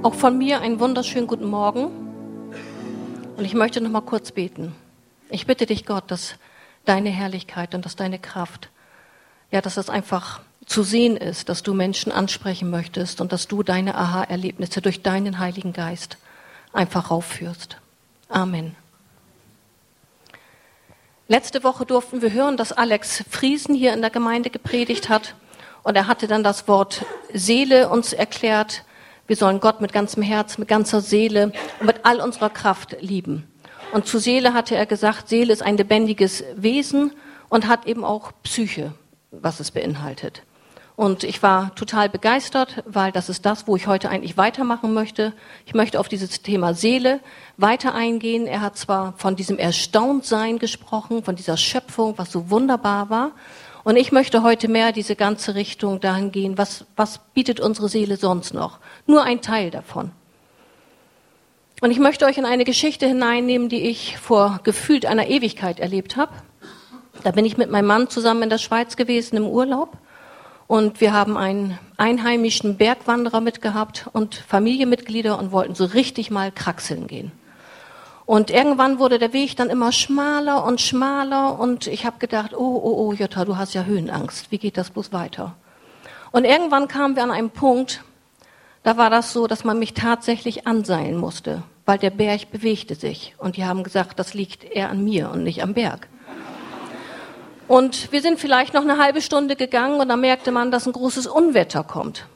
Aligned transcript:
Auch 0.00 0.14
von 0.14 0.38
mir 0.38 0.60
einen 0.60 0.78
wunderschönen 0.78 1.26
guten 1.26 1.46
Morgen. 1.46 1.86
Und 3.36 3.44
ich 3.44 3.54
möchte 3.54 3.80
noch 3.80 3.90
mal 3.90 4.00
kurz 4.00 4.30
beten. 4.30 4.72
Ich 5.28 5.44
bitte 5.44 5.66
dich, 5.66 5.86
Gott, 5.86 6.04
dass 6.12 6.36
deine 6.84 7.10
Herrlichkeit 7.10 7.74
und 7.74 7.84
dass 7.84 7.96
deine 7.96 8.20
Kraft, 8.20 8.70
ja, 9.50 9.60
dass 9.60 9.74
das 9.74 9.90
einfach 9.90 10.40
zu 10.66 10.84
sehen 10.84 11.16
ist, 11.16 11.48
dass 11.48 11.64
du 11.64 11.74
Menschen 11.74 12.12
ansprechen 12.12 12.70
möchtest 12.70 13.20
und 13.20 13.32
dass 13.32 13.48
du 13.48 13.64
deine 13.64 13.96
Aha-Erlebnisse 13.96 14.80
durch 14.80 15.02
deinen 15.02 15.40
Heiligen 15.40 15.72
Geist 15.72 16.16
einfach 16.72 17.10
raufführst. 17.10 17.78
Amen. 18.28 18.76
Letzte 21.26 21.64
Woche 21.64 21.84
durften 21.84 22.22
wir 22.22 22.32
hören, 22.32 22.56
dass 22.56 22.72
Alex 22.72 23.24
Friesen 23.28 23.74
hier 23.74 23.94
in 23.94 24.00
der 24.00 24.10
Gemeinde 24.10 24.48
gepredigt 24.48 25.08
hat. 25.08 25.34
Und 25.82 25.96
er 25.96 26.06
hatte 26.06 26.28
dann 26.28 26.44
das 26.44 26.68
Wort 26.68 27.04
Seele 27.34 27.88
uns 27.88 28.12
erklärt. 28.12 28.84
Wir 29.28 29.36
sollen 29.36 29.60
Gott 29.60 29.82
mit 29.82 29.92
ganzem 29.92 30.22
Herz, 30.22 30.56
mit 30.56 30.68
ganzer 30.68 31.02
Seele 31.02 31.52
und 31.80 31.86
mit 31.86 32.06
all 32.06 32.20
unserer 32.22 32.48
Kraft 32.48 32.96
lieben. 33.00 33.46
Und 33.92 34.06
zu 34.06 34.18
Seele 34.18 34.54
hatte 34.54 34.74
er 34.74 34.86
gesagt, 34.86 35.28
Seele 35.28 35.52
ist 35.52 35.62
ein 35.62 35.76
lebendiges 35.76 36.44
Wesen 36.56 37.12
und 37.50 37.68
hat 37.68 37.86
eben 37.86 38.04
auch 38.04 38.32
Psyche, 38.42 38.94
was 39.30 39.60
es 39.60 39.70
beinhaltet. 39.70 40.42
Und 40.96 41.24
ich 41.24 41.42
war 41.42 41.74
total 41.74 42.08
begeistert, 42.08 42.82
weil 42.86 43.12
das 43.12 43.28
ist 43.28 43.44
das, 43.44 43.68
wo 43.68 43.76
ich 43.76 43.86
heute 43.86 44.08
eigentlich 44.08 44.38
weitermachen 44.38 44.94
möchte. 44.94 45.34
Ich 45.66 45.74
möchte 45.74 46.00
auf 46.00 46.08
dieses 46.08 46.40
Thema 46.40 46.72
Seele 46.72 47.20
weiter 47.58 47.94
eingehen. 47.94 48.46
Er 48.46 48.62
hat 48.62 48.78
zwar 48.78 49.12
von 49.18 49.36
diesem 49.36 49.58
Erstauntsein 49.58 50.58
gesprochen, 50.58 51.22
von 51.22 51.36
dieser 51.36 51.58
Schöpfung, 51.58 52.14
was 52.16 52.32
so 52.32 52.48
wunderbar 52.48 53.10
war. 53.10 53.32
Und 53.84 53.96
ich 53.96 54.12
möchte 54.12 54.42
heute 54.42 54.68
mehr 54.68 54.92
diese 54.92 55.16
ganze 55.16 55.54
Richtung 55.54 56.00
dahin 56.00 56.32
gehen, 56.32 56.58
was, 56.58 56.84
was 56.96 57.20
bietet 57.34 57.60
unsere 57.60 57.88
Seele 57.88 58.16
sonst 58.16 58.54
noch? 58.54 58.78
Nur 59.06 59.22
ein 59.22 59.40
Teil 59.40 59.70
davon. 59.70 60.10
Und 61.80 61.90
ich 61.90 61.98
möchte 61.98 62.24
euch 62.26 62.38
in 62.38 62.44
eine 62.44 62.64
Geschichte 62.64 63.06
hineinnehmen, 63.06 63.68
die 63.68 63.82
ich 63.82 64.18
vor 64.18 64.60
gefühlt 64.64 65.06
einer 65.06 65.28
Ewigkeit 65.28 65.78
erlebt 65.78 66.16
habe. 66.16 66.32
Da 67.22 67.30
bin 67.30 67.44
ich 67.44 67.56
mit 67.56 67.70
meinem 67.70 67.86
Mann 67.86 68.08
zusammen 68.08 68.44
in 68.44 68.50
der 68.50 68.58
Schweiz 68.58 68.96
gewesen 68.96 69.36
im 69.36 69.46
Urlaub. 69.46 69.96
Und 70.66 71.00
wir 71.00 71.12
haben 71.12 71.36
einen 71.36 71.78
einheimischen 71.96 72.76
Bergwanderer 72.76 73.40
mitgehabt 73.40 74.06
und 74.12 74.34
Familienmitglieder 74.34 75.38
und 75.38 75.52
wollten 75.52 75.74
so 75.74 75.84
richtig 75.84 76.30
mal 76.30 76.52
kraxeln 76.52 77.06
gehen. 77.06 77.32
Und 78.28 78.50
irgendwann 78.50 78.98
wurde 78.98 79.18
der 79.18 79.32
Weg 79.32 79.56
dann 79.56 79.70
immer 79.70 79.90
schmaler 79.90 80.62
und 80.64 80.82
schmaler 80.82 81.58
und 81.58 81.86
ich 81.86 82.04
habe 82.04 82.18
gedacht, 82.18 82.52
oh, 82.52 82.58
oh, 82.58 83.08
oh, 83.08 83.12
Jutta, 83.14 83.46
du 83.46 83.56
hast 83.56 83.72
ja 83.72 83.84
Höhenangst. 83.84 84.50
Wie 84.50 84.58
geht 84.58 84.76
das 84.76 84.90
bloß 84.90 85.14
weiter? 85.14 85.56
Und 86.30 86.44
irgendwann 86.44 86.88
kamen 86.88 87.16
wir 87.16 87.22
an 87.22 87.30
einen 87.30 87.48
Punkt, 87.48 88.04
da 88.82 88.98
war 88.98 89.08
das 89.08 89.32
so, 89.32 89.46
dass 89.46 89.64
man 89.64 89.78
mich 89.78 89.94
tatsächlich 89.94 90.66
anseilen 90.66 91.16
musste, 91.16 91.62
weil 91.86 91.96
der 91.96 92.10
Berg 92.10 92.50
bewegte 92.50 92.96
sich. 92.96 93.34
Und 93.38 93.56
die 93.56 93.64
haben 93.64 93.82
gesagt, 93.82 94.18
das 94.18 94.34
liegt 94.34 94.62
eher 94.62 94.90
an 94.90 95.02
mir 95.02 95.30
und 95.30 95.42
nicht 95.42 95.62
am 95.62 95.72
Berg. 95.72 96.06
Und 97.66 98.12
wir 98.12 98.20
sind 98.20 98.38
vielleicht 98.38 98.74
noch 98.74 98.82
eine 98.82 98.98
halbe 98.98 99.22
Stunde 99.22 99.56
gegangen 99.56 100.02
und 100.02 100.08
dann 100.10 100.20
merkte 100.20 100.52
man, 100.52 100.70
dass 100.70 100.84
ein 100.84 100.92
großes 100.92 101.26
Unwetter 101.26 101.82
kommt. 101.82 102.26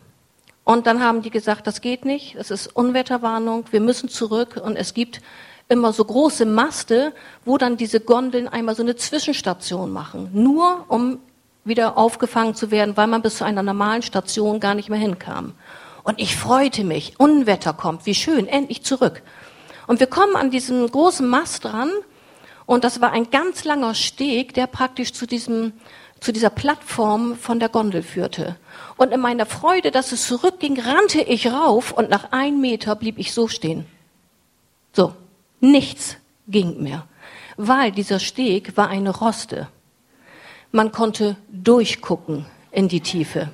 Und 0.65 0.87
dann 0.87 1.05
haben 1.05 1.21
die 1.21 1.29
gesagt, 1.29 1.67
das 1.67 1.83
geht 1.83 2.07
nicht, 2.07 2.35
es 2.37 2.51
ist 2.51 2.69
Unwetterwarnung, 2.69 3.67
wir 3.73 3.81
müssen 3.81 4.09
zurück 4.09 4.59
und 4.65 4.77
es 4.77 4.95
gibt 4.95 5.21
immer 5.73 5.93
so 5.93 6.05
große 6.05 6.45
Maste, 6.45 7.13
wo 7.45 7.59
dann 7.59 7.77
diese 7.77 8.01
Gondeln 8.01 8.47
einmal 8.47 8.77
so 8.77 8.83
eine 8.83 8.95
Zwischenstation 8.95 9.91
machen, 9.91 10.31
nur 10.33 10.85
um 10.89 11.19
wieder 11.65 11.97
aufgefangen 11.97 12.55
zu 12.55 12.71
werden, 12.71 12.97
weil 12.97 13.07
man 13.07 13.23
bis 13.23 13.39
zu 13.39 13.45
einer 13.45 13.63
normalen 13.63 14.03
Station 14.03 14.61
gar 14.61 14.75
nicht 14.75 14.91
mehr 14.91 14.99
hinkam. 14.99 15.55
Und 16.05 16.21
ich 16.21 16.37
freute 16.37 16.85
mich, 16.85 17.19
Unwetter 17.19 17.73
kommt, 17.73 18.07
wie 18.07 18.15
schön, 18.15 18.47
endlich 18.47 18.83
zurück. 18.83 19.23
Und 19.87 20.01
wir 20.01 20.09
kommen 20.09 20.37
an 20.37 20.51
diesem 20.51 20.87
großen 20.91 21.27
Mast 21.27 21.65
dran 21.65 21.91
und 22.67 22.85
das 22.85 23.01
war 23.01 23.13
ein 23.13 23.31
ganz 23.31 23.65
langer 23.65 23.95
Steg, 23.95 24.55
der 24.55 24.67
praktisch 24.67 25.13
zu 25.13 25.27
diesem 25.27 25.73
zu 26.23 26.33
dieser 26.33 26.51
Plattform 26.51 27.37
von 27.37 27.59
der 27.59 27.69
Gondel 27.69 28.03
führte. 28.03 28.55
Und 28.97 29.13
in 29.13 29.21
meiner 29.21 29.45
Freude, 29.45 29.91
dass 29.91 30.13
es 30.13 30.25
zurückging, 30.25 30.81
rannte 30.81 31.21
ich 31.21 31.49
rauf 31.49 31.91
und 31.91 32.11
nach 32.11 32.31
einem 32.31 32.61
Meter 32.61 32.95
blieb 32.95 33.19
ich 33.19 33.33
so 33.33 33.49
stehen. 33.49 33.87
So. 34.93 35.15
Nichts 35.65 36.17
ging 36.49 36.83
mehr, 36.83 37.07
weil 37.57 37.93
dieser 37.93 38.19
Steg 38.19 38.77
war 38.77 38.89
eine 38.89 39.11
Roste. 39.11 39.69
Man 40.73 40.91
konnte 40.91 41.37
durchgucken 41.53 42.47
in 42.73 42.89
die 42.89 43.01
Tiefe. 43.01 43.49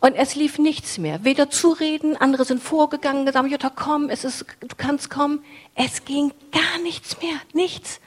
Und 0.00 0.16
es 0.16 0.34
lief 0.34 0.58
nichts 0.58 0.98
mehr. 0.98 1.24
Weder 1.24 1.48
zureden, 1.48 2.18
andere 2.18 2.44
sind 2.44 2.62
vorgegangen, 2.62 3.24
gesagt, 3.24 3.50
Jutta, 3.50 3.70
komm, 3.74 4.10
es 4.10 4.22
ist, 4.24 4.44
du 4.60 4.76
kannst 4.76 5.08
kommen. 5.08 5.42
Es 5.74 6.04
ging 6.04 6.30
gar 6.50 6.82
nichts 6.82 7.16
mehr, 7.22 7.36
nichts. 7.54 7.98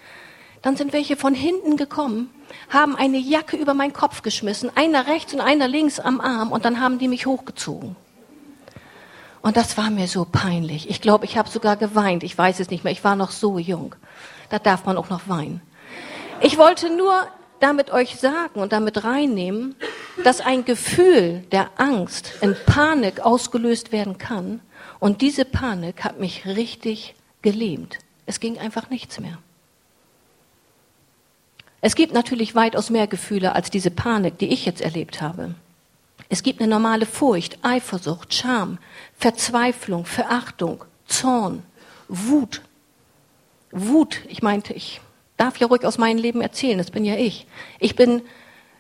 Dann 0.62 0.78
sind 0.78 0.94
welche 0.94 1.16
von 1.16 1.34
hinten 1.34 1.78
gekommen, 1.78 2.29
haben 2.69 2.95
eine 2.95 3.18
Jacke 3.18 3.57
über 3.57 3.74
meinen 3.74 3.94
Kopf 3.94 4.22
geschmissen, 4.22 4.69
einer 4.75 5.07
rechts 5.07 5.34
und 5.34 5.41
einer 5.41 5.68
links 5.68 6.00
am 6.00 6.22
Arm, 6.22 6.51
und 6.51 6.66
dann 6.66 6.79
haben 6.79 7.00
die 7.00 7.07
mich 7.07 7.25
hochgezogen. 7.25 7.95
Und 9.45 9.57
das 9.57 9.78
war 9.78 9.91
mir 9.91 10.07
so 10.07 10.25
peinlich. 10.25 10.89
Ich 10.89 11.01
glaube, 11.01 11.25
ich 11.25 11.38
habe 11.38 11.47
sogar 11.47 11.75
geweint. 11.75 12.23
Ich 12.23 12.35
weiß 12.35 12.59
es 12.59 12.72
nicht 12.72 12.83
mehr. 12.83 12.91
Ich 12.91 13.03
war 13.03 13.16
noch 13.16 13.29
so 13.29 13.59
jung. 13.59 13.94
Da 14.50 14.57
darf 14.57 14.85
man 14.85 14.97
auch 14.97 15.11
noch 15.11 15.29
weinen. 15.29 15.61
Ich 16.41 16.57
wollte 16.57 16.89
nur 16.89 17.28
damit 17.59 17.91
euch 17.91 18.16
sagen 18.16 18.59
und 18.59 18.72
damit 18.72 19.03
reinnehmen, 19.03 19.75
dass 20.23 20.41
ein 20.41 20.66
Gefühl 20.66 21.44
der 21.51 21.69
Angst 21.78 22.33
in 22.41 22.56
Panik 22.66 23.19
ausgelöst 23.19 23.91
werden 23.91 24.17
kann. 24.17 24.61
Und 25.00 25.22
diese 25.22 25.45
Panik 25.45 26.03
hat 26.03 26.19
mich 26.19 26.47
richtig 26.47 27.13
gelähmt. 27.44 28.00
Es 28.25 28.39
ging 28.39 28.57
einfach 28.57 28.89
nichts 28.89 29.19
mehr. 29.19 29.38
Es 31.81 31.94
gibt 31.94 32.16
natürlich 32.16 32.56
weitaus 32.56 32.89
mehr 32.89 33.06
Gefühle 33.06 33.53
als 33.53 33.69
diese 33.69 33.91
Panik, 33.91 34.39
die 34.39 34.51
ich 34.51 34.66
jetzt 34.66 34.81
erlebt 34.81 35.22
habe. 35.22 35.53
Es 36.30 36.44
gibt 36.44 36.59
eine 36.59 36.69
normale 36.69 37.06
Furcht, 37.06 37.59
Eifersucht, 37.62 38.34
Scham, 38.34 38.80
Verzweiflung, 39.18 40.06
Verachtung, 40.06 40.84
Zorn, 41.06 41.63
Wut. 42.08 42.62
Wut, 43.72 44.22
ich 44.28 44.41
meinte, 44.41 44.74
ich 44.74 45.02
darf 45.38 45.58
ja 45.58 45.68
ruhig 45.68 45.86
aus 45.86 45.97
meinem 45.97 46.18
Leben 46.18 46.41
erzählen, 46.41 46.78
das 46.78 46.91
bin 46.91 47.06
ja 47.06 47.16
ich. 47.16 47.46
Ich 47.80 47.96
bin 47.96 48.22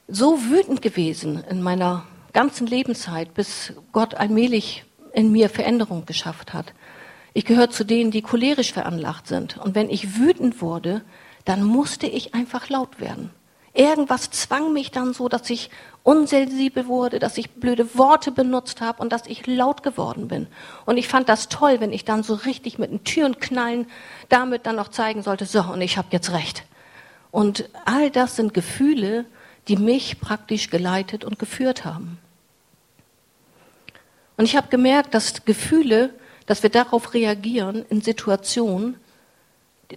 so 0.07 0.41
wütend 0.49 0.81
gewesen 0.81 1.43
in 1.49 1.61
meiner 1.61 2.05
ganzen 2.33 2.67
Lebenszeit, 2.67 3.33
bis 3.33 3.73
Gott 3.91 4.15
allmählich 4.15 4.83
in 5.13 5.31
mir 5.31 5.49
Veränderung 5.49 6.05
geschafft 6.05 6.53
hat. 6.53 6.73
Ich 7.33 7.45
gehöre 7.45 7.69
zu 7.69 7.83
denen, 7.83 8.11
die 8.11 8.21
cholerisch 8.21 8.73
veranlagt 8.73 9.27
sind. 9.27 9.57
Und 9.57 9.75
wenn 9.75 9.89
ich 9.89 10.17
wütend 10.17 10.61
wurde, 10.61 11.01
dann 11.43 11.63
musste 11.63 12.07
ich 12.07 12.33
einfach 12.33 12.69
laut 12.69 12.99
werden. 12.99 13.31
Irgendwas 13.75 14.31
zwang 14.31 14.71
mich 14.71 14.91
dann 14.91 15.13
so, 15.13 15.27
dass 15.27 15.49
ich 15.49 15.69
unsensibel 16.03 16.87
wurde, 16.87 17.19
dass 17.19 17.37
ich 17.37 17.51
blöde 17.51 17.97
Worte 17.97 18.31
benutzt 18.31 18.79
habe 18.79 19.01
und 19.01 19.11
dass 19.11 19.27
ich 19.27 19.45
laut 19.47 19.83
geworden 19.83 20.29
bin. 20.29 20.47
Und 20.85 20.97
ich 20.97 21.09
fand 21.09 21.27
das 21.27 21.49
toll, 21.49 21.81
wenn 21.81 21.91
ich 21.91 22.05
dann 22.05 22.23
so 22.23 22.35
richtig 22.35 22.79
mit 22.79 22.91
den 22.91 23.03
Türen 23.03 23.39
knallen 23.39 23.87
damit 24.29 24.65
dann 24.65 24.77
noch 24.77 24.87
zeigen 24.87 25.23
sollte, 25.23 25.45
so, 25.45 25.61
und 25.61 25.81
ich 25.81 25.97
habe 25.97 26.07
jetzt 26.11 26.31
recht. 26.31 26.63
Und 27.31 27.69
all 27.83 28.09
das 28.11 28.37
sind 28.37 28.53
Gefühle, 28.53 29.25
die 29.67 29.75
mich 29.75 30.21
praktisch 30.21 30.69
geleitet 30.69 31.25
und 31.25 31.37
geführt 31.37 31.83
haben. 31.83 32.17
Und 34.37 34.45
ich 34.45 34.55
habe 34.55 34.67
gemerkt, 34.69 35.13
dass 35.13 35.43
Gefühle, 35.43 36.13
dass 36.45 36.63
wir 36.63 36.69
darauf 36.69 37.13
reagieren 37.13 37.85
in 37.89 38.01
Situationen, 38.01 38.95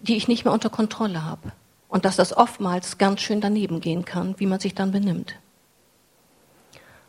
die 0.03 0.16
ich 0.16 0.27
nicht 0.27 0.45
mehr 0.45 0.53
unter 0.53 0.71
Kontrolle 0.71 1.25
habe. 1.25 1.53
Und 1.88 2.04
dass 2.04 2.16
das 2.16 2.37
oftmals 2.37 2.99
ganz 2.99 3.21
schön 3.21 3.41
daneben 3.41 3.81
gehen 3.81 4.04
kann, 4.04 4.34
wie 4.38 4.47
man 4.47 4.60
sich 4.60 4.75
dann 4.75 4.93
benimmt. 4.93 5.37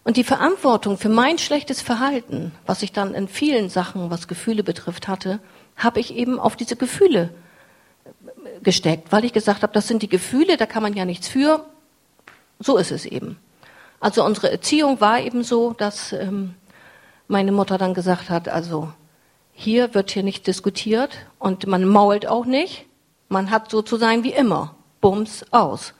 Und 0.03 0.17
die 0.17 0.23
Verantwortung 0.23 0.97
für 0.97 1.09
mein 1.09 1.37
schlechtes 1.37 1.81
Verhalten, 1.81 2.53
was 2.65 2.81
ich 2.81 2.91
dann 2.91 3.13
in 3.13 3.27
vielen 3.27 3.69
Sachen, 3.69 4.09
was 4.09 4.27
Gefühle 4.27 4.63
betrifft, 4.63 5.07
hatte, 5.07 5.39
habe 5.75 5.99
ich 5.99 6.15
eben 6.15 6.39
auf 6.39 6.55
diese 6.55 6.75
Gefühle 6.75 7.29
gesteckt, 8.63 9.11
weil 9.11 9.25
ich 9.25 9.33
gesagt 9.33 9.63
habe, 9.63 9.73
das 9.73 9.87
sind 9.87 10.01
die 10.01 10.09
Gefühle, 10.09 10.57
da 10.57 10.65
kann 10.65 10.83
man 10.83 10.93
ja 10.93 11.05
nichts 11.05 11.27
für. 11.27 11.65
So 12.59 12.77
ist 12.77 12.91
es 12.91 13.05
eben. 13.05 13.37
Also 13.99 14.23
unsere 14.23 14.51
Erziehung 14.51 15.01
war 15.01 15.19
eben 15.19 15.43
so, 15.43 15.73
dass 15.73 16.13
ähm, 16.13 16.55
meine 17.27 17.51
Mutter 17.51 17.77
dann 17.77 17.93
gesagt 17.93 18.29
hat, 18.29 18.49
also 18.49 18.91
hier 19.53 19.93
wird 19.93 20.11
hier 20.11 20.23
nicht 20.23 20.47
diskutiert 20.47 21.17
und 21.37 21.67
man 21.67 21.85
mault 21.85 22.25
auch 22.25 22.45
nicht. 22.45 22.85
Man 23.27 23.51
hat 23.51 23.69
so 23.69 23.81
zu 23.81 23.97
sein 23.97 24.23
wie 24.23 24.31
immer. 24.31 24.75
Bums 25.01 25.45
aus. 25.51 25.93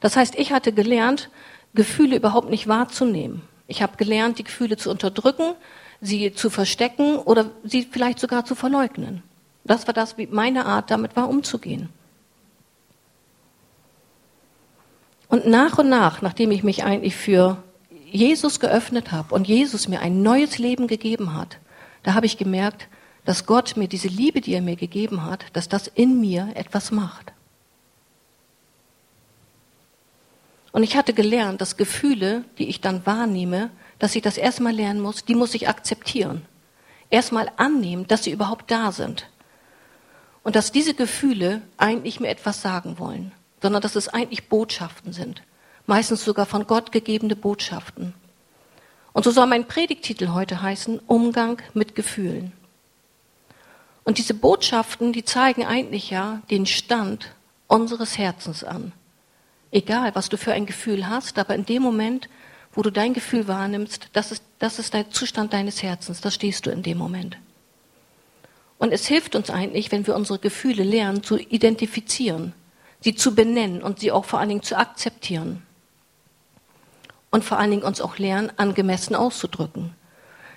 Das 0.00 0.16
heißt, 0.16 0.34
ich 0.36 0.52
hatte 0.52 0.72
gelernt, 0.72 1.30
Gefühle 1.74 2.16
überhaupt 2.16 2.50
nicht 2.50 2.68
wahrzunehmen. 2.68 3.42
Ich 3.66 3.82
habe 3.82 3.96
gelernt, 3.96 4.38
die 4.38 4.44
Gefühle 4.44 4.76
zu 4.76 4.90
unterdrücken, 4.90 5.54
sie 6.00 6.32
zu 6.32 6.50
verstecken 6.50 7.16
oder 7.16 7.50
sie 7.64 7.88
vielleicht 7.90 8.18
sogar 8.18 8.44
zu 8.44 8.54
verleugnen. 8.54 9.22
Das 9.64 9.86
war 9.86 9.94
das, 9.94 10.18
wie 10.18 10.26
meine 10.26 10.66
Art 10.66 10.90
damit 10.90 11.16
war, 11.16 11.28
umzugehen. 11.28 11.88
Und 15.28 15.46
nach 15.46 15.78
und 15.78 15.88
nach, 15.88 16.22
nachdem 16.22 16.50
ich 16.50 16.62
mich 16.62 16.84
eigentlich 16.84 17.16
für 17.16 17.62
Jesus 18.12 18.60
geöffnet 18.60 19.10
habe 19.10 19.34
und 19.34 19.48
Jesus 19.48 19.88
mir 19.88 20.00
ein 20.00 20.22
neues 20.22 20.58
Leben 20.58 20.86
gegeben 20.86 21.34
hat, 21.34 21.58
da 22.02 22.14
habe 22.14 22.26
ich 22.26 22.36
gemerkt, 22.36 22.86
dass 23.24 23.46
Gott 23.46 23.76
mir 23.76 23.88
diese 23.88 24.08
Liebe, 24.08 24.40
die 24.40 24.52
er 24.52 24.62
mir 24.62 24.76
gegeben 24.76 25.24
hat, 25.24 25.46
dass 25.54 25.68
das 25.68 25.88
in 25.88 26.20
mir 26.20 26.50
etwas 26.54 26.90
macht. 26.90 27.32
Und 30.74 30.82
ich 30.82 30.96
hatte 30.96 31.12
gelernt, 31.12 31.60
dass 31.60 31.76
Gefühle, 31.76 32.44
die 32.58 32.68
ich 32.68 32.80
dann 32.80 33.06
wahrnehme, 33.06 33.70
dass 34.00 34.16
ich 34.16 34.22
das 34.22 34.36
erstmal 34.36 34.72
lernen 34.72 35.00
muss, 35.00 35.24
die 35.24 35.36
muss 35.36 35.54
ich 35.54 35.68
akzeptieren. 35.68 36.44
Erstmal 37.10 37.48
annehmen, 37.58 38.08
dass 38.08 38.24
sie 38.24 38.32
überhaupt 38.32 38.72
da 38.72 38.90
sind. 38.90 39.30
Und 40.42 40.56
dass 40.56 40.72
diese 40.72 40.94
Gefühle 40.94 41.62
eigentlich 41.76 42.18
mir 42.18 42.26
etwas 42.26 42.60
sagen 42.60 42.98
wollen, 42.98 43.30
sondern 43.62 43.82
dass 43.82 43.94
es 43.94 44.08
eigentlich 44.08 44.48
Botschaften 44.48 45.12
sind. 45.12 45.44
Meistens 45.86 46.24
sogar 46.24 46.44
von 46.44 46.66
Gott 46.66 46.90
gegebene 46.90 47.36
Botschaften. 47.36 48.12
Und 49.12 49.22
so 49.22 49.30
soll 49.30 49.46
mein 49.46 49.68
Predigtitel 49.68 50.30
heute 50.30 50.60
heißen, 50.60 50.98
Umgang 51.06 51.62
mit 51.74 51.94
Gefühlen. 51.94 52.52
Und 54.02 54.18
diese 54.18 54.34
Botschaften, 54.34 55.12
die 55.12 55.24
zeigen 55.24 55.64
eigentlich 55.64 56.10
ja 56.10 56.42
den 56.50 56.66
Stand 56.66 57.32
unseres 57.68 58.18
Herzens 58.18 58.64
an. 58.64 58.92
Egal, 59.74 60.14
was 60.14 60.28
du 60.28 60.36
für 60.36 60.52
ein 60.52 60.66
Gefühl 60.66 61.08
hast, 61.08 61.36
aber 61.36 61.56
in 61.56 61.66
dem 61.66 61.82
Moment, 61.82 62.28
wo 62.74 62.82
du 62.82 62.90
dein 62.90 63.12
Gefühl 63.12 63.48
wahrnimmst, 63.48 64.08
das 64.12 64.30
ist, 64.30 64.44
das 64.60 64.78
ist 64.78 64.94
der 64.94 65.10
Zustand 65.10 65.52
deines 65.52 65.82
Herzens, 65.82 66.20
da 66.20 66.30
stehst 66.30 66.66
du 66.66 66.70
in 66.70 66.84
dem 66.84 66.96
Moment. 66.96 67.36
Und 68.78 68.92
es 68.92 69.08
hilft 69.08 69.34
uns 69.34 69.50
eigentlich, 69.50 69.90
wenn 69.90 70.06
wir 70.06 70.14
unsere 70.14 70.38
Gefühle 70.38 70.84
lernen, 70.84 71.24
zu 71.24 71.36
identifizieren, 71.36 72.52
sie 73.00 73.16
zu 73.16 73.34
benennen 73.34 73.82
und 73.82 73.98
sie 73.98 74.12
auch 74.12 74.26
vor 74.26 74.38
allen 74.38 74.50
Dingen 74.50 74.62
zu 74.62 74.78
akzeptieren. 74.78 75.62
Und 77.32 77.44
vor 77.44 77.58
allen 77.58 77.72
Dingen 77.72 77.82
uns 77.82 78.00
auch 78.00 78.16
lernen, 78.16 78.52
angemessen 78.56 79.16
auszudrücken. 79.16 79.92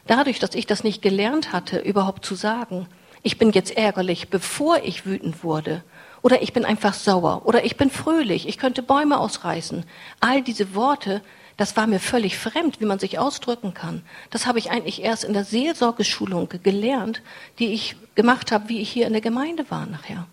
Dadurch, 0.06 0.38
dass 0.38 0.54
ich 0.54 0.68
das 0.68 0.84
nicht 0.84 1.02
gelernt 1.02 1.54
hatte, 1.54 1.80
überhaupt 1.80 2.24
zu 2.24 2.36
sagen, 2.36 2.88
ich 3.24 3.40
bin 3.40 3.50
jetzt 3.50 3.75
ärgerlich, 3.75 4.30
bevor 4.30 4.84
ich 4.84 5.08
wütend 5.08 5.44
wurde, 5.44 5.84
oder 6.22 6.42
ich 6.42 6.54
bin 6.54 6.66
einfach 6.66 6.94
sauer, 6.94 7.44
oder 7.46 7.66
ich 7.66 7.78
bin 7.78 7.90
fröhlich, 7.90 8.48
ich 8.48 8.58
könnte 8.58 8.84
Bäume 8.84 9.19
ausreißen. 9.19 9.86
All 10.19 10.42
diese 10.42 10.75
Worte 10.75 11.22
das 11.58 11.75
war 11.75 11.88
mir 11.88 12.00
völlig 12.00 12.38
fremd, 12.38 12.80
wie 12.80 12.86
man 12.86 13.00
sich 13.00 13.18
ausdrücken 13.18 13.74
kann. 13.74 14.04
Das 14.30 14.46
habe 14.46 14.60
ich 14.60 14.69
eigentlich 14.69 15.02
erst 15.02 15.24
in 15.24 15.34
der 15.34 15.44
Seelsorgeschulung 15.44 16.50
gelernt, 16.62 17.24
die 17.58 17.74
ich 17.74 17.96
gemacht 18.14 18.52
habe, 18.52 18.69
wie 18.69 18.80
ich 18.80 18.92
hier 18.92 19.08
in 19.08 19.14
der 19.14 19.24
Gemeinde 19.24 19.69
war 19.69 19.88
nachher. 19.88 20.28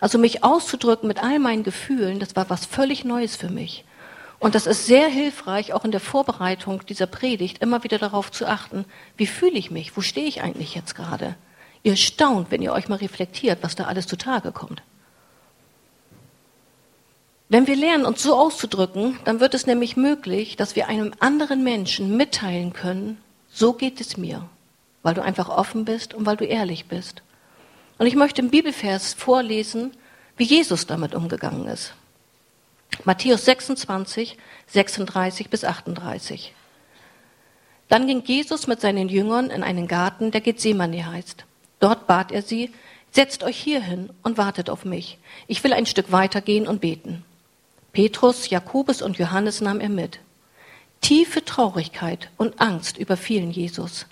Also 0.00 0.18
mich 0.18 0.44
auszudrücken 0.44 1.08
mit 1.08 1.22
all 1.22 1.38
meinen 1.38 1.64
Gefühlen, 1.64 2.20
das 2.20 2.36
war 2.36 2.50
was 2.50 2.66
völlig 2.66 3.04
Neues 3.04 3.36
für 3.36 3.48
mich. 3.48 3.84
Und 4.38 4.54
das 4.54 4.66
ist 4.66 4.86
sehr 4.86 5.08
hilfreich, 5.08 5.72
auch 5.72 5.84
in 5.84 5.90
der 5.90 6.00
Vorbereitung 6.00 6.84
dieser 6.86 7.06
Predigt, 7.06 7.62
immer 7.62 7.82
wieder 7.82 7.98
darauf 7.98 8.30
zu 8.30 8.46
achten, 8.46 8.84
wie 9.16 9.26
fühle 9.26 9.58
ich 9.58 9.70
mich, 9.70 9.96
wo 9.96 10.02
stehe 10.02 10.26
ich 10.26 10.42
eigentlich 10.42 10.74
jetzt 10.74 10.94
gerade. 10.94 11.36
Ihr 11.82 11.96
staunt, 11.96 12.50
wenn 12.50 12.62
ihr 12.62 12.72
euch 12.72 12.88
mal 12.88 12.96
reflektiert, 12.96 13.58
was 13.62 13.76
da 13.76 13.84
alles 13.84 14.06
zutage 14.06 14.52
kommt. 14.52 14.82
Wenn 17.50 17.66
wir 17.66 17.74
lernen, 17.74 18.06
uns 18.06 18.22
so 18.22 18.36
auszudrücken, 18.36 19.18
dann 19.24 19.40
wird 19.40 19.54
es 19.54 19.66
nämlich 19.66 19.96
möglich, 19.96 20.54
dass 20.54 20.76
wir 20.76 20.86
einem 20.86 21.12
anderen 21.18 21.64
Menschen 21.64 22.16
mitteilen 22.16 22.72
können, 22.72 23.18
so 23.50 23.72
geht 23.72 24.00
es 24.00 24.16
mir, 24.16 24.48
weil 25.02 25.14
du 25.14 25.22
einfach 25.22 25.48
offen 25.48 25.84
bist 25.84 26.14
und 26.14 26.26
weil 26.26 26.36
du 26.36 26.44
ehrlich 26.44 26.86
bist. 26.86 27.22
Und 27.98 28.06
ich 28.06 28.14
möchte 28.14 28.40
im 28.40 28.50
Bibelvers 28.50 29.14
vorlesen, 29.14 29.90
wie 30.36 30.44
Jesus 30.44 30.86
damit 30.86 31.12
umgegangen 31.12 31.66
ist. 31.66 31.92
Matthäus 33.02 33.44
26, 33.46 34.38
36 34.68 35.50
bis 35.50 35.64
38. 35.64 36.54
Dann 37.88 38.06
ging 38.06 38.22
Jesus 38.24 38.68
mit 38.68 38.80
seinen 38.80 39.08
Jüngern 39.08 39.50
in 39.50 39.64
einen 39.64 39.88
Garten, 39.88 40.30
der 40.30 40.40
Gethsemane 40.40 41.04
heißt. 41.04 41.44
Dort 41.80 42.06
bat 42.06 42.30
er 42.30 42.42
sie, 42.42 42.70
setzt 43.10 43.42
euch 43.42 43.56
hier 43.56 43.82
hin 43.82 44.10
und 44.22 44.38
wartet 44.38 44.70
auf 44.70 44.84
mich. 44.84 45.18
Ich 45.48 45.64
will 45.64 45.72
ein 45.72 45.86
Stück 45.86 46.12
weitergehen 46.12 46.68
und 46.68 46.80
beten. 46.80 47.24
Petrus, 47.92 48.50
Jakobus 48.50 49.02
und 49.02 49.18
Johannes 49.18 49.60
nahm 49.60 49.80
er 49.80 49.88
mit. 49.88 50.20
Tiefe 51.00 51.44
Traurigkeit 51.44 52.30
und 52.36 52.60
Angst 52.60 52.98
überfielen 52.98 53.50
Jesus. 53.50 54.06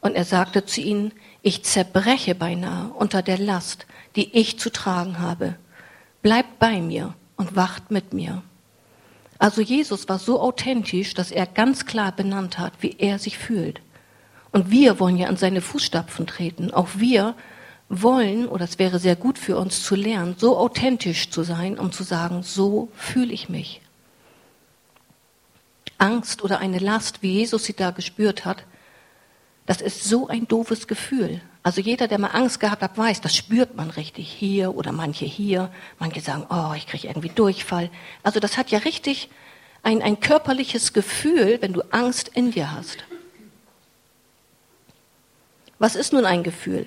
Und 0.00 0.14
er 0.14 0.24
sagte 0.24 0.66
zu 0.66 0.80
ihnen, 0.80 1.12
ich 1.42 1.62
zerbreche 1.62 2.34
beinahe 2.34 2.92
unter 2.92 3.22
der 3.22 3.38
Last, 3.38 3.86
die 4.16 4.36
ich 4.36 4.58
zu 4.58 4.70
tragen 4.70 5.18
habe. 5.18 5.56
Bleibt 6.22 6.58
bei 6.58 6.80
mir 6.80 7.14
und 7.36 7.56
wacht 7.56 7.90
mit 7.90 8.12
mir. 8.12 8.42
Also 9.38 9.60
Jesus 9.60 10.08
war 10.08 10.18
so 10.18 10.40
authentisch, 10.40 11.14
dass 11.14 11.30
er 11.30 11.46
ganz 11.46 11.86
klar 11.86 12.12
benannt 12.12 12.58
hat, 12.58 12.74
wie 12.80 12.96
er 12.98 13.18
sich 13.18 13.38
fühlt. 13.38 13.80
Und 14.52 14.70
wir 14.70 15.00
wollen 15.00 15.16
ja 15.16 15.28
an 15.28 15.36
seine 15.36 15.60
Fußstapfen 15.60 16.26
treten. 16.26 16.72
Auch 16.72 16.88
wir 16.94 17.34
wollen, 17.88 18.48
oder 18.48 18.64
es 18.64 18.78
wäre 18.78 18.98
sehr 18.98 19.16
gut 19.16 19.38
für 19.38 19.56
uns 19.56 19.82
zu 19.82 19.94
lernen, 19.94 20.36
so 20.38 20.56
authentisch 20.56 21.30
zu 21.30 21.42
sein, 21.42 21.78
um 21.78 21.92
zu 21.92 22.02
sagen, 22.02 22.42
so 22.42 22.88
fühle 22.94 23.32
ich 23.32 23.48
mich. 23.48 23.80
Angst 25.98 26.42
oder 26.42 26.58
eine 26.58 26.78
Last, 26.78 27.22
wie 27.22 27.32
Jesus 27.32 27.64
sie 27.64 27.74
da 27.74 27.90
gespürt 27.90 28.44
hat, 28.44 28.64
das 29.66 29.80
ist 29.80 30.04
so 30.04 30.28
ein 30.28 30.46
doofes 30.46 30.86
Gefühl. 30.86 31.40
Also 31.62 31.80
jeder, 31.80 32.08
der 32.08 32.18
mal 32.18 32.28
Angst 32.28 32.60
gehabt 32.60 32.82
hat, 32.82 32.98
weiß, 32.98 33.22
das 33.22 33.34
spürt 33.34 33.74
man 33.74 33.88
richtig 33.88 34.28
hier 34.30 34.74
oder 34.76 34.92
manche 34.92 35.24
hier. 35.24 35.70
Manche 35.98 36.20
sagen, 36.20 36.46
oh, 36.50 36.74
ich 36.76 36.86
kriege 36.86 37.08
irgendwie 37.08 37.30
Durchfall. 37.30 37.90
Also 38.22 38.38
das 38.38 38.58
hat 38.58 38.70
ja 38.70 38.80
richtig 38.80 39.30
ein, 39.82 40.02
ein 40.02 40.20
körperliches 40.20 40.92
Gefühl, 40.92 41.58
wenn 41.62 41.72
du 41.72 41.80
Angst 41.90 42.28
in 42.34 42.50
dir 42.50 42.72
hast. 42.72 43.04
Was 45.78 45.96
ist 45.96 46.12
nun 46.12 46.26
ein 46.26 46.42
Gefühl? 46.42 46.86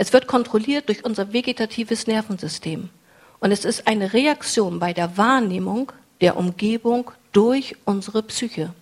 Es 0.00 0.14
wird 0.14 0.26
kontrolliert 0.26 0.88
durch 0.88 1.04
unser 1.04 1.34
vegetatives 1.34 2.06
Nervensystem. 2.06 2.88
Und 3.38 3.52
es 3.52 3.66
ist 3.66 3.86
eine 3.86 4.14
Reaktion 4.14 4.78
bei 4.78 4.94
der 4.94 5.18
Wahrnehmung 5.18 5.92
der 6.22 6.38
Umgebung 6.38 7.10
durch 7.32 7.76
unsere 7.84 8.22
Psyche. 8.22 8.72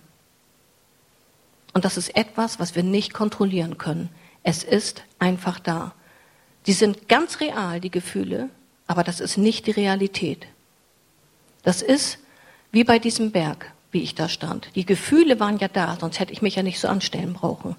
Und 1.73 1.83
das 1.83 1.97
ist 1.97 2.15
etwas, 2.15 2.57
was 2.61 2.73
wir 2.75 2.83
nicht 2.83 3.13
kontrollieren 3.13 3.77
können. 3.77 4.07
Es 4.43 4.63
ist 4.63 5.03
einfach 5.19 5.59
da. 5.59 5.93
Die 6.67 6.71
sind 6.71 7.09
ganz 7.09 7.41
real, 7.41 7.81
die 7.81 7.91
Gefühle, 7.91 8.49
aber 8.87 9.03
das 9.03 9.19
ist 9.19 9.35
nicht 9.35 9.67
die 9.67 9.71
Realität. 9.71 10.47
Das 11.63 11.81
ist 11.81 12.19
wie 12.71 12.85
bei 12.85 12.97
diesem 12.97 13.31
Berg, 13.31 13.73
wie 13.91 14.03
ich 14.03 14.15
da 14.15 14.29
stand. 14.29 14.69
Die 14.73 14.85
Gefühle 14.85 15.37
waren 15.41 15.57
ja 15.57 15.67
da, 15.67 15.97
sonst 15.99 16.21
hätte 16.21 16.31
ich 16.31 16.41
mich 16.41 16.55
ja 16.55 16.63
nicht 16.63 16.79
so 16.79 16.87
anstellen 16.87 17.33
brauchen. 17.33 17.75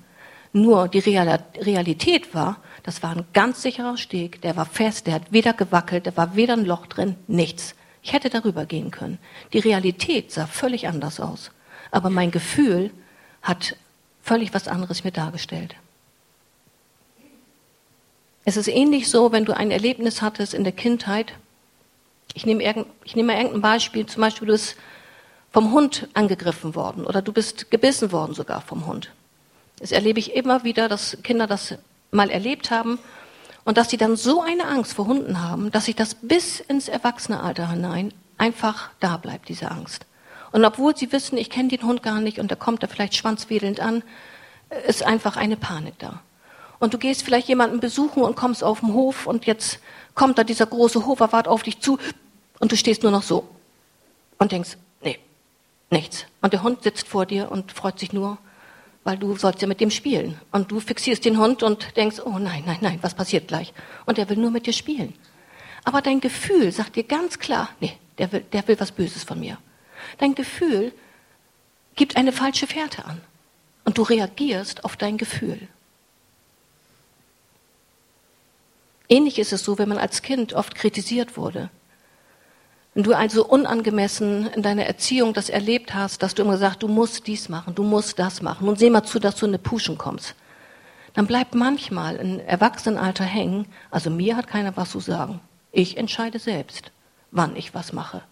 Nur 0.52 0.88
die 0.88 0.98
Realität 0.98 2.34
war, 2.34 2.56
das 2.82 3.02
war 3.02 3.10
ein 3.16 3.24
ganz 3.32 3.62
sicherer 3.62 3.96
Steg, 3.96 4.40
der 4.42 4.56
war 4.56 4.66
fest, 4.66 5.06
der 5.06 5.14
hat 5.14 5.32
weder 5.32 5.52
gewackelt, 5.52 6.06
da 6.06 6.16
war 6.16 6.34
weder 6.34 6.54
ein 6.54 6.64
Loch 6.64 6.86
drin, 6.86 7.16
nichts. 7.28 7.74
Ich 8.02 8.12
hätte 8.12 8.30
darüber 8.30 8.64
gehen 8.66 8.90
können. 8.90 9.18
Die 9.52 9.58
Realität 9.58 10.32
sah 10.32 10.46
völlig 10.46 10.88
anders 10.88 11.20
aus. 11.20 11.50
Aber 11.90 12.10
mein 12.10 12.30
Gefühl 12.30 12.90
hat 13.42 13.76
völlig 14.22 14.54
was 14.54 14.68
anderes 14.68 15.04
mir 15.04 15.12
dargestellt. 15.12 15.76
Es 18.44 18.56
ist 18.56 18.68
ähnlich 18.68 19.08
so, 19.08 19.32
wenn 19.32 19.44
du 19.44 19.56
ein 19.56 19.70
Erlebnis 19.70 20.22
hattest 20.22 20.54
in 20.54 20.64
der 20.64 20.72
Kindheit. 20.72 21.34
Ich 22.34 22.46
nehme, 22.46 22.62
irgend, 22.62 22.86
ich 23.04 23.14
nehme 23.14 23.32
mal 23.32 23.38
irgendein 23.38 23.60
Beispiel, 23.60 24.06
zum 24.06 24.22
Beispiel 24.22 24.46
du 24.46 24.54
bist 24.54 24.76
vom 25.52 25.72
Hund 25.72 26.08
angegriffen 26.14 26.74
worden 26.74 27.04
oder 27.04 27.22
du 27.22 27.32
bist 27.32 27.70
gebissen 27.70 28.12
worden 28.12 28.34
sogar 28.34 28.60
vom 28.62 28.86
Hund. 28.86 29.10
Das 29.80 29.92
erlebe 29.92 30.18
ich 30.18 30.34
immer 30.34 30.62
wieder, 30.62 30.88
dass 30.88 31.16
Kinder 31.22 31.46
das 31.46 31.74
mal 32.10 32.30
erlebt 32.30 32.70
haben 32.70 32.98
und 33.64 33.78
dass 33.78 33.90
sie 33.90 33.96
dann 33.96 34.14
so 34.16 34.42
eine 34.42 34.66
Angst 34.66 34.92
vor 34.92 35.06
Hunden 35.06 35.42
haben, 35.42 35.70
dass 35.70 35.86
sich 35.86 35.96
das 35.96 36.14
bis 36.14 36.60
ins 36.60 36.88
Erwachsenealter 36.88 37.70
hinein 37.70 38.12
einfach 38.36 38.90
da 39.00 39.16
bleibt, 39.16 39.48
diese 39.48 39.70
Angst. 39.70 40.06
Und 40.52 40.64
obwohl 40.64 40.96
sie 40.96 41.12
wissen, 41.12 41.38
ich 41.38 41.48
kenne 41.48 41.68
den 41.68 41.82
Hund 41.82 42.02
gar 42.02 42.20
nicht 42.20 42.38
und 42.38 42.50
da 42.50 42.56
kommt 42.56 42.82
er 42.82 42.88
vielleicht 42.88 43.14
schwanzwedelnd 43.14 43.80
an, 43.80 44.02
ist 44.86 45.02
einfach 45.02 45.36
eine 45.36 45.56
Panik 45.56 45.98
da. 45.98 46.20
Und 46.78 46.94
du 46.94 46.98
gehst 46.98 47.22
vielleicht 47.22 47.48
jemanden 47.48 47.80
besuchen 47.80 48.22
und 48.22 48.36
kommst 48.36 48.62
auf 48.64 48.80
den 48.80 48.92
Hof 48.92 49.26
und 49.26 49.46
jetzt 49.46 49.80
kommt 50.14 50.38
da 50.38 50.44
dieser 50.44 50.66
große 50.66 51.06
Hoferwart 51.06 51.48
auf 51.48 51.62
dich 51.62 51.80
zu 51.80 51.98
und 52.58 52.72
du 52.72 52.76
stehst 52.76 53.02
nur 53.02 53.12
noch 53.12 53.22
so 53.22 53.48
und 54.38 54.52
denkst, 54.52 54.76
nee, 55.02 55.18
nichts. 55.90 56.26
Und 56.42 56.52
der 56.52 56.62
Hund 56.62 56.82
sitzt 56.82 57.08
vor 57.08 57.26
dir 57.26 57.50
und 57.50 57.72
freut 57.72 57.98
sich 57.98 58.12
nur 58.12 58.38
weil 59.04 59.16
du 59.16 59.36
sollst 59.36 59.62
ja 59.62 59.68
mit 59.68 59.80
dem 59.80 59.90
spielen. 59.90 60.38
Und 60.52 60.70
du 60.70 60.80
fixierst 60.80 61.24
den 61.24 61.38
Hund 61.38 61.62
und 61.62 61.96
denkst, 61.96 62.20
oh 62.24 62.38
nein, 62.38 62.62
nein, 62.66 62.78
nein, 62.80 62.98
was 63.02 63.14
passiert 63.14 63.48
gleich? 63.48 63.72
Und 64.06 64.18
er 64.18 64.28
will 64.28 64.36
nur 64.36 64.50
mit 64.50 64.66
dir 64.66 64.72
spielen. 64.72 65.14
Aber 65.84 66.02
dein 66.02 66.20
Gefühl 66.20 66.70
sagt 66.72 66.96
dir 66.96 67.04
ganz 67.04 67.38
klar, 67.38 67.70
nee, 67.80 67.96
der 68.18 68.32
will, 68.32 68.40
der 68.52 68.66
will 68.68 68.78
was 68.78 68.92
Böses 68.92 69.24
von 69.24 69.40
mir. 69.40 69.58
Dein 70.18 70.34
Gefühl 70.34 70.92
gibt 71.96 72.16
eine 72.16 72.32
falsche 72.32 72.66
Fährte 72.66 73.04
an. 73.06 73.20
Und 73.84 73.96
du 73.96 74.02
reagierst 74.02 74.84
auf 74.84 74.96
dein 74.96 75.16
Gefühl. 75.16 75.68
Ähnlich 79.08 79.38
ist 79.38 79.52
es 79.52 79.64
so, 79.64 79.78
wenn 79.78 79.88
man 79.88 79.98
als 79.98 80.22
Kind 80.22 80.52
oft 80.52 80.74
kritisiert 80.74 81.36
wurde. 81.36 81.70
Wenn 82.94 83.04
du 83.04 83.14
also 83.14 83.46
unangemessen 83.46 84.48
in 84.48 84.62
deiner 84.62 84.84
Erziehung 84.84 85.32
das 85.32 85.48
erlebt 85.48 85.94
hast, 85.94 86.22
dass 86.22 86.34
du 86.34 86.42
immer 86.42 86.52
gesagt, 86.52 86.82
du 86.82 86.88
musst 86.88 87.26
dies 87.28 87.48
machen, 87.48 87.74
du 87.74 87.84
musst 87.84 88.18
das 88.18 88.42
machen, 88.42 88.66
nun 88.66 88.76
seh 88.76 88.90
mal 88.90 89.04
zu, 89.04 89.20
dass 89.20 89.36
du 89.36 89.46
in 89.46 89.50
eine 89.50 89.58
Puschen 89.58 89.96
kommst, 89.96 90.34
dann 91.14 91.26
bleibt 91.26 91.54
manchmal 91.54 92.18
ein 92.18 92.40
Erwachsenenalter 92.40 93.24
hängen. 93.24 93.66
Also 93.90 94.10
mir 94.10 94.36
hat 94.36 94.48
keiner 94.48 94.76
was 94.76 94.90
zu 94.90 95.00
sagen. 95.00 95.40
Ich 95.72 95.96
entscheide 95.96 96.38
selbst, 96.38 96.90
wann 97.30 97.56
ich 97.56 97.74
was 97.74 97.92
mache. 97.92 98.22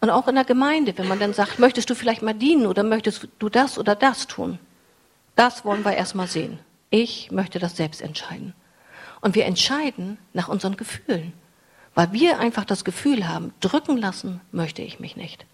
Und 0.00 0.10
auch 0.10 0.28
in 0.28 0.34
der 0.34 0.44
Gemeinde, 0.44 0.96
wenn 0.96 1.08
man 1.08 1.18
dann 1.18 1.32
sagt, 1.32 1.58
möchtest 1.58 1.90
du 1.90 1.94
vielleicht 1.94 2.22
mal 2.22 2.34
dienen 2.34 2.66
oder 2.66 2.82
möchtest 2.82 3.28
du 3.38 3.48
das 3.48 3.78
oder 3.78 3.94
das 3.94 4.26
tun? 4.26 4.58
Das 5.34 5.64
wollen 5.64 5.84
wir 5.84 5.94
erstmal 5.94 6.28
sehen. 6.28 6.58
Ich 6.90 7.30
möchte 7.30 7.58
das 7.58 7.76
selbst 7.76 8.00
entscheiden. 8.00 8.54
Und 9.20 9.34
wir 9.34 9.46
entscheiden 9.46 10.18
nach 10.32 10.48
unseren 10.48 10.76
Gefühlen, 10.76 11.32
weil 11.96 12.12
wir 12.12 12.38
einfach 12.38 12.66
das 12.66 12.84
Gefühl 12.84 13.26
haben, 13.26 13.54
drücken 13.60 13.96
lassen 13.96 14.42
möchte 14.52 14.82
ich 14.82 15.00
mich 15.00 15.16
nicht. 15.16 15.46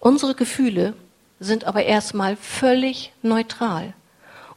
Unsere 0.00 0.34
Gefühle 0.34 0.94
sind 1.38 1.64
aber 1.64 1.84
erstmal 1.84 2.36
völlig 2.36 3.12
neutral. 3.22 3.94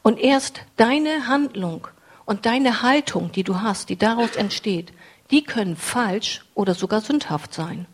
Und 0.01 0.19
erst 0.19 0.61
deine 0.77 1.27
Handlung 1.27 1.87
und 2.25 2.47
deine 2.47 2.81
Haltung, 2.81 3.31
die 3.31 3.43
du 3.43 3.61
hast, 3.61 3.89
die 3.89 3.97
daraus 3.97 4.35
entsteht, 4.35 4.91
die 5.29 5.43
können 5.43 5.75
falsch 5.75 6.43
oder 6.55 6.73
sogar 6.73 7.01
sündhaft 7.01 7.53
sein. 7.53 7.85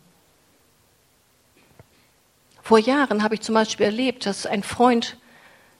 Vor 2.64 2.80
Jahren 2.80 3.24
habe 3.24 3.36
ich 3.36 3.42
zum 3.42 3.56
Beispiel 3.56 3.88
erlebt, 3.88 4.26
dass 4.26 4.46
ein 4.46 4.64
Freund 4.64 5.18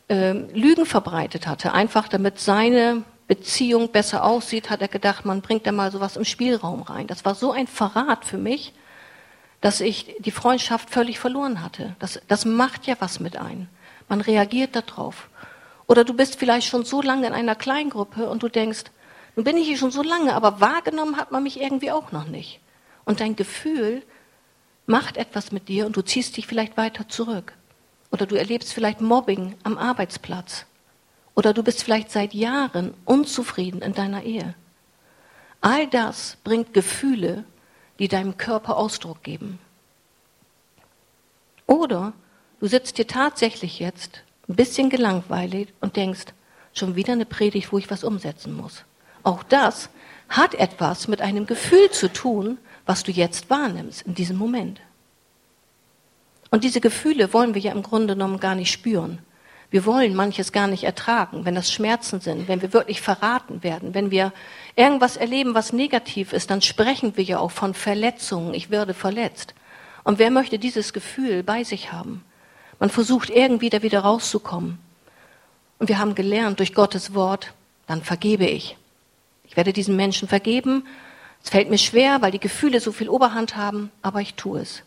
äh, 0.10 0.34
Lügen 0.34 0.86
verbreitet 0.86 1.48
hatte, 1.48 1.72
einfach 1.72 2.10
damit 2.10 2.40
seine 2.40 3.06
Beziehung 3.30 3.92
besser 3.92 4.24
aussieht, 4.26 4.72
hat 4.72 4.82
er 4.82 4.88
gedacht, 4.88 5.24
man 5.24 5.42
bringt 5.42 5.68
da 5.68 5.72
mal 5.72 5.92
sowas 5.92 6.18
im 6.18 6.26
Spielraum 6.26 6.82
rein. 6.82 7.06
Das 7.06 7.26
war 7.26 7.36
so 7.36 7.52
ein 7.52 7.68
Verrat 7.68 8.26
für 8.26 8.40
mich, 8.40 8.74
dass 9.62 9.82
ich 9.82 10.16
die 10.18 10.32
Freundschaft 10.32 10.90
völlig 10.90 11.20
verloren 11.20 11.62
hatte. 11.62 11.96
Das, 12.00 12.20
das 12.28 12.46
macht 12.46 12.88
ja 12.88 12.96
was 12.98 13.20
mit 13.20 13.38
einem. 13.38 13.68
Man 14.08 14.20
reagiert 14.22 14.76
darauf. 14.76 15.30
Oder 15.86 16.06
du 16.06 16.16
bist 16.16 16.40
vielleicht 16.40 16.68
schon 16.68 16.86
so 16.86 17.04
lange 17.04 17.28
in 17.28 17.34
einer 17.34 17.54
Kleingruppe 17.54 18.28
und 18.28 18.42
du 18.42 18.50
denkst, 18.50 18.86
nun 19.36 19.44
bin 19.44 19.58
ich 19.58 19.68
hier 19.68 19.78
schon 19.78 19.92
so 19.92 20.02
lange, 20.02 20.34
aber 20.34 20.60
wahrgenommen 20.60 21.18
hat 21.18 21.32
man 21.32 21.44
mich 21.44 21.62
irgendwie 21.62 21.92
auch 21.92 22.12
noch 22.12 22.26
nicht. 22.26 22.60
Und 23.06 23.20
dein 23.20 23.36
Gefühl 23.36 24.02
macht 24.88 25.18
etwas 25.18 25.52
mit 25.52 25.68
dir 25.68 25.86
und 25.86 25.96
du 25.96 26.02
ziehst 26.02 26.36
dich 26.36 26.48
vielleicht 26.48 26.78
weiter 26.78 27.08
zurück. 27.08 27.54
Oder 28.10 28.26
du 28.26 28.36
erlebst 28.36 28.74
vielleicht 28.74 29.02
Mobbing 29.02 29.56
am 29.62 29.78
Arbeitsplatz. 29.78 30.66
Oder 31.40 31.54
du 31.54 31.64
bist 31.64 31.84
vielleicht 31.84 32.12
seit 32.12 32.34
Jahren 32.34 32.94
unzufrieden 33.06 33.82
in 33.82 33.94
deiner 33.94 34.24
Ehe. 34.24 34.56
All 35.62 35.88
das 35.88 36.36
bringt 36.44 36.74
Gefühle, 36.74 37.46
die 37.98 38.10
deinem 38.10 38.36
Körper 38.36 38.76
Ausdruck 38.76 39.24
geben. 39.24 39.58
Oder 41.66 42.12
du 42.60 42.68
sitzt 42.68 42.98
hier 42.98 43.08
tatsächlich 43.08 43.80
jetzt 43.80 44.22
ein 44.50 44.58
bisschen 44.58 44.90
gelangweilt 44.90 45.70
und 45.80 45.96
denkst, 45.96 46.26
schon 46.74 46.98
wieder 46.98 47.14
eine 47.14 47.26
Predigt, 47.26 47.72
wo 47.72 47.78
ich 47.78 47.90
was 47.90 48.04
umsetzen 48.04 48.54
muss. 48.54 48.84
Auch 49.24 49.42
das 49.44 49.90
hat 50.28 50.56
etwas 50.56 51.08
mit 51.08 51.22
einem 51.22 51.46
Gefühl 51.46 51.90
zu 51.90 52.12
tun, 52.12 52.58
was 52.86 53.04
du 53.04 53.14
jetzt 53.14 53.50
wahrnimmst 53.50 54.02
in 54.02 54.14
diesem 54.14 54.36
Moment. 54.36 54.82
Und 56.52 56.66
diese 56.66 56.82
Gefühle 56.82 57.32
wollen 57.32 57.54
wir 57.54 57.62
ja 57.62 57.72
im 57.72 57.82
Grunde 57.82 58.16
genommen 58.16 58.42
gar 58.42 58.56
nicht 58.56 58.74
spüren. 58.74 59.20
Wir 59.72 59.86
wollen 59.86 60.16
manches 60.16 60.52
gar 60.52 60.68
nicht 60.68 60.84
ertragen, 60.84 61.46
wenn 61.46 61.54
das 61.54 61.72
Schmerzen 61.72 62.22
sind, 62.22 62.48
wenn 62.48 62.62
wir 62.62 62.74
wirklich 62.74 63.02
verraten 63.02 63.62
werden, 63.62 63.94
wenn 63.94 64.10
wir 64.10 64.34
irgendwas 64.76 65.16
erleben, 65.16 65.54
was 65.54 65.74
negativ 65.74 66.34
ist, 66.34 66.50
dann 66.50 66.62
sprechen 66.64 67.16
wir 67.18 67.24
ja 67.24 67.40
auch 67.40 67.52
von 67.52 67.76
Verletzungen. 67.76 68.56
Ich 68.56 68.72
werde 68.72 68.96
verletzt. 68.96 69.54
Und 70.04 70.18
wer 70.18 70.32
möchte 70.32 70.58
dieses 70.58 70.92
Gefühl 70.92 71.44
bei 71.44 71.64
sich 71.64 71.92
haben? 71.92 72.24
Man 72.80 72.90
versucht 72.90 73.30
irgendwie 73.30 73.70
da 73.70 73.84
wieder 73.84 74.00
rauszukommen. 74.00 74.80
Und 75.78 75.88
wir 75.88 76.00
haben 76.00 76.16
gelernt 76.16 76.60
durch 76.60 76.74
Gottes 76.74 77.14
Wort, 77.14 77.54
dann 77.86 78.02
vergebe 78.02 78.46
ich. 78.46 78.76
Ich 79.44 79.56
werde 79.56 79.74
diesen 79.74 79.96
Menschen 79.96 80.28
vergeben. 80.28 80.86
Es 81.44 81.52
fällt 81.52 81.70
mir 81.70 81.78
schwer, 81.78 82.22
weil 82.22 82.32
die 82.32 82.40
Gefühle 82.40 82.80
so 82.80 82.92
viel 82.92 83.10
Oberhand 83.10 83.56
haben, 83.56 83.92
aber 84.02 84.22
ich 84.22 84.34
tue 84.34 84.62
es. 84.62 84.84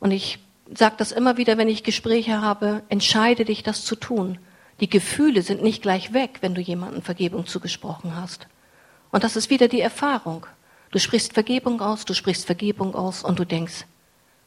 Und 0.00 0.10
ich 0.10 0.38
sage 0.74 0.94
das 0.98 1.12
immer 1.12 1.36
wieder, 1.36 1.58
wenn 1.58 1.68
ich 1.68 1.82
Gespräche 1.82 2.40
habe, 2.40 2.82
entscheide 2.88 3.44
dich, 3.44 3.62
das 3.62 3.84
zu 3.84 3.96
tun. 3.96 4.38
Die 4.80 4.88
Gefühle 4.88 5.42
sind 5.42 5.62
nicht 5.62 5.82
gleich 5.82 6.12
weg, 6.12 6.38
wenn 6.40 6.54
du 6.54 6.60
jemandem 6.60 7.02
Vergebung 7.02 7.46
zugesprochen 7.46 8.16
hast. 8.16 8.48
Und 9.10 9.24
das 9.24 9.36
ist 9.36 9.50
wieder 9.50 9.68
die 9.68 9.80
Erfahrung. 9.80 10.46
Du 10.90 10.98
sprichst 10.98 11.34
Vergebung 11.34 11.80
aus, 11.80 12.04
du 12.04 12.14
sprichst 12.14 12.46
Vergebung 12.46 12.94
aus 12.94 13.22
und 13.22 13.38
du 13.38 13.44
denkst, 13.44 13.86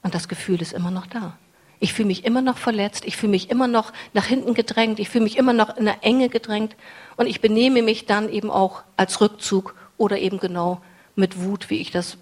und 0.04 0.14
das 0.14 0.28
Gefühl 0.28 0.62
ist 0.62 0.74
immer 0.74 0.92
noch 0.92 1.08
da. 1.08 1.38
Ich 1.80 1.94
fühle 1.94 2.08
mich 2.08 2.26
immer 2.26 2.42
noch 2.42 2.58
verletzt, 2.58 3.06
ich 3.06 3.18
fühle 3.18 3.32
mich 3.32 3.50
immer 3.50 3.68
noch 3.68 3.92
nach 4.14 4.26
hinten 4.26 4.54
gedrängt, 4.54 5.00
ich 5.00 5.10
fühle 5.10 5.24
mich 5.24 5.38
immer 5.38 5.54
noch 5.54 5.76
in 5.76 5.86
der 5.86 6.04
Enge 6.04 6.30
gedrängt 6.30 6.76
und 7.18 7.28
ich 7.28 7.42
benehme 7.42 7.82
mich 7.82 8.06
dann 8.06 8.30
eben 8.30 8.50
auch 8.50 8.84
als 8.98 9.20
Rückzug 9.20 9.76
oder 9.98 10.20
eben 10.20 10.40
genau 10.40 10.82
mit 11.16 11.42
Wut, 11.42 11.70
wie 11.70 11.80
ich 11.80 11.92
das 11.92 12.18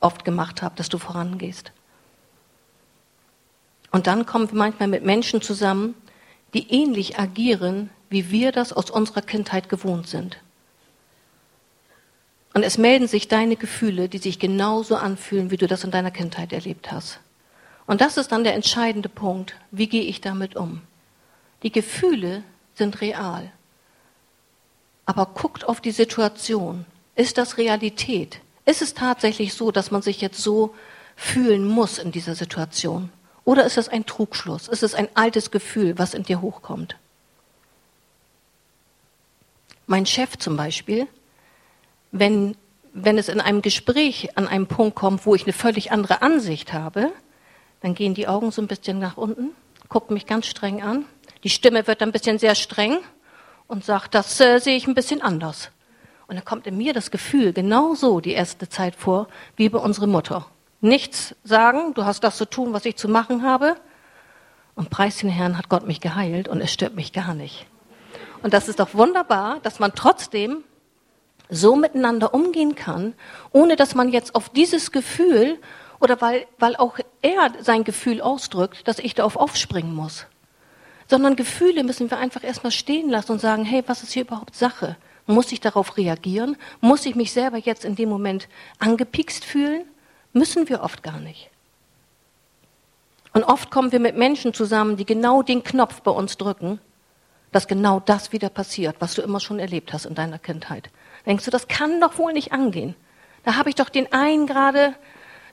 oft 0.00 0.24
gemacht 0.24 0.62
habe, 0.62 0.76
dass 0.76 0.88
du 0.88 0.98
vorangehst. 0.98 1.72
Und 3.98 4.06
dann 4.06 4.26
kommen 4.26 4.48
wir 4.48 4.56
manchmal 4.56 4.86
mit 4.86 5.02
Menschen 5.04 5.42
zusammen, 5.42 5.96
die 6.54 6.70
ähnlich 6.70 7.18
agieren, 7.18 7.90
wie 8.10 8.30
wir 8.30 8.52
das 8.52 8.72
aus 8.72 8.90
unserer 8.90 9.22
Kindheit 9.22 9.68
gewohnt 9.68 10.06
sind. 10.06 10.38
Und 12.54 12.62
es 12.62 12.78
melden 12.78 13.08
sich 13.08 13.26
deine 13.26 13.56
Gefühle, 13.56 14.08
die 14.08 14.18
sich 14.18 14.38
genauso 14.38 14.94
anfühlen, 14.94 15.50
wie 15.50 15.56
du 15.56 15.66
das 15.66 15.82
in 15.82 15.90
deiner 15.90 16.12
Kindheit 16.12 16.52
erlebt 16.52 16.92
hast. 16.92 17.18
Und 17.88 18.00
das 18.00 18.18
ist 18.18 18.30
dann 18.30 18.44
der 18.44 18.54
entscheidende 18.54 19.08
Punkt. 19.08 19.56
Wie 19.72 19.88
gehe 19.88 20.04
ich 20.04 20.20
damit 20.20 20.54
um? 20.54 20.80
Die 21.64 21.72
Gefühle 21.72 22.44
sind 22.74 23.00
real. 23.00 23.50
Aber 25.06 25.26
guckt 25.26 25.66
auf 25.66 25.80
die 25.80 25.90
Situation. 25.90 26.86
Ist 27.16 27.36
das 27.36 27.58
Realität? 27.58 28.38
Ist 28.64 28.80
es 28.80 28.94
tatsächlich 28.94 29.54
so, 29.54 29.72
dass 29.72 29.90
man 29.90 30.02
sich 30.02 30.20
jetzt 30.20 30.40
so 30.40 30.72
fühlen 31.16 31.66
muss 31.66 31.98
in 31.98 32.12
dieser 32.12 32.36
Situation? 32.36 33.10
Oder 33.48 33.64
ist 33.64 33.78
es 33.78 33.88
ein 33.88 34.04
Trugschluss? 34.04 34.68
Ist 34.68 34.82
es 34.82 34.94
ein 34.94 35.08
altes 35.14 35.50
Gefühl, 35.50 35.98
was 35.98 36.12
in 36.12 36.22
dir 36.22 36.42
hochkommt? 36.42 36.96
Mein 39.86 40.04
Chef 40.04 40.36
zum 40.36 40.54
Beispiel, 40.58 41.06
wenn, 42.12 42.58
wenn 42.92 43.16
es 43.16 43.30
in 43.30 43.40
einem 43.40 43.62
Gespräch 43.62 44.36
an 44.36 44.46
einem 44.46 44.66
Punkt 44.66 44.96
kommt, 44.96 45.24
wo 45.24 45.34
ich 45.34 45.44
eine 45.44 45.54
völlig 45.54 45.92
andere 45.92 46.20
Ansicht 46.20 46.74
habe, 46.74 47.10
dann 47.80 47.94
gehen 47.94 48.12
die 48.12 48.28
Augen 48.28 48.50
so 48.50 48.60
ein 48.60 48.68
bisschen 48.68 48.98
nach 48.98 49.16
unten, 49.16 49.52
guckt 49.88 50.10
mich 50.10 50.26
ganz 50.26 50.44
streng 50.44 50.82
an. 50.82 51.06
Die 51.42 51.48
Stimme 51.48 51.86
wird 51.86 52.02
ein 52.02 52.12
bisschen 52.12 52.38
sehr 52.38 52.54
streng 52.54 52.98
und 53.66 53.82
sagt, 53.82 54.14
das 54.14 54.38
äh, 54.40 54.58
sehe 54.58 54.76
ich 54.76 54.86
ein 54.86 54.94
bisschen 54.94 55.22
anders. 55.22 55.70
Und 56.26 56.36
dann 56.36 56.44
kommt 56.44 56.66
in 56.66 56.76
mir 56.76 56.92
das 56.92 57.10
Gefühl, 57.10 57.54
genau 57.54 57.94
so 57.94 58.20
die 58.20 58.32
erste 58.32 58.68
Zeit 58.68 58.94
vor, 58.94 59.26
wie 59.56 59.70
bei 59.70 59.78
unserer 59.78 60.06
Mutter 60.06 60.44
nichts 60.80 61.34
sagen, 61.44 61.94
du 61.94 62.04
hast 62.04 62.22
das 62.24 62.36
zu 62.36 62.44
tun, 62.44 62.72
was 62.72 62.84
ich 62.84 62.96
zu 62.96 63.08
machen 63.08 63.42
habe. 63.42 63.76
Und 64.74 64.90
preis 64.90 65.16
den 65.16 65.28
Herrn 65.28 65.58
hat 65.58 65.68
Gott 65.68 65.86
mich 65.86 66.00
geheilt 66.00 66.46
und 66.48 66.60
es 66.60 66.72
stört 66.72 66.94
mich 66.94 67.12
gar 67.12 67.34
nicht. 67.34 67.66
Und 68.42 68.54
das 68.54 68.68
ist 68.68 68.78
doch 68.78 68.94
wunderbar, 68.94 69.58
dass 69.62 69.80
man 69.80 69.94
trotzdem 69.94 70.62
so 71.50 71.76
miteinander 71.76 72.34
umgehen 72.34 72.74
kann, 72.74 73.14
ohne 73.52 73.76
dass 73.76 73.94
man 73.94 74.10
jetzt 74.10 74.34
auf 74.34 74.50
dieses 74.50 74.92
Gefühl 74.92 75.58
oder 76.00 76.20
weil, 76.20 76.46
weil 76.58 76.76
auch 76.76 76.98
er 77.22 77.52
sein 77.60 77.84
Gefühl 77.84 78.20
ausdrückt, 78.20 78.86
dass 78.86 78.98
ich 78.98 79.14
darauf 79.14 79.36
aufspringen 79.36 79.94
muss. 79.94 80.26
Sondern 81.08 81.36
Gefühle 81.36 81.84
müssen 81.84 82.10
wir 82.10 82.18
einfach 82.18 82.44
erstmal 82.44 82.70
stehen 82.70 83.08
lassen 83.08 83.32
und 83.32 83.40
sagen, 83.40 83.64
hey, 83.64 83.82
was 83.86 84.02
ist 84.02 84.12
hier 84.12 84.22
überhaupt 84.22 84.54
Sache? 84.54 84.96
Muss 85.26 85.52
ich 85.52 85.60
darauf 85.60 85.96
reagieren? 85.96 86.56
Muss 86.80 87.06
ich 87.06 87.14
mich 87.14 87.32
selber 87.32 87.58
jetzt 87.58 87.84
in 87.84 87.96
dem 87.96 88.08
Moment 88.08 88.48
angepikst 88.78 89.44
fühlen? 89.44 89.84
Müssen 90.38 90.68
wir 90.68 90.82
oft 90.82 91.02
gar 91.02 91.18
nicht. 91.18 91.50
Und 93.32 93.42
oft 93.42 93.70
kommen 93.70 93.90
wir 93.90 93.98
mit 93.98 94.16
Menschen 94.16 94.54
zusammen, 94.54 94.96
die 94.96 95.04
genau 95.04 95.42
den 95.42 95.64
Knopf 95.64 96.00
bei 96.02 96.12
uns 96.12 96.36
drücken, 96.36 96.80
dass 97.50 97.66
genau 97.66 97.98
das 98.00 98.32
wieder 98.32 98.48
passiert, 98.48 98.96
was 99.00 99.14
du 99.14 99.22
immer 99.22 99.40
schon 99.40 99.58
erlebt 99.58 99.92
hast 99.92 100.06
in 100.06 100.14
deiner 100.14 100.38
Kindheit. 100.38 100.90
Denkst 101.26 101.44
du, 101.44 101.50
das 101.50 101.66
kann 101.66 102.00
doch 102.00 102.18
wohl 102.18 102.32
nicht 102.32 102.52
angehen. 102.52 102.94
Da 103.44 103.56
habe 103.56 103.68
ich 103.68 103.74
doch 103.74 103.88
den 103.88 104.12
einen 104.12 104.46
gerade 104.46 104.94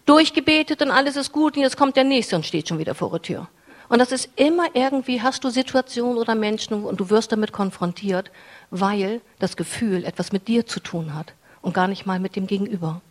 durchgebetet 0.05 0.83
und 0.83 0.91
alles 0.91 1.15
ist 1.15 1.31
gut 1.31 1.57
und 1.57 1.63
jetzt 1.63 1.77
kommt 1.77 1.95
der 1.95 2.03
nächste 2.03 2.35
und 2.35 2.45
steht 2.45 2.67
schon 2.67 2.77
wieder 2.77 2.93
vor 2.93 3.09
der 3.09 3.23
Tür. 3.23 3.47
Und 3.89 3.99
das 3.99 4.11
ist 4.11 4.29
immer 4.35 4.67
irgendwie, 4.73 5.21
hast 5.21 5.43
du 5.43 5.49
Situationen 5.49 6.17
oder 6.17 6.35
Menschen 6.35 6.83
und 6.83 6.99
du 6.99 7.09
wirst 7.09 7.31
damit 7.31 7.51
konfrontiert, 7.51 8.31
weil 8.69 9.21
das 9.39 9.57
Gefühl 9.57 10.03
etwas 10.05 10.31
mit 10.31 10.47
dir 10.47 10.67
zu 10.67 10.79
tun 10.79 11.15
hat 11.15 11.33
und 11.63 11.73
gar 11.73 11.87
nicht 11.87 12.05
mal 12.05 12.19
mit 12.19 12.35
dem 12.35 12.45
Gegenüber. 12.45 13.01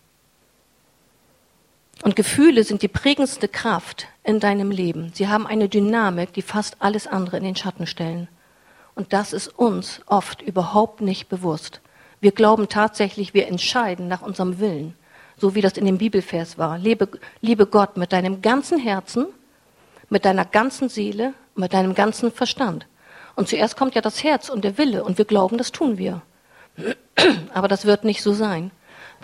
Und 2.03 2.17
Gefühle 2.17 2.65
sind 2.65 2.83
die 2.83 2.89
prägendste 2.89 3.49
Kraft 3.49 4.09
in 4.25 4.41
deinem 4.41 4.71
Leben. 4.71 5.13
Sie 5.15 5.29
haben 5.29 5.47
eine 5.47 5.69
Dynamik, 5.69 6.33
die 6.33 6.43
fast 6.43 6.77
alles 6.81 7.07
andere 7.07 7.37
in 7.37 7.45
den 7.45 7.57
Schatten 7.57 7.87
stellen. 7.87 8.29
Und 8.95 9.13
das 9.13 9.33
ist 9.33 9.49
uns 9.49 10.01
oft 10.07 10.43
überhaupt 10.43 11.01
nicht 11.01 11.29
bewusst. 11.29 11.81
Wir 12.21 12.33
glauben 12.33 12.69
tatsächlich, 12.69 13.35
wir 13.35 13.49
entscheiden 13.49 14.09
nach 14.09 14.23
unserem 14.23 14.59
Willen, 14.59 14.95
so 15.37 15.55
wie 15.55 15.61
das 15.61 15.77
in 15.77 15.85
dem 15.85 15.99
Bibelvers 15.99 16.59
war. 16.59 16.79
Liebe, 16.79 17.09
liebe 17.41 17.67
Gott 17.67 17.97
mit 17.97 18.13
deinem 18.13 18.41
ganzen 18.41 18.79
Herzen, 18.79 19.27
mit 20.11 20.25
deiner 20.25 20.45
ganzen 20.45 20.89
Seele, 20.89 21.35
mit 21.55 21.73
deinem 21.73 21.95
ganzen 21.95 22.31
Verstand. 22.33 22.87
Und 23.37 23.49
zuerst 23.49 23.77
kommt 23.77 23.95
ja 23.95 24.01
das 24.01 24.23
Herz 24.23 24.49
und 24.49 24.65
der 24.65 24.79
Wille 24.79 25.05
und 25.05 25.19
wir 25.19 25.25
glauben, 25.25 25.59
das 25.59 25.73
tun 25.73 25.99
wir. 25.99 26.23
Aber 27.55 27.69
das 27.69 27.85
wird 27.85 28.05
nicht 28.05 28.23
so 28.23 28.33
sein. 28.33 28.71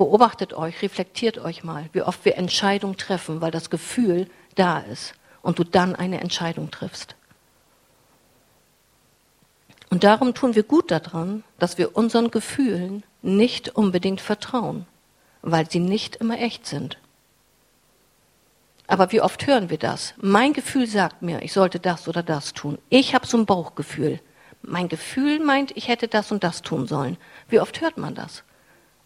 Beobachtet 0.00 0.54
euch, 0.54 0.80
reflektiert 0.80 1.36
euch 1.36 1.62
mal, 1.62 1.90
wie 1.92 2.00
oft 2.00 2.24
wir 2.24 2.38
Entscheidungen 2.38 2.96
treffen, 2.96 3.42
weil 3.42 3.50
das 3.50 3.68
Gefühl 3.68 4.30
da 4.54 4.78
ist 4.78 5.12
und 5.42 5.58
du 5.58 5.62
dann 5.62 5.94
eine 5.94 6.22
Entscheidung 6.22 6.70
triffst. 6.70 7.16
Und 9.90 10.02
darum 10.02 10.32
tun 10.32 10.54
wir 10.54 10.62
gut 10.62 10.90
daran, 10.90 11.44
dass 11.58 11.76
wir 11.76 11.98
unseren 11.98 12.30
Gefühlen 12.30 13.02
nicht 13.20 13.76
unbedingt 13.76 14.22
vertrauen, 14.22 14.86
weil 15.42 15.70
sie 15.70 15.80
nicht 15.80 16.16
immer 16.16 16.38
echt 16.38 16.64
sind. 16.64 16.96
Aber 18.86 19.12
wie 19.12 19.20
oft 19.20 19.46
hören 19.46 19.68
wir 19.68 19.76
das? 19.76 20.14
Mein 20.16 20.54
Gefühl 20.54 20.86
sagt 20.86 21.20
mir, 21.20 21.42
ich 21.42 21.52
sollte 21.52 21.78
das 21.78 22.08
oder 22.08 22.22
das 22.22 22.54
tun. 22.54 22.78
Ich 22.88 23.14
habe 23.14 23.26
so 23.26 23.36
ein 23.36 23.44
Bauchgefühl. 23.44 24.18
Mein 24.62 24.88
Gefühl 24.88 25.40
meint, 25.40 25.76
ich 25.76 25.88
hätte 25.88 26.08
das 26.08 26.32
und 26.32 26.42
das 26.42 26.62
tun 26.62 26.86
sollen. 26.86 27.18
Wie 27.50 27.60
oft 27.60 27.82
hört 27.82 27.98
man 27.98 28.14
das? 28.14 28.44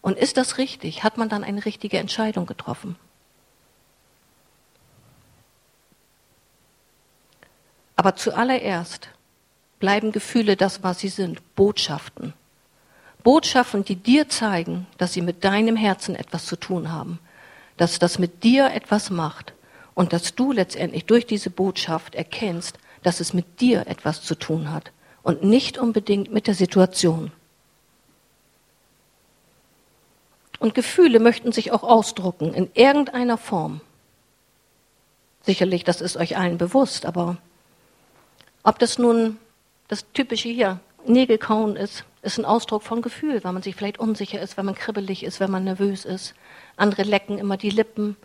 Und 0.05 0.19
ist 0.19 0.37
das 0.37 0.59
richtig? 0.59 1.03
Hat 1.03 1.17
man 1.17 1.29
dann 1.29 1.43
eine 1.43 1.65
richtige 1.65 1.97
Entscheidung 1.97 2.45
getroffen? 2.45 2.95
Aber 7.95 8.15
zuallererst 8.15 9.09
bleiben 9.79 10.11
Gefühle 10.11 10.57
das, 10.57 10.83
was 10.83 10.99
sie 10.99 11.07
sind, 11.07 11.55
Botschaften. 11.55 12.33
Botschaften, 13.23 13.83
die 13.83 13.95
dir 13.95 14.29
zeigen, 14.29 14.85
dass 14.99 15.13
sie 15.13 15.23
mit 15.23 15.43
deinem 15.43 15.75
Herzen 15.75 16.15
etwas 16.15 16.45
zu 16.45 16.55
tun 16.55 16.91
haben, 16.91 17.17
dass 17.75 17.97
das 17.97 18.19
mit 18.19 18.43
dir 18.43 18.75
etwas 18.75 19.09
macht 19.09 19.53
und 19.95 20.13
dass 20.13 20.35
du 20.35 20.51
letztendlich 20.51 21.05
durch 21.05 21.25
diese 21.25 21.49
Botschaft 21.49 22.13
erkennst, 22.13 22.77
dass 23.01 23.21
es 23.21 23.33
mit 23.33 23.59
dir 23.59 23.87
etwas 23.87 24.21
zu 24.21 24.35
tun 24.35 24.71
hat 24.71 24.91
und 25.23 25.43
nicht 25.43 25.79
unbedingt 25.79 26.31
mit 26.31 26.45
der 26.45 26.53
Situation. 26.53 27.31
Und 30.59 30.73
Gefühle 30.73 31.19
möchten 31.19 31.51
sich 31.51 31.71
auch 31.71 31.83
ausdrucken 31.83 32.53
in 32.53 32.69
irgendeiner 32.73 33.37
Form. 33.37 33.81
Sicherlich, 35.41 35.83
das 35.83 36.01
ist 36.01 36.17
euch 36.17 36.37
allen 36.37 36.57
bewusst, 36.57 37.05
aber 37.05 37.37
ob 38.63 38.79
das 38.79 38.97
nun 38.97 39.37
das 39.87 40.11
typische 40.13 40.49
hier, 40.49 40.79
Nägelkauen 41.07 41.75
ist, 41.75 42.03
ist 42.23 42.39
ein 42.39 42.45
Ausdruck 42.45 42.81
von 42.81 43.03
Gefühl, 43.03 43.43
weil 43.43 43.53
man 43.53 43.61
sich 43.61 43.75
vielleicht 43.75 43.99
unsicher 43.99 44.41
ist, 44.41 44.57
wenn 44.57 44.65
man 44.65 44.73
kribbelig 44.73 45.23
ist, 45.23 45.39
wenn 45.39 45.51
man 45.51 45.63
nervös 45.63 46.05
ist. 46.05 46.33
Andere 46.75 47.03
lecken 47.03 47.37
immer 47.37 47.57
die 47.57 47.69
Lippen. 47.69 48.17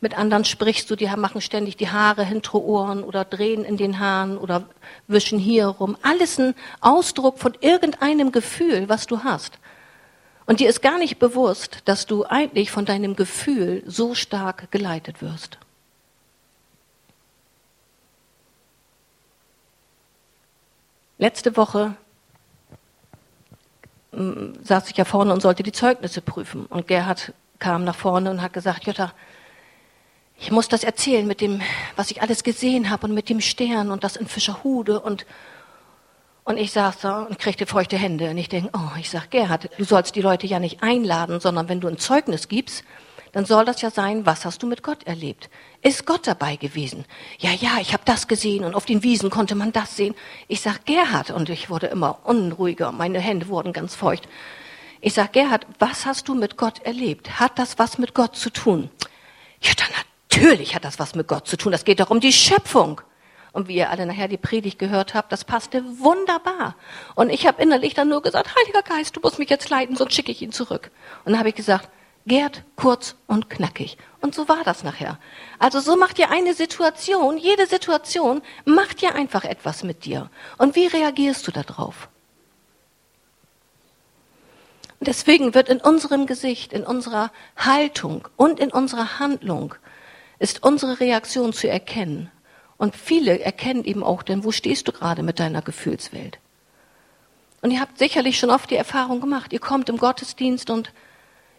Mit 0.00 0.16
anderen 0.16 0.44
sprichst 0.44 0.88
du, 0.88 0.94
die 0.94 1.08
machen 1.08 1.40
ständig 1.40 1.76
die 1.76 1.88
Haare 1.88 2.24
hinter 2.24 2.60
Ohren 2.60 3.02
oder 3.02 3.24
drehen 3.24 3.64
in 3.64 3.76
den 3.76 3.98
Haaren 3.98 4.38
oder 4.38 4.68
wischen 5.08 5.40
hier 5.40 5.66
rum. 5.66 5.96
Alles 6.02 6.38
ein 6.38 6.54
Ausdruck 6.80 7.40
von 7.40 7.54
irgendeinem 7.60 8.30
Gefühl, 8.30 8.88
was 8.88 9.08
du 9.08 9.24
hast. 9.24 9.58
Und 10.48 10.60
dir 10.60 10.70
ist 10.70 10.80
gar 10.80 10.96
nicht 10.96 11.18
bewusst, 11.18 11.82
dass 11.84 12.06
du 12.06 12.24
eigentlich 12.24 12.70
von 12.70 12.86
deinem 12.86 13.16
Gefühl 13.16 13.82
so 13.84 14.14
stark 14.14 14.70
geleitet 14.70 15.20
wirst. 15.20 15.58
Letzte 21.18 21.54
Woche 21.58 21.96
hm, 24.12 24.54
saß 24.64 24.88
ich 24.88 24.96
ja 24.96 25.04
vorne 25.04 25.34
und 25.34 25.42
sollte 25.42 25.62
die 25.62 25.72
Zeugnisse 25.72 26.22
prüfen. 26.22 26.64
Und 26.64 26.88
Gerhard 26.88 27.34
kam 27.58 27.84
nach 27.84 27.96
vorne 27.96 28.30
und 28.30 28.40
hat 28.40 28.54
gesagt, 28.54 28.86
Jutta, 28.86 29.12
ich 30.40 30.50
muss 30.50 30.68
das 30.68 30.82
erzählen 30.82 31.26
mit 31.26 31.42
dem, 31.42 31.60
was 31.94 32.10
ich 32.10 32.22
alles 32.22 32.42
gesehen 32.42 32.88
habe 32.88 33.06
und 33.06 33.12
mit 33.12 33.28
dem 33.28 33.42
Stern 33.42 33.90
und 33.90 34.02
das 34.02 34.16
in 34.16 34.26
Fischerhude 34.26 34.98
und 34.98 35.26
und 36.48 36.56
ich 36.56 36.72
saß 36.72 37.00
da 37.00 37.24
und 37.24 37.38
kriegte 37.38 37.66
feuchte 37.66 37.98
Hände 37.98 38.30
und 38.30 38.38
ich 38.38 38.48
denke, 38.48 38.70
oh, 38.72 38.96
ich 38.98 39.10
sag 39.10 39.30
Gerhard, 39.30 39.68
du 39.76 39.84
sollst 39.84 40.16
die 40.16 40.22
Leute 40.22 40.46
ja 40.46 40.58
nicht 40.58 40.82
einladen, 40.82 41.40
sondern 41.40 41.68
wenn 41.68 41.80
du 41.80 41.88
ein 41.88 41.98
Zeugnis 41.98 42.48
gibst, 42.48 42.84
dann 43.32 43.44
soll 43.44 43.66
das 43.66 43.82
ja 43.82 43.90
sein, 43.90 44.24
was 44.24 44.46
hast 44.46 44.62
du 44.62 44.66
mit 44.66 44.82
Gott 44.82 45.02
erlebt? 45.06 45.50
Ist 45.82 46.06
Gott 46.06 46.26
dabei 46.26 46.56
gewesen? 46.56 47.04
Ja, 47.38 47.50
ja, 47.50 47.72
ich 47.82 47.92
habe 47.92 48.02
das 48.06 48.28
gesehen 48.28 48.64
und 48.64 48.74
auf 48.74 48.86
den 48.86 49.02
Wiesen 49.02 49.28
konnte 49.28 49.56
man 49.56 49.72
das 49.72 49.94
sehen. 49.94 50.14
Ich 50.48 50.62
sag 50.62 50.86
Gerhard 50.86 51.30
und 51.30 51.50
ich 51.50 51.68
wurde 51.68 51.88
immer 51.88 52.20
unruhiger, 52.24 52.92
meine 52.92 53.20
Hände 53.20 53.48
wurden 53.48 53.74
ganz 53.74 53.94
feucht. 53.94 54.26
Ich 55.02 55.12
sag 55.12 55.34
Gerhard, 55.34 55.66
was 55.78 56.06
hast 56.06 56.28
du 56.28 56.34
mit 56.34 56.56
Gott 56.56 56.78
erlebt? 56.78 57.38
Hat 57.38 57.58
das 57.58 57.78
was 57.78 57.98
mit 57.98 58.14
Gott 58.14 58.36
zu 58.36 58.48
tun? 58.48 58.88
Ja, 59.60 59.72
dann 59.76 59.88
natürlich 60.30 60.74
hat 60.74 60.86
das 60.86 60.98
was 60.98 61.14
mit 61.14 61.28
Gott 61.28 61.46
zu 61.46 61.58
tun. 61.58 61.72
Das 61.72 61.84
geht 61.84 62.00
doch 62.00 62.08
um 62.08 62.20
die 62.20 62.32
Schöpfung. 62.32 63.02
Und 63.52 63.68
wie 63.68 63.76
ihr 63.76 63.90
alle 63.90 64.06
nachher 64.06 64.28
die 64.28 64.36
Predigt 64.36 64.78
gehört 64.78 65.14
habt, 65.14 65.32
das 65.32 65.44
passte 65.44 65.82
wunderbar. 65.98 66.76
Und 67.14 67.30
ich 67.30 67.46
habe 67.46 67.62
innerlich 67.62 67.94
dann 67.94 68.08
nur 68.08 68.22
gesagt, 68.22 68.54
Heiliger 68.56 68.82
Geist, 68.82 69.16
du 69.16 69.20
musst 69.20 69.38
mich 69.38 69.50
jetzt 69.50 69.70
leiten, 69.70 69.96
sonst 69.96 70.14
schicke 70.14 70.32
ich 70.32 70.42
ihn 70.42 70.52
zurück. 70.52 70.90
Und 71.24 71.32
dann 71.32 71.38
habe 71.38 71.48
ich 71.48 71.54
gesagt, 71.54 71.88
Gerd, 72.26 72.62
kurz 72.76 73.16
und 73.26 73.48
knackig. 73.48 73.96
Und 74.20 74.34
so 74.34 74.48
war 74.48 74.62
das 74.62 74.84
nachher. 74.84 75.18
Also 75.58 75.80
so 75.80 75.96
macht 75.96 76.18
ihr 76.18 76.30
eine 76.30 76.52
Situation, 76.52 77.38
jede 77.38 77.66
Situation 77.66 78.42
macht 78.66 79.00
ja 79.00 79.14
einfach 79.14 79.44
etwas 79.44 79.82
mit 79.82 80.04
dir. 80.04 80.30
Und 80.58 80.76
wie 80.76 80.86
reagierst 80.86 81.46
du 81.46 81.52
darauf? 81.52 82.08
Deswegen 85.00 85.54
wird 85.54 85.68
in 85.70 85.80
unserem 85.80 86.26
Gesicht, 86.26 86.72
in 86.72 86.84
unserer 86.84 87.30
Haltung 87.56 88.28
und 88.36 88.60
in 88.60 88.70
unserer 88.70 89.18
Handlung 89.20 89.74
ist 90.38 90.62
unsere 90.62 91.00
Reaktion 91.00 91.52
zu 91.52 91.68
erkennen. 91.68 92.30
Und 92.78 92.96
viele 92.96 93.40
erkennen 93.40 93.84
eben 93.84 94.02
auch 94.02 94.22
denn, 94.22 94.44
wo 94.44 94.52
stehst 94.52 94.88
du 94.88 94.92
gerade 94.92 95.22
mit 95.22 95.40
deiner 95.40 95.62
Gefühlswelt? 95.62 96.38
Und 97.60 97.72
ihr 97.72 97.80
habt 97.80 97.98
sicherlich 97.98 98.38
schon 98.38 98.50
oft 98.50 98.70
die 98.70 98.76
Erfahrung 98.76 99.20
gemacht, 99.20 99.52
ihr 99.52 99.58
kommt 99.58 99.88
im 99.88 99.96
Gottesdienst 99.96 100.70
und 100.70 100.92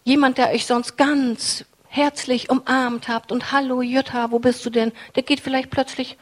jemand, 0.05 0.37
der 0.37 0.51
euch 0.51 0.65
sonst 0.65 0.97
ganz 0.97 1.65
herzlich 1.89 2.49
umarmt 2.49 3.09
habt 3.09 3.33
und 3.33 3.51
Hallo 3.51 3.81
Jutta, 3.81 4.31
wo 4.31 4.39
bist 4.39 4.65
du 4.65 4.69
denn? 4.69 4.93
Der 5.15 5.23
geht 5.23 5.41
vielleicht 5.41 5.69
plötzlich 5.69 6.17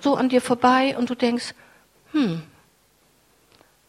so 0.00 0.14
an 0.14 0.30
dir 0.30 0.40
vorbei 0.40 0.96
und 0.96 1.10
du 1.10 1.14
denkst, 1.14 1.54
hm, 2.12 2.42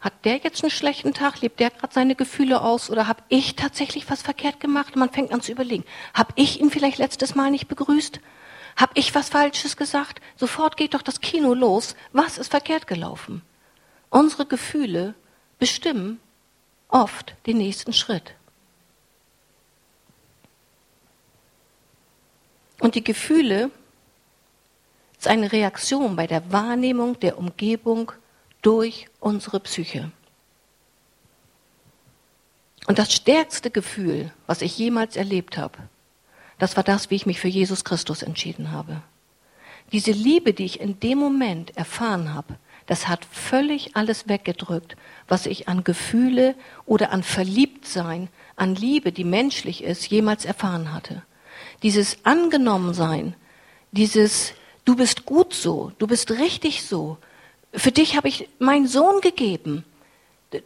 hat 0.00 0.24
der 0.24 0.38
jetzt 0.38 0.62
einen 0.62 0.70
schlechten 0.70 1.14
Tag? 1.14 1.40
Lebt 1.40 1.60
der 1.60 1.70
gerade 1.70 1.94
seine 1.94 2.16
Gefühle 2.16 2.60
aus? 2.60 2.90
Oder 2.90 3.06
habe 3.06 3.22
ich 3.28 3.54
tatsächlich 3.54 4.10
was 4.10 4.20
verkehrt 4.20 4.58
gemacht? 4.58 4.96
Man 4.96 5.10
fängt 5.10 5.32
an 5.32 5.40
zu 5.40 5.52
überlegen. 5.52 5.84
Habe 6.12 6.32
ich 6.34 6.60
ihn 6.60 6.70
vielleicht 6.70 6.98
letztes 6.98 7.36
Mal 7.36 7.52
nicht 7.52 7.68
begrüßt? 7.68 8.20
Habe 8.76 8.92
ich 8.94 9.14
was 9.14 9.28
Falsches 9.28 9.76
gesagt? 9.76 10.20
Sofort 10.36 10.76
geht 10.76 10.94
doch 10.94 11.02
das 11.02 11.20
Kino 11.20 11.54
los. 11.54 11.94
Was 12.12 12.38
ist 12.38 12.50
verkehrt 12.50 12.86
gelaufen? 12.86 13.42
Unsere 14.10 14.46
Gefühle 14.46 15.14
bestimmen 15.58 16.20
oft 16.88 17.34
den 17.46 17.58
nächsten 17.58 17.92
Schritt. 17.92 18.34
Und 22.80 22.94
die 22.94 23.04
Gefühle 23.04 23.70
ist 25.18 25.28
eine 25.28 25.52
Reaktion 25.52 26.16
bei 26.16 26.26
der 26.26 26.50
Wahrnehmung 26.50 27.20
der 27.20 27.38
Umgebung 27.38 28.10
durch 28.60 29.06
unsere 29.20 29.60
Psyche. 29.60 30.10
Und 32.86 32.98
das 32.98 33.12
stärkste 33.12 33.70
Gefühl, 33.70 34.32
was 34.48 34.62
ich 34.62 34.76
jemals 34.76 35.14
erlebt 35.14 35.56
habe, 35.56 35.78
das 36.58 36.76
war 36.76 36.84
das, 36.84 37.10
wie 37.10 37.16
ich 37.16 37.26
mich 37.26 37.40
für 37.40 37.48
Jesus 37.48 37.84
Christus 37.84 38.22
entschieden 38.22 38.72
habe. 38.72 39.02
Diese 39.92 40.12
Liebe, 40.12 40.52
die 40.52 40.64
ich 40.64 40.80
in 40.80 41.00
dem 41.00 41.18
Moment 41.18 41.76
erfahren 41.76 42.34
habe, 42.34 42.56
das 42.86 43.08
hat 43.08 43.24
völlig 43.24 43.96
alles 43.96 44.28
weggedrückt, 44.28 44.96
was 45.28 45.46
ich 45.46 45.68
an 45.68 45.84
Gefühle 45.84 46.54
oder 46.86 47.12
an 47.12 47.22
Verliebtsein, 47.22 48.28
an 48.56 48.74
Liebe, 48.74 49.12
die 49.12 49.24
menschlich 49.24 49.84
ist, 49.84 50.08
jemals 50.08 50.44
erfahren 50.44 50.92
hatte. 50.92 51.22
Dieses 51.82 52.24
Angenommensein, 52.24 53.34
dieses 53.92 54.54
Du 54.84 54.96
bist 54.96 55.26
gut 55.26 55.54
so, 55.54 55.92
du 55.98 56.06
bist 56.06 56.30
richtig 56.32 56.82
so, 56.82 57.18
für 57.72 57.92
dich 57.92 58.16
habe 58.16 58.28
ich 58.28 58.48
meinen 58.58 58.88
Sohn 58.88 59.20
gegeben. 59.20 59.84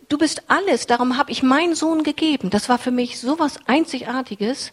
Du 0.09 0.19
bist 0.19 0.45
alles, 0.49 0.87
darum 0.87 1.17
habe 1.17 1.31
ich 1.31 1.43
meinen 1.43 1.75
Sohn 1.75 2.03
gegeben. 2.03 2.51
Das 2.51 2.69
war 2.69 2.79
für 2.79 2.91
mich 2.91 3.21
so 3.21 3.39
was 3.39 3.59
Einzigartiges, 3.69 4.73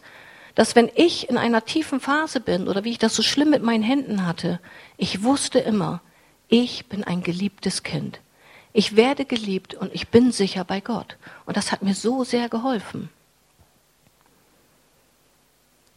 dass 0.56 0.76
wenn 0.76 0.90
ich 0.96 1.30
in 1.30 1.38
einer 1.38 1.66
tiefen 1.66 2.00
Phase 2.00 2.40
bin 2.40 2.68
oder 2.68 2.84
wie 2.84 2.92
ich 2.92 3.00
das 3.00 3.16
so 3.16 3.24
schlimm 3.24 3.50
mit 3.50 3.64
meinen 3.64 3.84
Händen 3.84 4.26
hatte, 4.26 4.60
ich 4.98 5.24
wusste 5.24 5.60
immer, 5.60 6.02
ich 6.48 6.88
bin 6.88 7.04
ein 7.04 7.24
geliebtes 7.24 7.84
Kind. 7.84 8.20
Ich 8.74 8.96
werde 8.96 9.26
geliebt 9.26 9.76
und 9.76 9.94
ich 9.94 10.10
bin 10.10 10.32
sicher 10.32 10.64
bei 10.64 10.82
Gott. 10.82 11.18
Und 11.46 11.58
das 11.58 11.72
hat 11.72 11.82
mir 11.82 11.94
so 11.94 12.24
sehr 12.24 12.50
geholfen. 12.50 13.10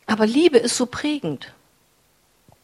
Aber 0.06 0.26
Liebe 0.26 0.58
ist 0.58 0.76
so 0.76 0.86
prägend. 0.86 1.52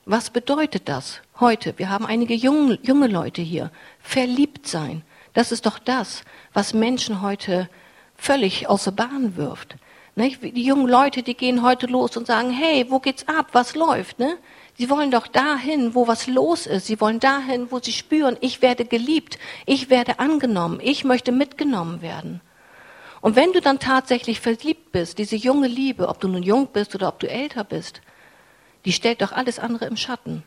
Was 0.05 0.31
bedeutet 0.31 0.89
das 0.89 1.21
heute? 1.41 1.79
Wir 1.79 1.89
haben 1.89 2.07
einige 2.07 2.35
junge, 2.35 2.79
junge 2.83 3.07
Leute 3.07 3.43
hier. 3.43 3.71
Verliebt 4.01 4.67
sein. 4.67 5.03
Das 5.33 5.53
ist 5.53 5.67
doch 5.67 5.79
das, 5.79 6.25
was 6.53 6.75
Menschen 6.75 7.23
heute 7.23 7.69
völlig 8.17 8.69
außer 8.69 8.93
Bahn 8.93 9.37
wirft. 9.37 9.77
Nicht? 10.15 10.43
Die 10.43 10.65
jungen 10.65 10.89
Leute, 10.89 11.23
die 11.23 11.35
gehen 11.35 11.63
heute 11.63 11.87
los 11.87 12.17
und 12.17 12.27
sagen, 12.27 12.51
hey, 12.51 12.87
wo 12.91 12.99
geht's 12.99 13.27
ab? 13.29 13.49
Was 13.53 13.75
läuft? 13.75 14.19
Ne? 14.19 14.37
Sie 14.77 14.91
wollen 14.91 15.11
doch 15.11 15.27
dahin, 15.27 15.95
wo 15.95 16.07
was 16.07 16.27
los 16.27 16.67
ist. 16.67 16.87
Sie 16.87 17.01
wollen 17.01 17.21
dahin, 17.21 17.71
wo 17.71 17.79
sie 17.79 17.93
spüren, 17.93 18.37
ich 18.41 18.61
werde 18.63 18.85
geliebt, 18.85 19.39
ich 19.65 19.91
werde 19.91 20.19
angenommen, 20.19 20.81
ich 20.83 21.05
möchte 21.05 21.33
mitgenommen 21.33 22.03
werden. 22.03 22.41
Und 23.23 23.37
wenn 23.37 23.53
du 23.53 23.61
dann 23.61 23.79
tatsächlich 23.79 24.41
verliebt 24.41 24.93
bist, 24.93 25.19
diese 25.19 25.37
junge 25.37 25.69
Liebe, 25.69 26.09
ob 26.09 26.21
du 26.21 26.29
nun 26.29 26.43
jung 26.43 26.69
bist 26.73 26.95
oder 26.95 27.09
ob 27.09 27.21
du 27.21 27.31
älter 27.31 27.65
bist, 27.65 28.01
die 28.85 28.93
stellt 28.93 29.23
doch 29.23 29.33
alles 29.33 29.59
andere 29.59 29.87
im 29.87 29.97
Schatten. 29.97 30.43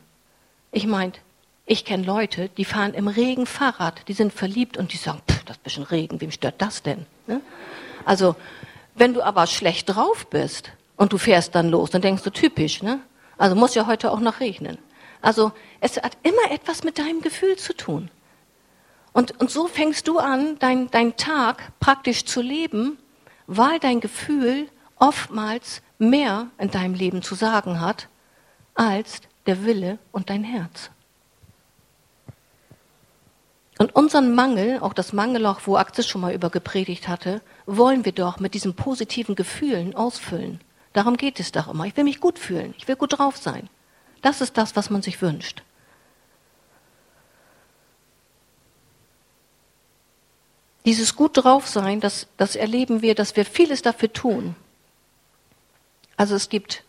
Ich 0.72 0.86
meine, 0.86 1.12
ich 1.64 1.84
kenne 1.84 2.04
Leute, 2.04 2.50
die 2.56 2.64
fahren 2.64 2.94
im 2.94 3.08
Regen 3.08 3.46
Fahrrad, 3.46 4.06
die 4.08 4.12
sind 4.12 4.32
verliebt 4.32 4.76
und 4.76 4.92
die 4.92 4.98
sagen, 4.98 5.22
pff, 5.28 5.44
das 5.44 5.58
bisschen 5.58 5.84
Regen, 5.84 6.20
wem 6.20 6.30
stört 6.30 6.56
das 6.58 6.82
denn? 6.82 7.06
Ne? 7.26 7.40
Also, 8.04 8.36
wenn 8.96 9.14
du 9.14 9.22
aber 9.22 9.46
schlecht 9.46 9.94
drauf 9.94 10.26
bist 10.26 10.72
und 10.96 11.12
du 11.12 11.18
fährst 11.18 11.54
dann 11.54 11.68
los, 11.68 11.90
dann 11.90 12.02
denkst 12.02 12.22
du 12.22 12.30
typisch, 12.30 12.82
ne? 12.82 13.00
Also 13.38 13.54
muss 13.54 13.74
ja 13.74 13.86
heute 13.86 14.10
auch 14.10 14.20
noch 14.20 14.40
regnen. 14.40 14.78
Also 15.20 15.52
es 15.80 15.96
hat 15.98 16.16
immer 16.22 16.50
etwas 16.50 16.84
mit 16.84 16.98
deinem 16.98 17.20
Gefühl 17.20 17.56
zu 17.56 17.74
tun. 17.74 18.10
Und, 19.12 19.38
und 19.40 19.50
so 19.50 19.66
fängst 19.66 20.08
du 20.08 20.18
an, 20.18 20.58
dein, 20.58 20.90
dein 20.90 21.16
Tag 21.16 21.72
praktisch 21.80 22.24
zu 22.24 22.40
leben, 22.40 22.98
weil 23.46 23.78
dein 23.78 24.00
Gefühl 24.00 24.68
oftmals 24.98 25.82
mehr 25.98 26.48
in 26.58 26.70
deinem 26.70 26.94
Leben 26.94 27.22
zu 27.22 27.34
sagen 27.34 27.80
hat, 27.80 28.08
als 28.74 29.20
der 29.46 29.64
Wille 29.64 29.98
und 30.12 30.30
dein 30.30 30.44
Herz. 30.44 30.90
Und 33.78 33.94
unseren 33.94 34.34
Mangel, 34.34 34.80
auch 34.80 34.94
das 34.94 35.12
Mangelloch, 35.12 35.60
wo 35.64 35.76
Axis 35.76 36.06
schon 36.06 36.22
mal 36.22 36.34
über 36.34 36.48
gepredigt 36.50 37.08
hatte, 37.08 37.42
wollen 37.66 38.04
wir 38.04 38.12
doch 38.12 38.38
mit 38.38 38.54
diesen 38.54 38.74
positiven 38.74 39.34
Gefühlen 39.34 39.94
ausfüllen. 39.94 40.60
Darum 40.92 41.16
geht 41.16 41.40
es 41.40 41.52
doch 41.52 41.68
immer. 41.68 41.84
Ich 41.84 41.96
will 41.96 42.04
mich 42.04 42.20
gut 42.20 42.38
fühlen. 42.38 42.74
Ich 42.78 42.88
will 42.88 42.96
gut 42.96 43.18
drauf 43.18 43.36
sein. 43.36 43.68
Das 44.22 44.40
ist 44.40 44.56
das, 44.56 44.76
was 44.76 44.88
man 44.88 45.02
sich 45.02 45.20
wünscht. 45.20 45.62
Dieses 50.86 51.16
gut 51.16 51.36
drauf 51.36 51.66
sein, 51.66 52.00
das, 52.00 52.28
das 52.36 52.54
erleben 52.54 53.02
wir, 53.02 53.16
dass 53.16 53.34
wir 53.34 53.44
vieles 53.44 53.82
dafür 53.82 54.12
tun. 54.12 54.54
Also 56.16 56.36
es 56.36 56.48
gibt, 56.48 56.84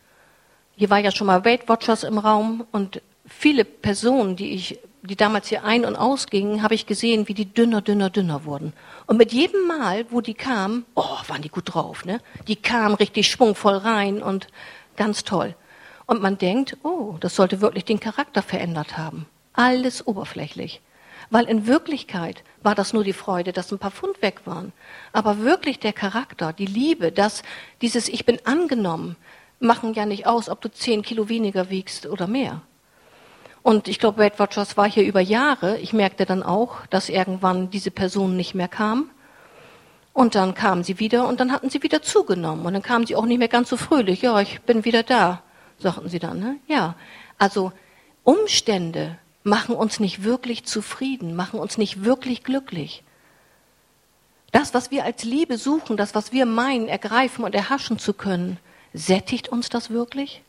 hier 0.76 0.92
war 0.92 1.00
ja 1.00 1.12
schon 1.12 1.28
mal 1.28 1.44
Weight 1.44 1.68
Watchers 1.68 2.04
im 2.04 2.20
Raum 2.20 2.66
und 2.72 3.02
viele 3.26 3.66
Personen, 3.66 4.36
die 4.36 4.52
ich, 4.52 4.80
die 5.08 5.15
damals 5.15 5.48
hier 5.48 5.63
ein- 5.63 5.86
und 5.86 5.96
ausgingen, 5.96 6.62
habe 6.62 6.76
ich 6.76 6.86
gesehen, 6.86 7.28
wie 7.28 7.34
die 7.34 7.52
dünner, 7.52 7.82
dünner, 7.82 8.10
dünner 8.10 8.46
wurden. 8.46 8.74
Und 9.08 9.17
mit 9.17 9.34
jedem 9.34 9.65
Mal, 9.65 10.06
wo 10.10 10.22
die 10.22 10.34
kamen, 10.34 10.86
oh, 10.96 11.17
waren 11.28 11.41
die 11.41 11.50
gut 11.50 11.74
drauf, 11.74 12.06
ne? 12.06 12.20
Die 12.48 12.56
kamen 12.56 12.96
richtig 12.96 13.30
schwungvoll 13.30 13.78
rein 13.78 14.22
und 14.22 14.48
ganz 14.96 15.24
toll. 15.24 15.56
Und 16.06 16.22
man 16.22 16.38
denkt, 16.38 16.78
oh, 16.84 17.15
das 17.20 17.36
sollte 17.36 17.62
wirklich 17.62 17.86
den 17.86 18.00
Charakter 18.00 18.41
verändert 18.41 18.98
haben. 18.98 19.26
Alles 19.54 20.06
oberflächlich. 20.06 20.82
Weil 21.30 21.46
in 21.46 21.67
Wirklichkeit 21.67 22.43
war 22.63 22.76
das 22.76 22.93
nur 22.93 23.04
die 23.04 23.13
Freude, 23.13 23.52
dass 23.52 23.72
ein 23.72 23.80
paar 23.80 23.91
Pfund 23.91 24.22
weg 24.22 24.41
waren. 24.46 24.72
Aber 25.12 25.39
wirklich 25.39 25.80
der 25.80 25.93
Charakter, 25.93 26.54
die 26.54 26.65
Liebe, 26.65 27.12
das, 27.12 27.43
dieses 27.82 28.08
Ich 28.08 28.26
bin 28.26 28.39
angenommen, 28.46 29.17
machen 29.60 29.93
ja 29.93 30.06
nicht 30.06 30.28
aus, 30.28 30.50
ob 30.50 30.62
du 30.62 30.72
zehn 30.72 31.02
Kilo 31.02 31.28
weniger 31.30 31.70
wiegst 31.70 32.06
oder 32.06 32.28
mehr. 32.28 32.62
Und 33.67 33.89
ich 33.89 33.99
glaube, 33.99 34.19
Weight 34.19 34.39
Watchers 34.39 34.77
war 34.77 34.89
hier 34.89 35.03
über 35.03 35.19
Jahre. 35.19 35.77
Ich 35.80 35.91
merkte 35.91 36.25
dann 36.25 36.41
auch, 36.41 36.86
dass 36.86 37.10
irgendwann 37.10 37.69
diese 37.69 37.91
Person 37.91 38.38
nicht 38.38 38.56
mehr 38.56 38.69
kam. 38.69 39.10
Und 40.13 40.36
dann 40.36 40.56
kamen 40.56 40.86
sie 40.86 40.99
wieder 40.99 41.27
und 41.27 41.41
dann 41.41 41.51
hatten 41.51 41.69
sie 41.69 41.84
wieder 41.84 42.01
zugenommen. 42.01 42.65
Und 42.65 42.71
dann 42.71 42.82
kamen 42.82 43.06
sie 43.06 43.17
auch 43.17 43.25
nicht 43.25 43.39
mehr 43.39 43.49
ganz 43.49 43.67
so 43.67 43.75
fröhlich. 43.75 44.21
Ja, 44.21 44.39
ich 44.39 44.62
bin 44.62 44.86
wieder 44.86 45.03
da, 45.03 45.43
sagten 45.80 46.08
sie 46.08 46.19
dann. 46.19 46.39
Ne? 46.39 46.56
Ja, 46.69 46.95
also 47.38 47.73
Umstände 48.23 49.17
machen 49.43 49.75
uns 49.75 49.99
nicht 49.99 50.23
wirklich 50.23 50.63
zufrieden, 50.63 51.36
machen 51.36 51.60
uns 51.60 51.77
nicht 51.77 52.06
wirklich 52.06 52.45
glücklich. 52.45 53.03
Das, 54.53 54.73
was 54.73 54.91
wir 54.91 55.03
als 55.03 55.25
Liebe 55.25 55.58
suchen, 55.58 55.97
das, 55.97 56.15
was 56.15 56.32
wir 56.32 56.45
meinen, 56.45 56.88
ergreifen 56.88 57.43
und 57.43 57.53
erhaschen 57.53 57.99
zu 57.99 58.13
können, 58.13 58.60
sättigt 58.93 59.49
uns 59.49 59.67
das 59.67 59.89
wirklich? 59.89 60.41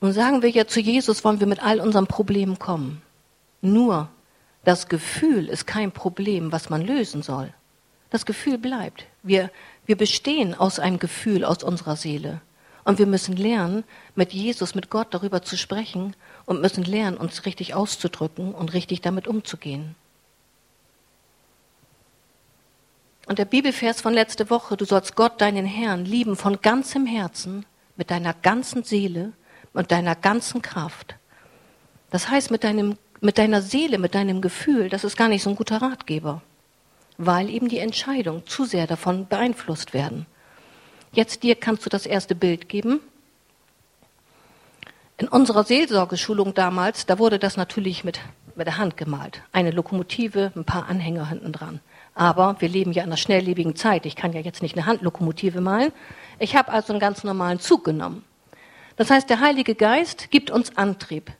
Und 0.00 0.12
sagen 0.12 0.42
wir 0.42 0.50
ja 0.50 0.66
zu 0.66 0.80
Jesus, 0.80 1.24
wollen 1.24 1.40
wir 1.40 1.46
mit 1.46 1.62
all 1.62 1.80
unseren 1.80 2.06
Problemen 2.06 2.58
kommen. 2.58 3.02
Nur 3.60 4.08
das 4.64 4.88
Gefühl 4.88 5.48
ist 5.48 5.66
kein 5.66 5.92
Problem, 5.92 6.52
was 6.52 6.70
man 6.70 6.86
lösen 6.86 7.22
soll. 7.22 7.52
Das 8.10 8.24
Gefühl 8.24 8.58
bleibt. 8.58 9.06
Wir, 9.22 9.50
wir 9.86 9.96
bestehen 9.96 10.54
aus 10.54 10.78
einem 10.78 10.98
Gefühl 10.98 11.44
aus 11.44 11.62
unserer 11.62 11.96
Seele. 11.96 12.40
Und 12.84 12.98
wir 12.98 13.06
müssen 13.06 13.36
lernen, 13.36 13.84
mit 14.14 14.32
Jesus, 14.32 14.74
mit 14.74 14.88
Gott 14.88 15.08
darüber 15.10 15.42
zu 15.42 15.56
sprechen 15.56 16.14
und 16.46 16.62
müssen 16.62 16.84
lernen, 16.84 17.18
uns 17.18 17.44
richtig 17.44 17.74
auszudrücken 17.74 18.54
und 18.54 18.72
richtig 18.72 19.02
damit 19.02 19.28
umzugehen. 19.28 19.94
Und 23.26 23.38
der 23.38 23.44
Bibelvers 23.44 24.00
von 24.00 24.14
letzte 24.14 24.48
Woche, 24.48 24.78
du 24.78 24.86
sollst 24.86 25.16
Gott, 25.16 25.38
deinen 25.42 25.66
Herrn, 25.66 26.06
lieben 26.06 26.34
von 26.34 26.62
ganzem 26.62 27.04
Herzen, 27.04 27.66
mit 27.96 28.10
deiner 28.10 28.32
ganzen 28.32 28.84
Seele, 28.84 29.32
und 29.78 29.92
deiner 29.92 30.16
ganzen 30.16 30.60
Kraft. 30.60 31.14
Das 32.10 32.28
heißt, 32.28 32.50
mit, 32.50 32.64
deinem, 32.64 32.98
mit 33.20 33.38
deiner 33.38 33.62
Seele, 33.62 33.98
mit 33.98 34.16
deinem 34.16 34.40
Gefühl, 34.40 34.88
das 34.88 35.04
ist 35.04 35.16
gar 35.16 35.28
nicht 35.28 35.44
so 35.44 35.50
ein 35.50 35.56
guter 35.56 35.80
Ratgeber, 35.80 36.42
weil 37.16 37.48
eben 37.48 37.68
die 37.68 37.78
Entscheidungen 37.78 38.44
zu 38.44 38.64
sehr 38.64 38.88
davon 38.88 39.28
beeinflusst 39.28 39.94
werden. 39.94 40.26
Jetzt 41.12 41.44
dir 41.44 41.54
kannst 41.54 41.86
du 41.86 41.90
das 41.90 42.06
erste 42.06 42.34
Bild 42.34 42.68
geben. 42.68 42.98
In 45.16 45.28
unserer 45.28 45.62
Seelsorgeschulung 45.62 46.54
damals, 46.54 47.06
da 47.06 47.20
wurde 47.20 47.38
das 47.38 47.56
natürlich 47.56 48.02
mit, 48.02 48.18
mit 48.56 48.66
der 48.66 48.78
Hand 48.78 48.96
gemalt. 48.96 49.42
Eine 49.52 49.70
Lokomotive, 49.70 50.50
ein 50.56 50.64
paar 50.64 50.88
Anhänger 50.88 51.28
hinten 51.28 51.52
dran. 51.52 51.78
Aber 52.16 52.56
wir 52.58 52.68
leben 52.68 52.90
ja 52.90 53.04
in 53.04 53.10
einer 53.10 53.16
schnelllebigen 53.16 53.76
Zeit. 53.76 54.06
Ich 54.06 54.16
kann 54.16 54.32
ja 54.32 54.40
jetzt 54.40 54.60
nicht 54.60 54.76
eine 54.76 54.86
Handlokomotive 54.86 55.60
malen. 55.60 55.92
Ich 56.40 56.56
habe 56.56 56.72
also 56.72 56.92
einen 56.92 56.98
ganz 56.98 57.22
normalen 57.22 57.60
Zug 57.60 57.84
genommen. 57.84 58.24
Das 58.98 59.10
heißt, 59.10 59.30
der 59.30 59.38
Heilige 59.38 59.76
Geist 59.76 60.32
gibt 60.32 60.50
uns 60.50 60.76
Antrieb. 60.76 61.30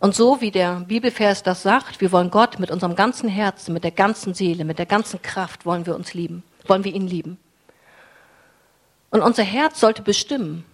Und 0.00 0.14
so 0.14 0.40
wie 0.40 0.50
der 0.50 0.80
Bibelvers 0.80 1.42
das 1.42 1.62
sagt, 1.62 2.00
wir 2.00 2.10
wollen 2.12 2.30
Gott 2.30 2.58
mit 2.58 2.70
unserem 2.70 2.96
ganzen 2.96 3.28
Herzen, 3.28 3.74
mit 3.74 3.84
der 3.84 3.90
ganzen 3.90 4.32
Seele, 4.32 4.64
mit 4.64 4.78
der 4.78 4.86
ganzen 4.86 5.20
Kraft 5.20 5.66
wollen 5.66 5.84
wir 5.84 5.94
uns 5.94 6.14
lieben, 6.14 6.42
wollen 6.66 6.84
wir 6.84 6.94
ihn 6.94 7.06
lieben. 7.06 7.38
Und 9.10 9.20
unser 9.20 9.42
Herz 9.42 9.80
sollte 9.80 10.00
bestimmen 10.00 10.64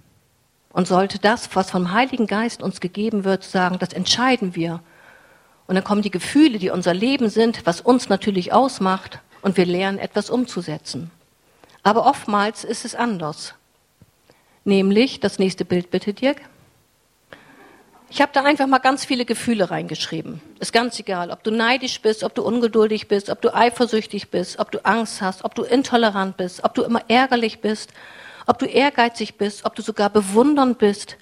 und 0.73 0.87
sollte 0.87 1.19
das, 1.19 1.49
was 1.57 1.73
vom 1.73 1.91
Heiligen 1.91 2.29
Geist 2.29 2.63
uns 2.63 2.81
gegeben 2.81 3.25
wird, 3.25 3.43
sagen, 3.43 3.81
das 3.81 3.93
entscheiden 3.93 4.55
wir. 4.55 4.81
Und 5.67 5.75
dann 5.75 5.83
kommen 5.83 6.03
die 6.03 6.13
Gefühle, 6.13 6.61
die 6.61 6.71
unser 6.71 6.95
Leben 6.95 7.29
sind, 7.29 7.67
was 7.67 7.81
uns 7.81 8.09
natürlich 8.09 8.53
ausmacht, 8.53 9.19
und 9.43 9.57
wir 9.57 9.67
lernen 9.67 9.99
etwas 9.99 10.31
umzusetzen. 10.31 11.11
Aber 11.83 12.07
oftmals 12.07 12.63
ist 12.63 12.85
es 12.85 12.95
anders. 12.95 13.55
Nämlich, 14.67 15.21
das 15.21 15.39
nächste 15.39 15.65
Bild 15.65 15.93
bitte, 15.93 16.13
Dirk. 16.13 16.39
Ich 18.11 18.21
habe 18.21 18.33
da 18.35 18.43
einfach 18.43 18.67
mal 18.67 18.79
ganz 18.79 19.05
viele 19.05 19.25
Gefühle 19.25 19.71
reingeschrieben. 19.71 20.41
Ist 20.59 20.73
ganz 20.73 20.99
egal, 20.99 21.31
ob 21.31 21.45
du 21.45 21.53
neidisch 21.53 22.01
bist, 22.01 22.25
ob 22.25 22.35
du 22.35 22.43
ungeduldig 22.43 23.07
bist, 23.07 23.31
ob 23.31 23.41
du 23.41 23.55
eifersüchtig 23.55 24.29
bist, 24.31 24.59
ob 24.59 24.73
du 24.73 24.85
Angst 24.85 25.23
hast, 25.23 25.45
ob 25.45 25.55
du 25.55 25.63
intolerant 25.63 26.37
bist, 26.37 26.65
ob 26.65 26.75
du 26.75 26.83
immer 26.83 27.03
ärgerlich 27.07 27.61
bist, 27.61 27.93
ob 28.49 28.59
du 28.59 28.67
ehrgeizig 28.67 29.37
bist, 29.37 29.65
ob 29.65 29.77
du 29.77 29.83
sogar 29.83 30.11
bewundernd 30.11 30.79
bist, 30.79 31.17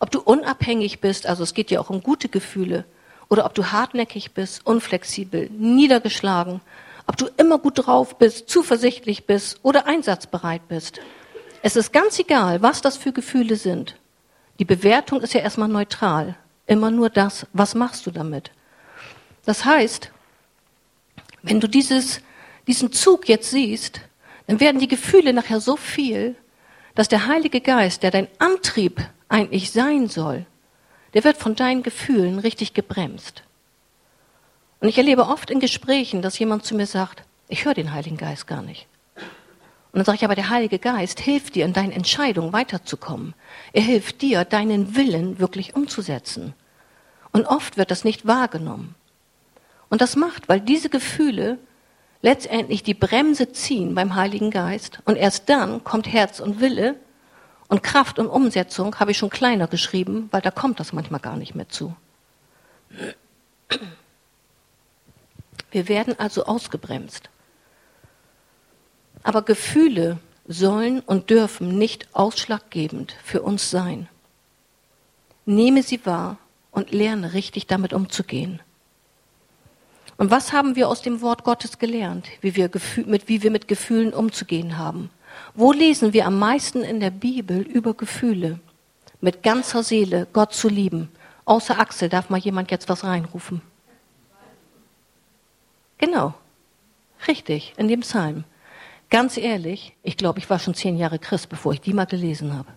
ob 0.00 0.10
du 0.10 0.20
unabhängig 0.20 1.00
bist, 1.00 1.28
also 1.28 1.44
es 1.44 1.54
geht 1.54 1.70
ja 1.70 1.78
auch 1.78 1.90
um 1.90 2.02
gute 2.02 2.28
Gefühle, 2.28 2.84
oder 3.28 3.44
ob 3.44 3.54
du 3.54 3.70
hartnäckig 3.70 4.32
bist, 4.32 4.66
unflexibel, 4.66 5.50
niedergeschlagen, 5.50 6.62
ob 7.06 7.16
du 7.16 7.28
immer 7.36 7.58
gut 7.58 7.86
drauf 7.86 8.18
bist, 8.18 8.48
zuversichtlich 8.48 9.24
bist 9.24 9.60
oder 9.62 9.86
einsatzbereit 9.86 10.66
bist. 10.66 11.00
Es 11.62 11.76
ist 11.76 11.92
ganz 11.92 12.18
egal, 12.18 12.62
was 12.62 12.80
das 12.80 12.96
für 12.96 13.12
Gefühle 13.12 13.56
sind. 13.56 13.96
Die 14.58 14.64
Bewertung 14.64 15.20
ist 15.20 15.34
ja 15.34 15.40
erstmal 15.40 15.68
neutral. 15.68 16.36
Immer 16.66 16.90
nur 16.90 17.10
das, 17.10 17.46
was 17.52 17.74
machst 17.74 18.06
du 18.06 18.10
damit? 18.10 18.50
Das 19.44 19.64
heißt, 19.64 20.10
wenn 21.42 21.60
du 21.60 21.68
dieses, 21.68 22.20
diesen 22.66 22.92
Zug 22.92 23.28
jetzt 23.28 23.50
siehst, 23.50 24.00
dann 24.46 24.60
werden 24.60 24.80
die 24.80 24.88
Gefühle 24.88 25.32
nachher 25.32 25.60
so 25.60 25.76
viel, 25.76 26.36
dass 26.94 27.08
der 27.08 27.26
Heilige 27.26 27.60
Geist, 27.60 28.02
der 28.02 28.10
dein 28.10 28.28
Antrieb 28.38 29.00
eigentlich 29.28 29.70
sein 29.70 30.08
soll, 30.08 30.46
der 31.14 31.24
wird 31.24 31.36
von 31.36 31.54
deinen 31.54 31.82
Gefühlen 31.82 32.38
richtig 32.38 32.74
gebremst. 32.74 33.42
Und 34.80 34.88
ich 34.88 34.98
erlebe 34.98 35.26
oft 35.26 35.50
in 35.50 35.60
Gesprächen, 35.60 36.22
dass 36.22 36.38
jemand 36.38 36.64
zu 36.64 36.74
mir 36.74 36.86
sagt, 36.86 37.22
ich 37.48 37.64
höre 37.64 37.74
den 37.74 37.92
Heiligen 37.92 38.16
Geist 38.16 38.46
gar 38.46 38.62
nicht. 38.62 38.86
Und 39.98 40.06
dann 40.06 40.12
sage 40.12 40.18
ich 40.18 40.24
aber, 40.24 40.36
der 40.36 40.50
Heilige 40.50 40.78
Geist 40.78 41.18
hilft 41.18 41.56
dir 41.56 41.64
in 41.64 41.72
deinen 41.72 41.90
Entscheidungen 41.90 42.52
weiterzukommen. 42.52 43.34
Er 43.72 43.82
hilft 43.82 44.22
dir, 44.22 44.44
deinen 44.44 44.94
Willen 44.94 45.40
wirklich 45.40 45.74
umzusetzen. 45.74 46.54
Und 47.32 47.46
oft 47.46 47.76
wird 47.76 47.90
das 47.90 48.04
nicht 48.04 48.24
wahrgenommen. 48.24 48.94
Und 49.88 50.00
das 50.00 50.14
macht, 50.14 50.48
weil 50.48 50.60
diese 50.60 50.88
Gefühle 50.88 51.58
letztendlich 52.22 52.84
die 52.84 52.94
Bremse 52.94 53.50
ziehen 53.50 53.96
beim 53.96 54.14
Heiligen 54.14 54.52
Geist 54.52 55.00
und 55.04 55.16
erst 55.16 55.48
dann 55.48 55.82
kommt 55.82 56.06
Herz 56.06 56.38
und 56.38 56.60
Wille 56.60 56.94
Und 57.66 57.82
Kraft 57.82 58.20
und 58.20 58.28
Umsetzung 58.28 59.00
habe 59.00 59.10
ich 59.10 59.18
schon 59.18 59.30
kleiner 59.30 59.66
geschrieben, 59.66 60.28
weil 60.30 60.42
da 60.42 60.52
kommt 60.52 60.78
das 60.78 60.92
manchmal 60.92 61.18
gar 61.18 61.34
nicht 61.34 61.56
mehr 61.56 61.68
zu. 61.68 61.96
Wir 65.72 65.88
werden 65.88 66.14
also 66.20 66.44
ausgebremst. 66.44 67.30
Aber 69.28 69.42
Gefühle 69.42 70.16
sollen 70.46 71.00
und 71.00 71.28
dürfen 71.28 71.76
nicht 71.76 72.08
ausschlaggebend 72.14 73.14
für 73.22 73.42
uns 73.42 73.68
sein. 73.68 74.08
Nehme 75.44 75.82
sie 75.82 76.00
wahr 76.06 76.38
und 76.70 76.92
lerne 76.92 77.34
richtig 77.34 77.66
damit 77.66 77.92
umzugehen. 77.92 78.62
Und 80.16 80.30
was 80.30 80.54
haben 80.54 80.76
wir 80.76 80.88
aus 80.88 81.02
dem 81.02 81.20
Wort 81.20 81.44
Gottes 81.44 81.78
gelernt, 81.78 82.26
wie 82.40 82.56
wir, 82.56 82.70
mit, 83.04 83.28
wie 83.28 83.42
wir 83.42 83.50
mit 83.50 83.68
Gefühlen 83.68 84.14
umzugehen 84.14 84.78
haben? 84.78 85.10
Wo 85.54 85.72
lesen 85.72 86.14
wir 86.14 86.24
am 86.24 86.38
meisten 86.38 86.82
in 86.82 86.98
der 86.98 87.10
Bibel 87.10 87.60
über 87.60 87.92
Gefühle? 87.92 88.58
Mit 89.20 89.42
ganzer 89.42 89.82
Seele 89.82 90.26
Gott 90.32 90.54
zu 90.54 90.70
lieben. 90.70 91.10
Außer 91.44 91.78
Axel 91.78 92.08
darf 92.08 92.30
mal 92.30 92.38
jemand 92.38 92.70
jetzt 92.70 92.88
was 92.88 93.04
reinrufen. 93.04 93.60
Genau. 95.98 96.32
Richtig, 97.26 97.74
in 97.76 97.88
dem 97.88 98.00
Psalm. 98.00 98.44
Ganz 99.10 99.36
ehrlich, 99.38 99.94
ich 100.02 100.16
glaube, 100.16 100.38
ich 100.38 100.50
war 100.50 100.58
schon 100.58 100.74
zehn 100.74 100.98
Jahre 100.98 101.18
Christ, 101.18 101.48
bevor 101.48 101.72
ich 101.72 101.80
die 101.80 101.94
mal 101.94 102.04
gelesen 102.04 102.56
habe. 102.56 102.68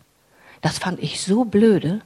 Das 0.61 0.77
fand 0.77 1.01
ich 1.01 1.21
so 1.21 1.43
blöde. 1.43 2.01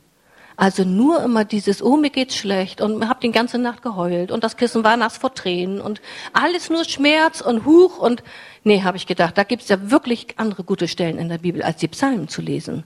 Also 0.58 0.86
nur 0.86 1.22
immer 1.22 1.44
dieses, 1.44 1.84
oh, 1.84 1.98
mir 1.98 2.10
geht's 2.10 2.36
schlecht 2.36 2.80
und 2.80 3.10
hab 3.10 3.20
die 3.20 3.32
ganze 3.32 3.58
Nacht 3.58 3.82
geheult 3.82 4.32
und 4.32 4.44
das 4.44 4.56
Kissen 4.56 4.86
war 4.86 4.96
nass 4.96 5.18
vor 5.18 5.34
Tränen 5.34 5.82
und 5.82 6.02
alles 6.32 6.70
nur 6.70 6.86
Schmerz 6.86 7.42
und 7.42 7.66
Huch 7.66 7.98
und 7.98 8.24
nee, 8.64 8.82
habe 8.82 8.96
ich 8.96 9.06
gedacht, 9.06 9.38
da 9.38 9.44
gibt's 9.44 9.68
ja 9.68 9.92
wirklich 9.92 10.28
andere 10.38 10.64
gute 10.64 10.88
Stellen 10.88 11.18
in 11.18 11.28
der 11.28 11.40
Bibel, 11.40 11.62
als 11.62 11.78
die 11.78 11.90
Psalmen 11.90 12.30
zu 12.30 12.42
lesen. 12.42 12.86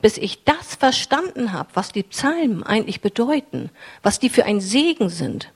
Bis 0.00 0.16
ich 0.16 0.44
das 0.44 0.76
verstanden 0.76 1.52
habe, 1.52 1.70
was 1.74 1.90
die 1.90 2.04
Psalmen 2.04 2.62
eigentlich 2.62 3.00
bedeuten, 3.00 3.70
was 4.02 4.20
die 4.20 4.28
für 4.28 4.44
ein 4.44 4.60
Segen 4.60 5.08
sind. 5.08 5.52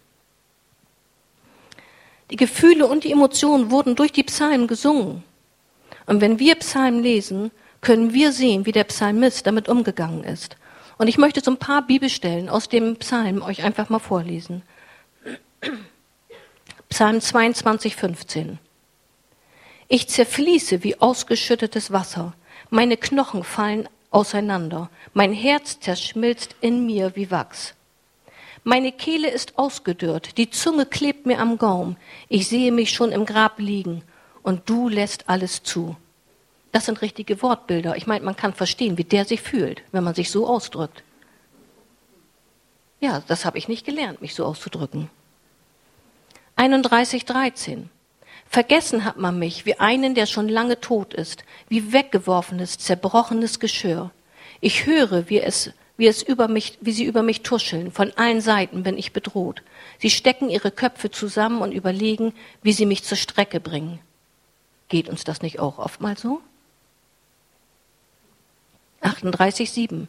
Die 2.33 2.37
Gefühle 2.37 2.87
und 2.87 3.05
die 3.05 3.13
Emotionen 3.13 3.71
wurden 3.71 3.95
durch 3.95 4.11
die 4.11 4.23
Psalmen 4.23 4.67
gesungen. 4.67 5.23
Und 6.07 6.23
wenn 6.23 6.39
wir 6.39 6.55
Psalmen 6.55 7.03
lesen, 7.03 7.51
können 7.83 8.15
wir 8.15 8.33
sehen, 8.33 8.65
wie 8.65 8.73
der 8.73 8.85
Psalmist 8.85 9.47
damit 9.47 9.69
umgegangen 9.69 10.25
ist. 10.25 10.57
Und 10.97 11.09
ich 11.09 11.19
möchte 11.19 11.43
so 11.43 11.51
ein 11.51 11.59
paar 11.59 11.87
Bibelstellen 11.87 12.49
aus 12.49 12.71
dem 12.71 12.97
Psalm 12.97 13.43
euch 13.43 13.65
einfach 13.65 13.91
mal 13.91 13.99
vorlesen. 13.99 14.63
Psalm 16.89 17.21
22, 17.21 17.97
15. 17.97 18.59
Ich 19.89 20.09
zerfließe 20.09 20.83
wie 20.85 20.99
ausgeschüttetes 20.99 21.93
Wasser. 21.93 22.33
Meine 22.71 22.97
Knochen 22.97 23.45
fallen 23.45 23.91
auseinander. 24.11 24.89
Mein 25.13 25.35
Herz 25.35 25.81
zerschmilzt 25.81 26.57
in 26.63 26.87
mir 26.87 27.15
wie 27.15 27.31
Wachs. 27.31 27.75
Meine 28.65 28.93
Kehle 28.93 29.29
ist 29.29 29.59
ausgedörrt, 29.59 30.39
die 30.39 30.51
Zunge 30.51 30.87
klebt 30.87 31.27
mir 31.27 31.41
am 31.41 31.59
Gaum. 31.59 31.97
Ich 32.29 32.49
sehe 32.49 32.71
mich 32.71 32.93
schon 32.93 33.11
im 33.11 33.27
Grab 33.27 33.59
liegen 33.59 34.03
und 34.43 34.69
du 34.71 34.89
lässt 34.89 35.29
alles 35.29 35.63
zu. 35.63 35.97
Das 36.71 36.87
sind 36.87 37.03
richtige 37.03 37.43
Wortbilder. 37.43 37.97
Ich 37.97 38.07
meine, 38.07 38.25
man 38.25 38.37
kann 38.37 38.55
verstehen, 38.55 38.97
wie 38.99 39.05
der 39.05 39.25
sich 39.25 39.43
fühlt, 39.43 39.83
wenn 39.91 40.05
man 40.05 40.15
sich 40.15 40.31
so 40.31 40.47
ausdrückt. 40.47 41.03
Ja, 43.01 43.23
das 43.27 43.45
habe 43.45 43.59
ich 43.59 43.67
nicht 43.67 43.85
gelernt, 43.85 44.23
mich 44.23 44.35
so 44.35 44.45
auszudrücken. 44.45 45.11
31.13. 46.57 47.87
Vergessen 48.49 49.05
hat 49.05 49.17
man 49.17 49.39
mich 49.39 49.67
wie 49.67 49.81
einen, 49.81 50.15
der 50.15 50.27
schon 50.27 50.49
lange 50.49 50.81
tot 50.81 51.15
ist, 51.15 51.45
wie 51.69 51.93
weggeworfenes, 51.93 52.79
zerbrochenes 52.79 53.59
Geschirr. 53.59 54.11
Ich 54.61 54.87
höre, 54.87 55.29
wie 55.29 55.41
es, 55.41 55.73
wie 56.03 56.09
es 56.09 56.21
über 56.21 56.49
mich, 56.49 56.79
wie 56.81 56.91
sie 56.91 57.05
über 57.05 57.23
mich 57.23 57.43
tuscheln. 57.43 57.93
Von 57.93 58.11
allen 58.17 58.41
Seiten 58.41 58.83
bin 58.83 58.99
ich 58.99 59.13
bedroht. 59.13 59.63
Sie 60.01 60.11
stecken 60.11 60.51
ihre 60.51 60.73
Köpfe 60.73 61.13
zusammen 61.13 61.63
und 61.63 61.71
überlegen, 61.71 62.35
wie 62.61 62.73
sie 62.73 62.87
mich 62.87 63.05
zur 63.05 63.17
Strecke 63.17 63.61
bringen. 63.61 64.01
Geht 64.89 65.09
uns 65.09 65.23
das 65.23 65.43
nicht 65.43 65.61
auch 65.61 65.79
oftmals 65.79 66.21
so? 66.21 66.41
38,7. 69.03 70.09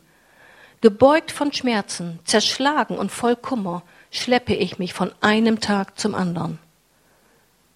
Gebeugt 0.81 1.31
von 1.31 1.53
Schmerzen, 1.53 2.17
zerschlagen 2.23 2.97
und 2.97 3.11
voll 3.11 3.35
Kummer, 3.35 3.83
schleppe 4.09 4.55
ich 4.55 4.79
mich 4.79 4.93
von 4.93 5.11
einem 5.21 5.59
Tag 5.59 5.99
zum 5.99 6.15
anderen. 6.15 6.57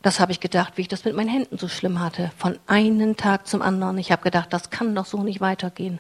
Das 0.02 0.20
habe 0.20 0.32
ich 0.32 0.40
gedacht, 0.40 0.74
wie 0.78 0.82
ich 0.82 0.88
das 0.88 1.06
mit 1.06 1.16
meinen 1.16 1.30
Händen 1.30 1.60
so 1.60 1.68
schlimm 1.68 2.00
hatte. 2.00 2.32
Von 2.36 2.58
einem 2.66 3.16
Tag 3.16 3.46
zum 3.46 3.62
anderen. 3.62 4.00
Ich 4.00 4.12
habe 4.12 4.24
gedacht, 4.24 4.52
das 4.54 4.72
kann 4.72 4.96
doch 4.96 5.06
so 5.06 5.22
nicht 5.22 5.40
weitergehen. 5.40 6.00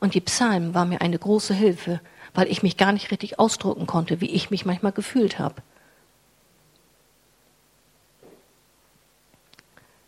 Und 0.00 0.14
die 0.14 0.20
Psalmen 0.20 0.74
war 0.74 0.84
mir 0.84 1.00
eine 1.00 1.18
große 1.18 1.54
Hilfe, 1.54 2.00
weil 2.34 2.48
ich 2.48 2.62
mich 2.62 2.76
gar 2.76 2.92
nicht 2.92 3.10
richtig 3.10 3.38
ausdrücken 3.38 3.86
konnte, 3.86 4.20
wie 4.20 4.30
ich 4.30 4.50
mich 4.50 4.66
manchmal 4.66 4.92
gefühlt 4.92 5.38
habe. 5.38 5.62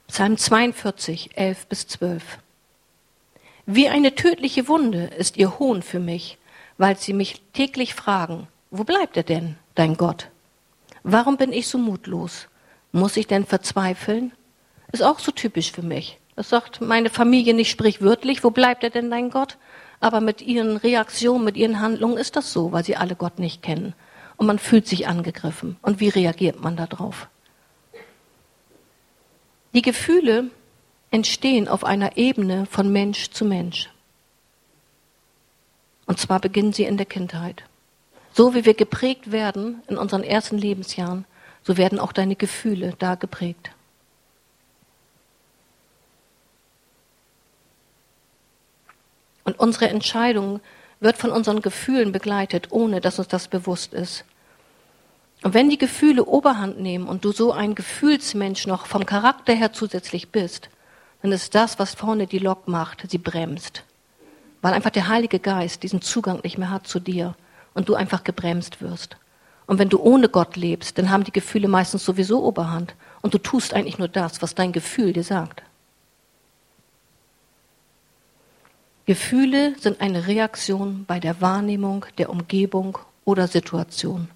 Psalm 0.08 0.36
42, 0.36 1.36
11 1.36 1.66
bis 1.66 1.86
12. 1.86 2.38
Wie 3.66 3.88
eine 3.88 4.14
tödliche 4.14 4.68
Wunde 4.68 5.04
ist 5.04 5.36
ihr 5.36 5.58
Hohn 5.58 5.82
für 5.82 6.00
mich, 6.00 6.38
weil 6.78 6.96
sie 6.96 7.12
mich 7.12 7.42
täglich 7.52 7.94
fragen, 7.94 8.48
wo 8.70 8.84
bleibt 8.84 9.16
er 9.16 9.22
denn, 9.22 9.56
dein 9.74 9.96
Gott? 9.96 10.28
Warum 11.02 11.36
bin 11.36 11.52
ich 11.52 11.68
so 11.68 11.78
mutlos? 11.78 12.48
Muss 12.92 13.16
ich 13.16 13.26
denn 13.26 13.44
verzweifeln? 13.44 14.32
Ist 14.92 15.02
auch 15.02 15.18
so 15.18 15.32
typisch 15.32 15.72
für 15.72 15.82
mich. 15.82 16.18
Das 16.36 16.48
sagt 16.48 16.80
meine 16.80 17.10
Familie 17.10 17.52
nicht 17.52 17.70
sprichwörtlich, 17.70 18.44
wo 18.44 18.50
bleibt 18.50 18.84
er 18.84 18.90
denn, 18.90 19.10
dein 19.10 19.30
Gott? 19.30 19.58
Aber 20.00 20.20
mit 20.20 20.42
ihren 20.42 20.76
Reaktionen, 20.76 21.44
mit 21.44 21.56
ihren 21.56 21.80
Handlungen 21.80 22.18
ist 22.18 22.36
das 22.36 22.52
so, 22.52 22.72
weil 22.72 22.84
sie 22.84 22.96
alle 22.96 23.16
Gott 23.16 23.38
nicht 23.38 23.62
kennen. 23.62 23.94
Und 24.36 24.46
man 24.46 24.58
fühlt 24.58 24.86
sich 24.86 25.08
angegriffen. 25.08 25.76
Und 25.82 26.00
wie 26.00 26.08
reagiert 26.08 26.60
man 26.60 26.76
darauf? 26.76 27.28
Die 29.74 29.82
Gefühle 29.82 30.50
entstehen 31.10 31.68
auf 31.68 31.84
einer 31.84 32.16
Ebene 32.16 32.66
von 32.66 32.92
Mensch 32.92 33.30
zu 33.30 33.44
Mensch. 33.44 33.90
Und 36.06 36.18
zwar 36.18 36.40
beginnen 36.40 36.72
sie 36.72 36.84
in 36.84 36.96
der 36.96 37.06
Kindheit. 37.06 37.64
So 38.32 38.54
wie 38.54 38.64
wir 38.64 38.74
geprägt 38.74 39.32
werden 39.32 39.82
in 39.88 39.98
unseren 39.98 40.22
ersten 40.22 40.58
Lebensjahren, 40.58 41.24
so 41.62 41.76
werden 41.76 41.98
auch 41.98 42.12
deine 42.12 42.36
Gefühle 42.36 42.94
da 42.98 43.14
geprägt. 43.14 43.70
Und 49.48 49.58
unsere 49.58 49.88
Entscheidung 49.88 50.60
wird 51.00 51.16
von 51.16 51.30
unseren 51.30 51.62
Gefühlen 51.62 52.12
begleitet, 52.12 52.66
ohne 52.68 53.00
dass 53.00 53.18
uns 53.18 53.28
das 53.28 53.48
bewusst 53.48 53.94
ist. 53.94 54.26
Und 55.42 55.54
wenn 55.54 55.70
die 55.70 55.78
Gefühle 55.78 56.26
Oberhand 56.26 56.78
nehmen 56.80 57.08
und 57.08 57.24
du 57.24 57.32
so 57.32 57.52
ein 57.52 57.74
Gefühlsmensch 57.74 58.66
noch 58.66 58.84
vom 58.84 59.06
Charakter 59.06 59.54
her 59.54 59.72
zusätzlich 59.72 60.28
bist, 60.28 60.68
dann 61.22 61.32
ist 61.32 61.54
das, 61.54 61.78
was 61.78 61.94
vorne 61.94 62.26
die 62.26 62.40
Lok 62.40 62.68
macht, 62.68 63.10
sie 63.10 63.16
bremst. 63.16 63.84
Weil 64.60 64.74
einfach 64.74 64.90
der 64.90 65.08
Heilige 65.08 65.38
Geist 65.38 65.82
diesen 65.82 66.02
Zugang 66.02 66.40
nicht 66.42 66.58
mehr 66.58 66.68
hat 66.68 66.86
zu 66.86 67.00
dir 67.00 67.34
und 67.72 67.88
du 67.88 67.94
einfach 67.94 68.24
gebremst 68.24 68.82
wirst. 68.82 69.16
Und 69.66 69.78
wenn 69.78 69.88
du 69.88 69.98
ohne 69.98 70.28
Gott 70.28 70.56
lebst, 70.56 70.98
dann 70.98 71.08
haben 71.08 71.24
die 71.24 71.32
Gefühle 71.32 71.68
meistens 71.68 72.04
sowieso 72.04 72.44
Oberhand 72.44 72.94
und 73.22 73.32
du 73.32 73.38
tust 73.38 73.72
eigentlich 73.72 73.96
nur 73.96 74.08
das, 74.08 74.42
was 74.42 74.54
dein 74.54 74.72
Gefühl 74.72 75.14
dir 75.14 75.24
sagt. 75.24 75.62
Gefühle 79.08 79.74
sind 79.80 80.02
eine 80.02 80.26
Reaktion 80.26 81.06
bei 81.06 81.18
der 81.18 81.40
Wahrnehmung 81.40 82.04
der 82.18 82.28
Umgebung 82.28 82.98
oder 83.24 83.48
Situation. 83.48 84.28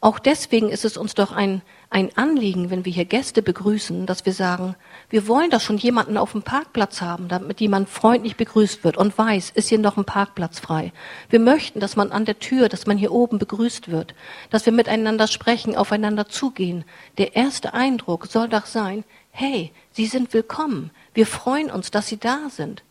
Auch 0.00 0.20
deswegen 0.20 0.68
ist 0.68 0.84
es 0.84 0.96
uns 0.96 1.14
doch 1.14 1.32
ein, 1.32 1.62
ein 1.90 2.16
Anliegen, 2.16 2.70
wenn 2.70 2.84
wir 2.84 2.92
hier 2.92 3.06
Gäste 3.06 3.42
begrüßen, 3.42 4.06
dass 4.06 4.24
wir 4.24 4.34
sagen, 4.34 4.76
wir 5.10 5.26
wollen 5.26 5.50
doch 5.50 5.60
schon 5.60 5.78
jemanden 5.78 6.16
auf 6.16 6.30
dem 6.30 6.44
Parkplatz 6.44 7.00
haben, 7.00 7.26
damit 7.26 7.60
jemand 7.60 7.88
freundlich 7.88 8.36
begrüßt 8.36 8.84
wird 8.84 8.96
und 8.96 9.18
weiß, 9.18 9.50
ist 9.50 9.70
hier 9.70 9.80
noch 9.80 9.96
ein 9.96 10.04
Parkplatz 10.04 10.60
frei. 10.60 10.92
Wir 11.28 11.40
möchten, 11.40 11.80
dass 11.80 11.96
man 11.96 12.12
an 12.12 12.24
der 12.24 12.38
Tür, 12.38 12.68
dass 12.68 12.86
man 12.86 12.98
hier 12.98 13.10
oben 13.10 13.40
begrüßt 13.40 13.90
wird, 13.90 14.14
dass 14.50 14.64
wir 14.64 14.72
miteinander 14.72 15.26
sprechen, 15.26 15.74
aufeinander 15.74 16.28
zugehen. 16.28 16.84
Der 17.18 17.34
erste 17.34 17.74
Eindruck 17.74 18.28
soll 18.28 18.48
doch 18.48 18.66
sein, 18.66 19.02
hey, 19.32 19.72
Sie 19.90 20.06
sind 20.06 20.32
willkommen. 20.34 20.92
Wir 21.14 21.26
freuen 21.26 21.68
uns, 21.68 21.90
dass 21.90 22.06
Sie 22.06 22.18
da 22.18 22.48
sind. 22.48 22.84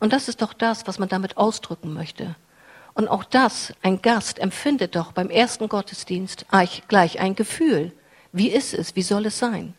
Und 0.00 0.12
das 0.12 0.28
ist 0.28 0.42
doch 0.42 0.52
das, 0.52 0.86
was 0.86 0.98
man 0.98 1.08
damit 1.08 1.36
ausdrücken 1.36 1.92
möchte. 1.92 2.36
Und 2.94 3.08
auch 3.08 3.24
das, 3.24 3.72
ein 3.82 4.02
Gast 4.02 4.38
empfindet 4.38 4.96
doch 4.96 5.12
beim 5.12 5.30
ersten 5.30 5.68
Gottesdienst 5.68 6.46
gleich 6.88 7.20
ein 7.20 7.34
Gefühl. 7.34 7.92
Wie 8.32 8.48
ist 8.48 8.74
es? 8.74 8.96
Wie 8.96 9.02
soll 9.02 9.26
es 9.26 9.38
sein? 9.38 9.74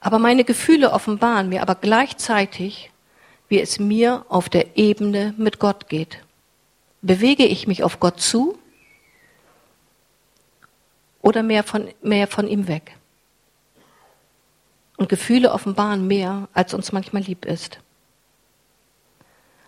Aber 0.00 0.18
meine 0.18 0.44
Gefühle 0.44 0.92
offenbaren 0.92 1.48
mir 1.48 1.62
aber 1.62 1.74
gleichzeitig, 1.74 2.90
wie 3.48 3.60
es 3.60 3.78
mir 3.78 4.24
auf 4.28 4.48
der 4.48 4.76
Ebene 4.76 5.34
mit 5.36 5.58
Gott 5.58 5.88
geht. 5.88 6.22
Bewege 7.02 7.44
ich 7.44 7.66
mich 7.66 7.82
auf 7.82 8.00
Gott 8.00 8.20
zu 8.20 8.58
oder 11.20 11.42
mehr 11.42 11.64
von, 11.64 11.88
mehr 12.02 12.26
von 12.26 12.48
ihm 12.48 12.66
weg? 12.66 12.96
Und 15.00 15.08
Gefühle 15.08 15.52
offenbaren 15.52 16.06
mehr, 16.06 16.46
als 16.52 16.74
uns 16.74 16.92
manchmal 16.92 17.22
lieb 17.22 17.46
ist. 17.46 17.78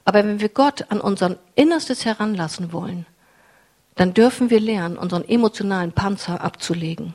Aber 0.04 0.18
wenn 0.18 0.40
wir 0.40 0.50
Gott 0.50 0.90
an 0.90 1.00
unser 1.00 1.38
Innerstes 1.54 2.04
heranlassen 2.04 2.70
wollen, 2.70 3.06
dann 3.94 4.12
dürfen 4.12 4.50
wir 4.50 4.60
lernen, 4.60 4.98
unseren 4.98 5.26
emotionalen 5.26 5.92
Panzer 5.92 6.42
abzulegen. 6.42 7.14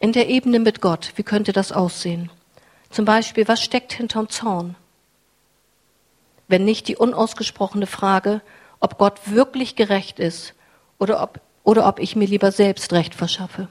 In 0.00 0.10
der 0.10 0.28
Ebene 0.28 0.58
mit 0.58 0.80
Gott, 0.80 1.12
wie 1.14 1.22
könnte 1.22 1.52
das 1.52 1.70
aussehen? 1.70 2.28
Zum 2.90 3.04
Beispiel, 3.04 3.46
was 3.46 3.62
steckt 3.62 3.92
hinterm 3.92 4.30
Zorn? 4.30 4.74
Wenn 6.48 6.64
nicht 6.64 6.88
die 6.88 6.96
unausgesprochene 6.96 7.86
Frage, 7.86 8.40
ob 8.80 8.98
Gott 8.98 9.30
wirklich 9.30 9.76
gerecht 9.76 10.18
ist 10.18 10.54
oder 10.98 11.22
ob, 11.22 11.40
oder 11.62 11.86
ob 11.86 12.00
ich 12.00 12.16
mir 12.16 12.26
lieber 12.26 12.50
selbst 12.50 12.92
Recht 12.92 13.14
verschaffe. 13.14 13.68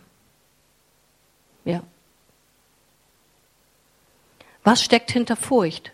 Ja. 1.66 1.82
Was 4.64 4.84
steckt 4.84 5.12
hinter 5.12 5.36
Furcht? 5.36 5.92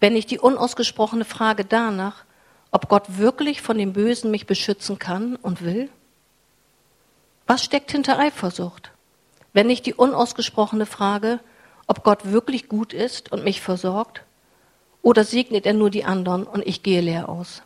Wenn 0.00 0.14
nicht 0.14 0.30
die 0.30 0.38
unausgesprochene 0.38 1.24
Frage 1.24 1.64
danach, 1.64 2.24
ob 2.70 2.88
Gott 2.88 3.18
wirklich 3.18 3.62
von 3.62 3.78
dem 3.78 3.92
Bösen 3.92 4.30
mich 4.30 4.46
beschützen 4.46 4.98
kann 4.98 5.36
und 5.36 5.62
will? 5.62 5.90
Was 7.46 7.62
steckt 7.62 7.92
hinter 7.92 8.18
Eifersucht? 8.18 8.90
Wenn 9.52 9.66
nicht 9.66 9.86
die 9.86 9.94
unausgesprochene 9.94 10.86
Frage, 10.86 11.38
ob 11.86 12.02
Gott 12.02 12.32
wirklich 12.32 12.68
gut 12.68 12.92
ist 12.92 13.30
und 13.30 13.44
mich 13.44 13.60
versorgt? 13.60 14.22
Oder 15.02 15.24
segnet 15.24 15.66
er 15.66 15.74
nur 15.74 15.90
die 15.90 16.04
anderen 16.04 16.44
und 16.44 16.66
ich 16.66 16.82
gehe 16.82 17.00
leer 17.00 17.28
aus? 17.28 17.62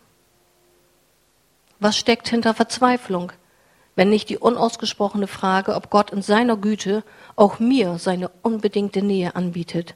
Was 1.78 1.96
steckt 1.96 2.28
hinter 2.28 2.54
Verzweiflung, 2.54 3.32
wenn 3.96 4.10
nicht 4.10 4.28
die 4.28 4.38
unausgesprochene 4.38 5.26
Frage, 5.26 5.74
ob 5.74 5.90
Gott 5.90 6.10
in 6.10 6.22
seiner 6.22 6.56
Güte 6.56 7.02
auch 7.34 7.58
mir 7.58 7.98
seine 7.98 8.30
unbedingte 8.42 9.02
Nähe 9.02 9.34
anbietet? 9.34 9.94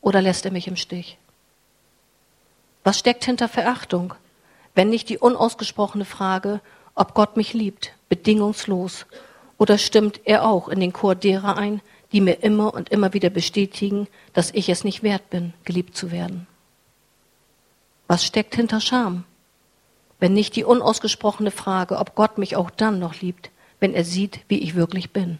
Oder 0.00 0.20
lässt 0.22 0.44
er 0.46 0.50
mich 0.50 0.66
im 0.66 0.76
Stich? 0.76 1.18
Was 2.82 2.98
steckt 2.98 3.24
hinter 3.24 3.48
Verachtung, 3.48 4.14
wenn 4.74 4.88
nicht 4.88 5.08
die 5.10 5.18
unausgesprochene 5.18 6.06
Frage, 6.06 6.60
ob 6.94 7.14
Gott 7.14 7.36
mich 7.36 7.52
liebt, 7.52 7.92
bedingungslos? 8.08 9.06
Oder 9.58 9.78
stimmt 9.78 10.22
er 10.24 10.44
auch 10.44 10.68
in 10.68 10.80
den 10.80 10.92
Chor 10.92 11.14
derer 11.14 11.56
ein, 11.56 11.82
die 12.10 12.20
mir 12.20 12.42
immer 12.42 12.74
und 12.74 12.88
immer 12.88 13.12
wieder 13.12 13.30
bestätigen, 13.30 14.08
dass 14.32 14.50
ich 14.50 14.68
es 14.70 14.82
nicht 14.82 15.02
wert 15.02 15.30
bin, 15.30 15.52
geliebt 15.64 15.96
zu 15.96 16.10
werden? 16.10 16.46
Was 18.08 18.24
steckt 18.24 18.56
hinter 18.56 18.80
Scham? 18.80 19.24
Wenn 20.22 20.34
nicht 20.34 20.54
die 20.54 20.62
unausgesprochene 20.62 21.50
Frage, 21.50 21.98
ob 21.98 22.14
Gott 22.14 22.38
mich 22.38 22.54
auch 22.54 22.70
dann 22.70 23.00
noch 23.00 23.20
liebt, 23.20 23.50
wenn 23.80 23.92
er 23.92 24.04
sieht, 24.04 24.38
wie 24.46 24.60
ich 24.60 24.76
wirklich 24.76 25.10
bin. 25.10 25.38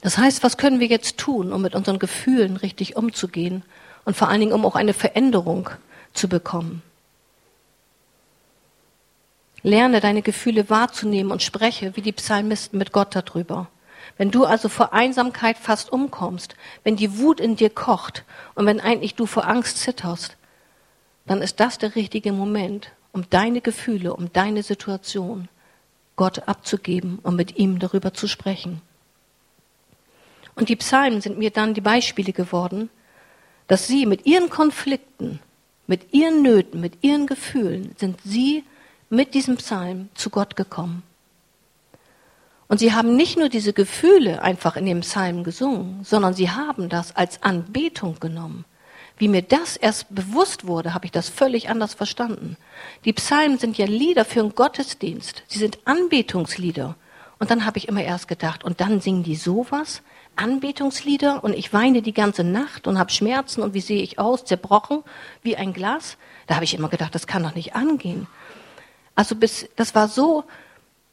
Das 0.00 0.18
heißt, 0.18 0.42
was 0.42 0.56
können 0.56 0.80
wir 0.80 0.88
jetzt 0.88 1.18
tun, 1.18 1.52
um 1.52 1.62
mit 1.62 1.76
unseren 1.76 2.00
Gefühlen 2.00 2.56
richtig 2.56 2.96
umzugehen 2.96 3.62
und 4.04 4.16
vor 4.16 4.28
allen 4.28 4.40
Dingen, 4.40 4.52
um 4.52 4.66
auch 4.66 4.74
eine 4.74 4.92
Veränderung 4.92 5.70
zu 6.12 6.28
bekommen? 6.28 6.82
Lerne 9.62 10.00
deine 10.00 10.22
Gefühle 10.22 10.68
wahrzunehmen 10.68 11.30
und 11.30 11.44
spreche 11.44 11.94
wie 11.94 12.02
die 12.02 12.10
Psalmisten 12.10 12.76
mit 12.76 12.90
Gott 12.90 13.14
darüber. 13.14 13.68
Wenn 14.18 14.32
du 14.32 14.46
also 14.46 14.68
vor 14.68 14.92
Einsamkeit 14.92 15.58
fast 15.58 15.92
umkommst, 15.92 16.56
wenn 16.82 16.96
die 16.96 17.18
Wut 17.18 17.38
in 17.38 17.54
dir 17.54 17.70
kocht 17.70 18.24
und 18.56 18.66
wenn 18.66 18.80
eigentlich 18.80 19.14
du 19.14 19.26
vor 19.26 19.46
Angst 19.46 19.78
zitterst, 19.78 20.36
dann 21.30 21.42
ist 21.42 21.60
das 21.60 21.78
der 21.78 21.94
richtige 21.94 22.32
Moment, 22.32 22.90
um 23.12 23.22
deine 23.30 23.60
Gefühle, 23.60 24.14
um 24.14 24.32
deine 24.32 24.64
Situation 24.64 25.48
Gott 26.16 26.48
abzugeben 26.48 27.20
und 27.22 27.36
mit 27.36 27.56
ihm 27.56 27.78
darüber 27.78 28.12
zu 28.12 28.26
sprechen. 28.26 28.82
Und 30.56 30.68
die 30.68 30.74
Psalmen 30.74 31.20
sind 31.20 31.38
mir 31.38 31.52
dann 31.52 31.72
die 31.72 31.80
Beispiele 31.80 32.32
geworden, 32.32 32.90
dass 33.68 33.86
sie 33.86 34.06
mit 34.06 34.26
ihren 34.26 34.50
Konflikten, 34.50 35.38
mit 35.86 36.12
ihren 36.12 36.42
Nöten, 36.42 36.80
mit 36.80 37.04
ihren 37.04 37.28
Gefühlen, 37.28 37.94
sind 37.96 38.18
sie 38.24 38.64
mit 39.08 39.32
diesem 39.34 39.56
Psalm 39.58 40.08
zu 40.14 40.30
Gott 40.30 40.56
gekommen. 40.56 41.04
Und 42.66 42.80
sie 42.80 42.92
haben 42.92 43.14
nicht 43.14 43.38
nur 43.38 43.48
diese 43.48 43.72
Gefühle 43.72 44.42
einfach 44.42 44.74
in 44.74 44.84
dem 44.84 45.02
Psalm 45.02 45.44
gesungen, 45.44 46.02
sondern 46.02 46.34
sie 46.34 46.50
haben 46.50 46.88
das 46.88 47.14
als 47.14 47.40
Anbetung 47.40 48.18
genommen. 48.18 48.64
Wie 49.20 49.28
mir 49.28 49.42
das 49.42 49.76
erst 49.76 50.06
bewusst 50.14 50.66
wurde, 50.66 50.94
habe 50.94 51.04
ich 51.04 51.12
das 51.12 51.28
völlig 51.28 51.68
anders 51.68 51.92
verstanden. 51.92 52.56
Die 53.04 53.12
Psalmen 53.12 53.58
sind 53.58 53.76
ja 53.76 53.84
Lieder 53.84 54.24
für 54.24 54.40
einen 54.40 54.54
Gottesdienst. 54.54 55.42
Sie 55.46 55.58
sind 55.58 55.78
Anbetungslieder. 55.84 56.96
Und 57.38 57.50
dann 57.50 57.66
habe 57.66 57.76
ich 57.76 57.86
immer 57.86 58.02
erst 58.02 58.28
gedacht, 58.28 58.64
und 58.64 58.80
dann 58.80 59.02
singen 59.02 59.22
die 59.22 59.36
sowas? 59.36 60.00
Anbetungslieder 60.36 61.44
und 61.44 61.52
ich 61.52 61.74
weine 61.74 62.00
die 62.00 62.14
ganze 62.14 62.44
Nacht 62.44 62.86
und 62.86 62.98
habe 62.98 63.10
Schmerzen 63.10 63.60
und 63.60 63.74
wie 63.74 63.82
sehe 63.82 64.00
ich 64.00 64.18
aus, 64.18 64.46
zerbrochen 64.46 65.02
wie 65.42 65.54
ein 65.54 65.74
Glas. 65.74 66.16
Da 66.46 66.54
habe 66.54 66.64
ich 66.64 66.72
immer 66.72 66.88
gedacht, 66.88 67.14
das 67.14 67.26
kann 67.26 67.42
doch 67.42 67.54
nicht 67.54 67.74
angehen. 67.74 68.26
Also 69.14 69.34
bis, 69.34 69.68
das 69.76 69.94
war 69.94 70.08
so, 70.08 70.44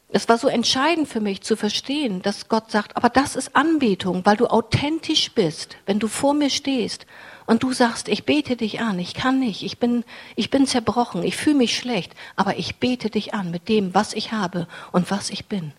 es 0.08 0.30
war 0.30 0.38
so 0.38 0.48
entscheidend 0.48 1.08
für 1.08 1.20
mich 1.20 1.42
zu 1.42 1.56
verstehen, 1.56 2.22
dass 2.22 2.48
Gott 2.48 2.70
sagt, 2.70 2.96
aber 2.96 3.10
das 3.10 3.36
ist 3.36 3.54
Anbetung, 3.54 4.24
weil 4.24 4.38
du 4.38 4.46
authentisch 4.46 5.32
bist, 5.32 5.76
wenn 5.84 5.98
du 5.98 6.08
vor 6.08 6.32
mir 6.32 6.48
stehst 6.48 7.04
und 7.48 7.62
du 7.62 7.72
sagst, 7.72 8.08
ich 8.08 8.24
bete 8.24 8.56
dich 8.56 8.80
an, 8.80 8.98
ich 8.98 9.14
kann 9.14 9.38
nicht, 9.38 9.62
ich 9.62 9.78
bin, 9.78 10.04
ich 10.36 10.50
bin 10.50 10.66
zerbrochen, 10.66 11.22
ich 11.22 11.34
fühle 11.34 11.56
mich 11.56 11.74
schlecht, 11.74 12.12
aber 12.36 12.58
ich 12.58 12.76
bete 12.76 13.08
dich 13.08 13.32
an 13.32 13.50
mit 13.50 13.70
dem, 13.70 13.94
was 13.94 14.12
ich 14.12 14.32
habe 14.32 14.68
und 14.92 15.10
was 15.10 15.30
ich 15.30 15.46
bin. 15.46 15.72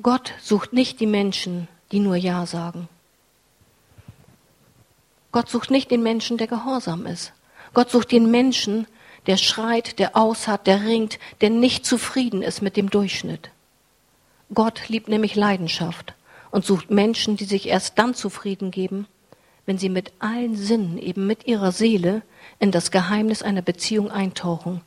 Gott 0.00 0.32
sucht 0.40 0.72
nicht 0.72 1.00
die 1.00 1.08
Menschen, 1.08 1.66
die 1.90 1.98
nur 1.98 2.14
Ja 2.14 2.46
sagen. 2.46 2.88
Gott 5.32 5.48
sucht 5.48 5.72
nicht 5.72 5.90
den 5.90 6.04
Menschen, 6.04 6.38
der 6.38 6.46
gehorsam 6.46 7.06
ist. 7.06 7.32
Gott 7.72 7.90
sucht 7.90 8.12
den 8.12 8.30
Menschen, 8.30 8.86
der 9.26 9.38
schreit, 9.38 9.98
der 9.98 10.16
aushat, 10.16 10.68
der 10.68 10.82
ringt, 10.84 11.18
der 11.40 11.50
nicht 11.50 11.84
zufrieden 11.84 12.42
ist 12.42 12.62
mit 12.62 12.76
dem 12.76 12.90
Durchschnitt. 12.90 13.50
Gott 14.54 14.88
liebt 14.88 15.08
nämlich 15.08 15.34
Leidenschaft 15.34 16.14
und 16.54 16.64
sucht 16.64 16.90
Menschen, 16.90 17.36
die 17.36 17.44
sich 17.44 17.66
erst 17.66 17.98
dann 17.98 18.14
zufrieden 18.14 18.70
geben, 18.70 19.08
wenn 19.66 19.76
sie 19.76 19.88
mit 19.88 20.12
allen 20.20 20.54
Sinnen, 20.56 20.98
eben 20.98 21.26
mit 21.26 21.46
ihrer 21.46 21.72
Seele, 21.72 22.22
in 22.60 22.70
das 22.70 22.90
Geheimnis 22.92 23.42
einer 23.42 23.62
Beziehung 23.62 24.10
eintauchen, 24.10 24.80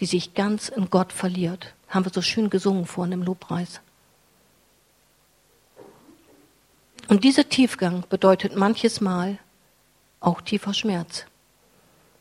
die 0.00 0.06
sich 0.06 0.32
ganz 0.32 0.68
in 0.68 0.88
Gott 0.88 1.12
verliert. 1.12 1.74
Haben 1.88 2.06
wir 2.06 2.12
so 2.12 2.22
schön 2.22 2.48
gesungen 2.48 2.86
vorhin 2.86 3.12
im 3.12 3.22
Lobpreis. 3.22 3.80
Und 7.08 7.24
dieser 7.24 7.48
Tiefgang 7.48 8.04
bedeutet 8.08 8.56
manches 8.56 9.02
Mal 9.02 9.38
auch 10.20 10.40
tiefer 10.40 10.72
Schmerz 10.72 11.26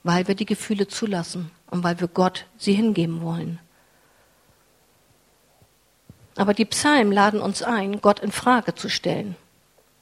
weil 0.03 0.27
wir 0.27 0.35
die 0.35 0.45
Gefühle 0.45 0.87
zulassen 0.87 1.51
und 1.69 1.83
weil 1.83 1.99
wir 1.99 2.07
Gott 2.07 2.45
sie 2.57 2.73
hingeben 2.73 3.21
wollen. 3.21 3.59
Aber 6.41 6.55
die 6.55 6.65
Psalmen 6.65 7.11
laden 7.11 7.39
uns 7.39 7.61
ein, 7.61 8.01
Gott 8.01 8.19
in 8.19 8.31
Frage 8.31 8.73
zu 8.73 8.89
stellen. 8.89 9.35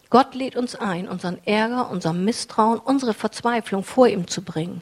Gott 0.10 0.36
lädt 0.36 0.56
uns 0.56 0.74
ein, 0.74 1.10
unseren 1.10 1.38
Ärger, 1.46 1.92
unser 1.92 2.14
Misstrauen, 2.14 2.80
unsere 2.80 3.14
Verzweiflung 3.14 3.84
vor 3.84 4.08
ihm 4.08 4.26
zu 4.26 4.42
bringen. 4.42 4.82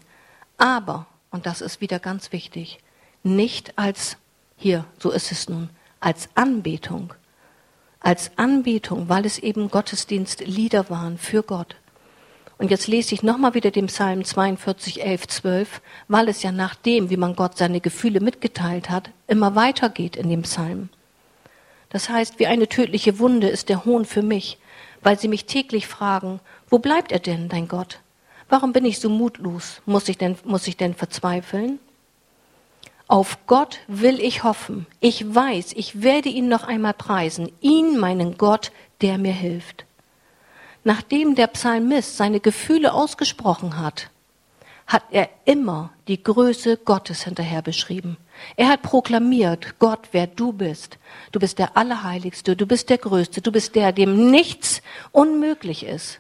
Aber, 0.60 1.08
und 1.32 1.48
das 1.48 1.62
ist 1.62 1.82
wieder 1.82 1.98
ganz 1.98 2.32
wichtig, 2.32 2.78
nicht 3.24 3.76
als, 3.76 4.18
hier, 4.56 4.86
so 5.00 5.10
ist 5.10 5.32
es 5.32 5.50
nun, 5.50 5.72
als 6.00 6.30
Anbetung. 6.36 7.16
Als 8.02 8.30
Anbetung, 8.36 9.10
weil 9.10 9.26
es 9.26 9.40
eben 9.40 9.72
Gottesdienst 9.72 10.42
Lieder 10.42 10.92
waren 10.92 11.18
für 11.18 11.42
Gott. 11.42 11.76
Und 12.60 12.70
jetzt 12.70 12.86
lese 12.86 13.16
ich 13.16 13.24
nochmal 13.24 13.56
wieder 13.56 13.72
den 13.72 13.88
Psalm 13.88 14.24
42, 14.24 15.04
11, 15.04 15.28
12, 15.28 15.82
weil 16.08 16.30
es 16.30 16.44
ja 16.44 16.52
nach 16.52 16.76
dem, 16.76 17.10
wie 17.10 17.18
man 17.18 17.36
Gott 17.36 17.58
seine 17.58 17.82
Gefühle 17.82 18.20
mitgeteilt 18.20 18.92
hat, 18.92 19.10
immer 19.26 19.56
weitergeht 19.56 20.16
in 20.16 20.30
dem 20.30 20.44
Psalm. 20.44 20.90
Das 21.90 22.10
heißt, 22.10 22.40
wie 22.40 22.48
eine 22.48 22.68
tödliche 22.68 23.20
Wunde 23.20 23.48
ist 23.48 23.70
der 23.70 23.86
Hohn 23.86 24.06
für 24.06 24.22
mich, 24.22 24.58
weil 25.02 25.18
sie 25.18 25.28
mich 25.28 25.46
täglich 25.46 25.88
fragen, 25.88 26.40
wo 26.70 26.80
bleibt 26.80 27.12
er 27.12 27.20
denn, 27.20 27.50
dein 27.50 27.68
Gott? 27.68 28.00
Warum 28.50 28.74
bin 28.74 28.86
ich 28.86 29.00
so 29.00 29.10
mutlos? 29.10 29.82
Muss 29.86 30.08
ich 30.10 30.18
denn, 30.18 30.38
muss 30.44 30.68
ich 30.68 30.78
denn 30.78 30.94
verzweifeln? 30.94 31.80
Auf 33.08 33.38
Gott 33.48 33.80
will 33.88 34.20
ich 34.20 34.44
hoffen. 34.44 34.86
Ich 35.00 35.34
weiß, 35.34 35.74
ich 35.74 36.02
werde 36.02 36.30
ihn 36.30 36.50
noch 36.50 36.66
einmal 36.66 36.94
preisen. 36.94 37.52
Ihn, 37.62 37.98
meinen 37.98 38.38
Gott, 38.38 38.72
der 39.02 39.18
mir 39.18 39.34
hilft. 39.34 39.86
Nachdem 40.84 41.36
der 41.36 41.48
Psalmist 41.48 42.18
seine 42.18 42.40
Gefühle 42.40 42.94
ausgesprochen 42.94 43.78
hat, 43.78 44.10
hat 44.88 45.04
er 45.12 45.30
immer 45.46 45.92
die 46.08 46.22
Größe 46.22 46.78
Gottes 46.78 47.24
hinterher 47.24 47.62
beschrieben. 47.62 48.18
Er 48.56 48.70
hat 48.70 48.82
proklamiert, 48.82 49.80
Gott, 49.80 50.10
wer 50.12 50.28
du 50.28 50.54
bist. 50.54 50.98
Du 51.32 51.40
bist 51.40 51.60
der 51.60 51.78
Allerheiligste, 51.78 52.56
du 52.56 52.66
bist 52.66 52.90
der 52.90 52.98
Größte, 52.98 53.42
du 53.42 53.52
bist 53.52 53.76
der, 53.76 53.92
dem 53.92 54.32
nichts 54.32 54.82
unmöglich 55.12 55.86
ist. 55.86 56.20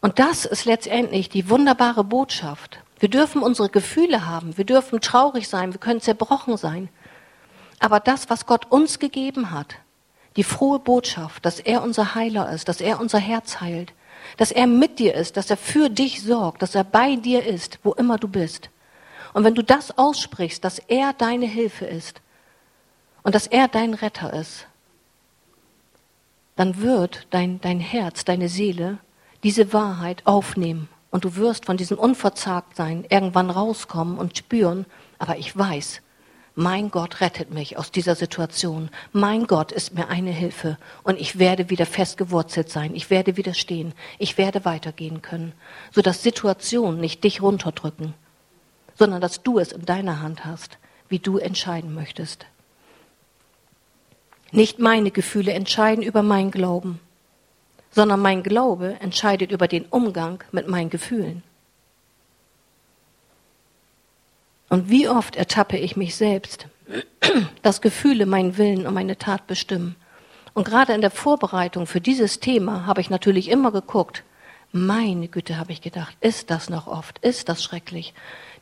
Und 0.00 0.18
das 0.18 0.44
ist 0.44 0.64
letztendlich 0.64 1.28
die 1.28 1.50
wunderbare 1.50 2.04
Botschaft. 2.04 2.78
Wir 3.00 3.08
dürfen 3.08 3.42
unsere 3.42 3.68
Gefühle 3.68 4.26
haben, 4.26 4.56
wir 4.56 4.64
dürfen 4.64 5.00
traurig 5.00 5.48
sein, 5.48 5.72
wir 5.72 5.80
können 5.80 6.00
zerbrochen 6.00 6.56
sein. 6.56 6.88
Aber 7.78 8.00
das, 8.00 8.28
was 8.28 8.46
Gott 8.46 8.70
uns 8.70 8.98
gegeben 8.98 9.50
hat, 9.50 9.76
die 10.36 10.44
frohe 10.44 10.78
Botschaft, 10.78 11.44
dass 11.44 11.60
er 11.60 11.82
unser 11.82 12.14
Heiler 12.14 12.50
ist, 12.52 12.68
dass 12.68 12.80
er 12.80 13.00
unser 13.00 13.18
Herz 13.18 13.60
heilt, 13.60 13.92
dass 14.36 14.50
er 14.50 14.66
mit 14.66 14.98
dir 14.98 15.14
ist, 15.14 15.36
dass 15.36 15.50
er 15.50 15.56
für 15.56 15.88
dich 15.88 16.22
sorgt, 16.22 16.62
dass 16.62 16.74
er 16.74 16.84
bei 16.84 17.16
dir 17.16 17.44
ist, 17.44 17.78
wo 17.82 17.92
immer 17.92 18.18
du 18.18 18.28
bist. 18.28 18.70
Und 19.32 19.44
wenn 19.44 19.54
du 19.54 19.62
das 19.62 19.96
aussprichst, 19.96 20.64
dass 20.64 20.78
er 20.78 21.12
deine 21.12 21.46
Hilfe 21.46 21.84
ist 21.84 22.20
und 23.22 23.34
dass 23.34 23.46
er 23.46 23.68
dein 23.68 23.94
Retter 23.94 24.32
ist, 24.32 24.66
dann 26.56 26.80
wird 26.80 27.26
dein, 27.30 27.60
dein 27.60 27.80
Herz, 27.80 28.24
deine 28.24 28.48
Seele 28.48 28.98
diese 29.44 29.72
Wahrheit 29.72 30.22
aufnehmen 30.24 30.88
und 31.10 31.24
du 31.24 31.36
wirst 31.36 31.66
von 31.66 31.76
diesem 31.76 31.98
Unverzagtsein 31.98 33.06
irgendwann 33.08 33.50
rauskommen 33.50 34.18
und 34.18 34.36
spüren, 34.36 34.84
aber 35.18 35.38
ich 35.38 35.56
weiß, 35.56 36.02
mein 36.60 36.90
Gott 36.90 37.20
rettet 37.20 37.52
mich 37.52 37.78
aus 37.78 37.92
dieser 37.92 38.16
Situation. 38.16 38.90
Mein 39.12 39.46
Gott 39.46 39.70
ist 39.70 39.94
mir 39.94 40.08
eine 40.08 40.32
Hilfe 40.32 40.76
und 41.04 41.20
ich 41.20 41.38
werde 41.38 41.70
wieder 41.70 41.86
festgewurzelt 41.86 42.68
sein. 42.68 42.96
Ich 42.96 43.10
werde 43.10 43.36
widerstehen. 43.36 43.94
Ich 44.18 44.38
werde 44.38 44.64
weitergehen 44.64 45.22
können, 45.22 45.52
sodass 45.92 46.24
Situationen 46.24 47.00
nicht 47.00 47.22
dich 47.22 47.42
runterdrücken, 47.42 48.14
sondern 48.98 49.20
dass 49.20 49.42
du 49.42 49.58
es 49.58 49.72
in 49.72 49.84
deiner 49.86 50.20
Hand 50.20 50.44
hast, 50.44 50.78
wie 51.08 51.20
du 51.20 51.38
entscheiden 51.38 51.94
möchtest. 51.94 52.46
Nicht 54.50 54.78
meine 54.78 55.10
Gefühle 55.10 55.52
entscheiden 55.52 56.02
über 56.02 56.22
mein 56.22 56.50
Glauben, 56.50 57.00
sondern 57.90 58.20
mein 58.20 58.42
Glaube 58.42 58.96
entscheidet 59.00 59.52
über 59.52 59.68
den 59.68 59.84
Umgang 59.86 60.42
mit 60.52 60.68
meinen 60.68 60.90
Gefühlen. 60.90 61.42
Und 64.68 64.90
wie 64.90 65.08
oft 65.08 65.36
ertappe 65.36 65.78
ich 65.78 65.96
mich 65.96 66.16
selbst, 66.16 66.66
dass 67.62 67.80
Gefühle 67.80 68.26
meinen 68.26 68.58
Willen 68.58 68.86
und 68.86 68.94
meine 68.94 69.16
Tat 69.16 69.46
bestimmen. 69.46 69.96
Und 70.54 70.64
gerade 70.64 70.92
in 70.92 71.00
der 71.00 71.10
Vorbereitung 71.10 71.86
für 71.86 72.00
dieses 72.00 72.40
Thema 72.40 72.84
habe 72.84 73.00
ich 73.00 73.10
natürlich 73.10 73.48
immer 73.48 73.70
geguckt, 73.70 74.24
meine 74.72 75.28
Güte, 75.28 75.56
habe 75.56 75.72
ich 75.72 75.80
gedacht, 75.80 76.16
ist 76.20 76.50
das 76.50 76.68
noch 76.68 76.86
oft, 76.86 77.18
ist 77.20 77.48
das 77.48 77.62
schrecklich. 77.62 78.12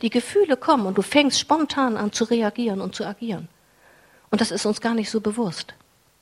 Die 0.02 0.10
Gefühle 0.10 0.56
kommen 0.56 0.86
und 0.86 0.98
du 0.98 1.02
fängst 1.02 1.40
spontan 1.40 1.96
an 1.96 2.12
zu 2.12 2.24
reagieren 2.24 2.80
und 2.80 2.94
zu 2.94 3.04
agieren. 3.04 3.48
Und 4.30 4.40
das 4.40 4.50
ist 4.50 4.66
uns 4.66 4.80
gar 4.80 4.94
nicht 4.94 5.10
so 5.10 5.20
bewusst. 5.20 5.74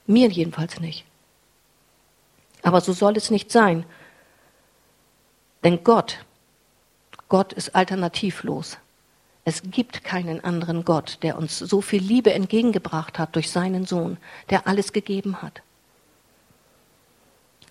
Mir 0.06 0.28
jedenfalls 0.28 0.80
nicht. 0.80 1.04
Aber 2.62 2.80
so 2.80 2.92
soll 2.92 3.16
es 3.16 3.30
nicht 3.30 3.50
sein. 3.50 3.84
Denn 5.62 5.84
Gott, 5.84 6.24
Gott 7.28 7.52
ist 7.52 7.74
alternativlos. 7.74 8.78
Es 9.44 9.62
gibt 9.62 10.04
keinen 10.04 10.42
anderen 10.42 10.84
Gott, 10.84 11.18
der 11.22 11.36
uns 11.36 11.58
so 11.58 11.82
viel 11.82 12.02
Liebe 12.02 12.32
entgegengebracht 12.32 13.18
hat 13.18 13.36
durch 13.36 13.50
seinen 13.50 13.84
Sohn, 13.84 14.16
der 14.48 14.66
alles 14.66 14.92
gegeben 14.92 15.42
hat. 15.42 15.62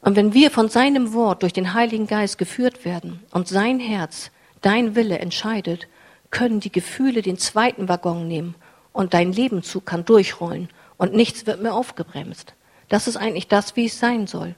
Und 0.03 0.17
wenn 0.17 0.33
wir 0.33 0.51
von 0.51 0.67
seinem 0.67 1.13
Wort 1.13 1.43
durch 1.43 1.53
den 1.53 1.73
Heiligen 1.73 2.07
Geist 2.07 2.37
geführt 2.37 2.83
werden 2.83 3.21
und 3.31 3.47
sein 3.47 3.79
Herz, 3.79 4.31
dein 4.61 4.95
Wille 4.95 5.17
entscheidet, 5.19 5.87
können 6.29 6.59
die 6.59 6.71
Gefühle 6.71 7.21
den 7.21 7.37
zweiten 7.37 7.87
Waggon 7.87 8.27
nehmen 8.27 8.55
und 8.91 9.13
dein 9.13 9.31
Lebenszug 9.31 9.85
kann 9.85 10.03
durchrollen 10.03 10.67
und 10.97 11.13
nichts 11.13 11.47
wird 11.47 11.61
mehr 11.61 11.73
aufgebremst. 11.73 12.53
Das 12.89 13.07
ist 13.07 13.15
eigentlich 13.15 13.47
das, 13.47 13.77
wie 13.77 13.85
es 13.85 13.97
sein 13.97 14.27
soll. 14.27 14.55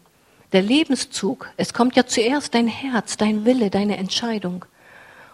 Der 0.52 0.64
Lebenszug, 0.64 1.52
es 1.58 1.74
kommt 1.74 1.96
ja 1.96 2.08
zuerst 2.08 2.56
dein 2.56 2.68
Herz, 2.68 3.18
dein 3.18 3.46
Wille, 3.46 3.70
deine 3.70 3.98
Entscheidung. 3.98 4.66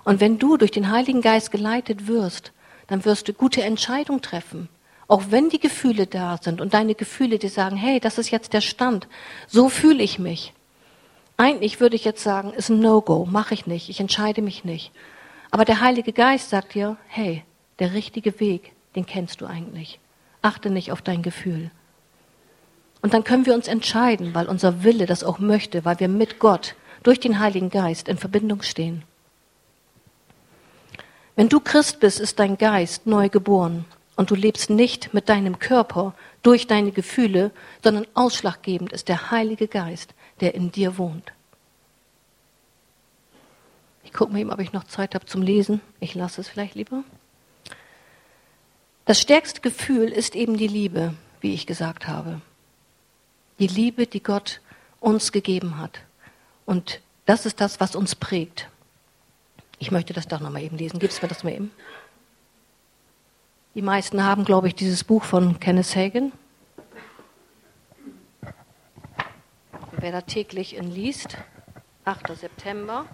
Und 0.04 0.20
wenn 0.20 0.40
du 0.40 0.58
durch 0.58 0.72
den 0.72 0.92
Heiligen 0.92 1.22
Geist 1.22 1.52
geleitet 1.52 2.08
wirst, 2.08 2.52
dann 2.88 3.06
wirst 3.06 3.30
du 3.30 3.34
gute 3.34 3.64
Entscheidungen 3.64 4.22
treffen. 4.22 4.68
Auch 5.12 5.24
wenn 5.30 5.50
die 5.50 5.60
Gefühle 5.60 6.08
da 6.08 6.38
sind 6.42 6.62
und 6.62 6.74
deine 6.74 6.96
Gefühle 6.96 7.38
dir 7.38 7.50
sagen, 7.50 7.76
hey, 7.76 8.00
das 8.00 8.18
ist 8.18 8.32
jetzt 8.32 8.54
der 8.54 8.62
Stand, 8.62 9.10
so 9.46 9.68
fühle 9.68 10.02
ich 10.02 10.20
mich. 10.20 10.54
Eigentlich 11.36 11.82
würde 11.82 11.98
ich 11.98 12.06
jetzt 12.06 12.24
sagen, 12.24 12.54
ist 12.54 12.70
ein 12.70 12.80
No-Go, 12.80 13.28
mache 13.30 13.54
ich 13.54 13.68
nicht, 13.68 13.90
ich 13.90 14.00
entscheide 14.00 14.42
mich 14.42 14.64
nicht. 14.64 14.94
Aber 15.52 15.66
der 15.66 15.82
Heilige 15.82 16.14
Geist 16.14 16.50
sagt 16.50 16.76
dir, 16.76 16.96
hey, 17.08 17.44
der 17.80 17.92
richtige 17.92 18.40
Weg, 18.40 18.72
den 18.96 19.06
kennst 19.06 19.42
du 19.42 19.48
eigentlich. 19.48 20.00
Achte 20.42 20.70
nicht 20.70 20.94
auf 20.94 21.02
dein 21.02 21.24
Gefühl. 21.24 21.72
Und 23.02 23.14
dann 23.14 23.26
können 23.26 23.46
wir 23.46 23.54
uns 23.54 23.68
entscheiden, 23.68 24.34
weil 24.34 24.48
unser 24.48 24.86
Wille 24.86 25.08
das 25.08 25.26
auch 25.26 25.40
möchte, 25.40 25.84
weil 25.84 26.00
wir 26.00 26.08
mit 26.08 26.40
Gott 26.40 26.76
durch 27.04 27.20
den 27.20 27.40
Heiligen 27.40 27.70
Geist 27.70 28.08
in 28.08 28.18
Verbindung 28.18 28.62
stehen. 28.62 29.04
Wenn 31.36 31.50
du 31.50 31.60
Christ 31.60 32.00
bist, 32.00 32.22
ist 32.22 32.40
dein 32.40 32.58
Geist 32.58 33.08
neu 33.08 33.28
geboren 33.28 33.84
und 34.16 34.32
du 34.32 34.36
lebst 34.36 34.70
nicht 34.70 35.14
mit 35.14 35.30
deinem 35.30 35.60
Körper 35.60 36.14
durch 36.44 36.68
deine 36.68 36.92
Gefühle, 36.92 37.52
sondern 37.84 38.06
ausschlaggebend 38.14 38.92
ist 38.92 39.08
der 39.08 39.32
Heilige 39.32 39.68
Geist, 39.68 40.14
der 40.40 40.56
in 40.56 40.72
dir 40.72 40.98
wohnt. 40.98 41.32
Ich 44.04 44.14
gucke 44.14 44.34
mal 44.34 44.40
eben, 44.40 44.52
ob 44.52 44.60
ich 44.60 44.74
noch 44.74 44.84
Zeit 44.84 45.16
habe 45.16 45.26
zum 45.26 45.42
Lesen. 45.42 45.82
Ich 46.00 46.16
lasse 46.16 46.42
es 46.42 46.50
vielleicht 46.50 46.76
lieber. 46.76 47.04
Das 49.06 49.20
stärkste 49.22 49.62
Gefühl 49.62 50.10
ist 50.10 50.36
eben 50.36 50.58
die 50.58 50.68
Liebe, 50.68 51.14
wie 51.40 51.54
ich 51.54 51.66
gesagt 51.66 52.08
habe. 52.08 52.42
Die 53.60 53.68
Liebe, 53.68 54.08
die 54.08 54.22
Gott 54.22 54.62
uns 55.00 55.32
gegeben 55.32 55.78
hat. 55.78 56.02
Und 56.66 57.02
das 57.26 57.46
ist 57.46 57.62
das, 57.62 57.80
was 57.80 57.96
uns 57.96 58.16
prägt. 58.16 58.70
Ich 59.80 59.92
möchte 59.92 60.14
das 60.14 60.28
doch 60.28 60.40
noch 60.40 60.52
mal 60.52 60.62
eben 60.62 60.78
lesen. 60.78 61.00
Gibst 61.00 61.22
mir 61.22 61.28
das 61.28 61.44
mal 61.44 61.54
eben? 61.54 61.72
Die 63.74 63.82
meisten 63.82 64.22
haben, 64.22 64.44
glaube 64.44 64.68
ich, 64.68 64.76
dieses 64.76 65.06
Buch 65.06 65.24
von 65.24 65.62
Kenneth 65.62 65.96
Hagen. 65.96 66.34
Wer 69.94 70.12
da 70.12 70.22
täglich 70.22 70.76
in 70.76 70.92
liest, 70.92 71.38
8. 72.04 72.36
September. 72.36 73.06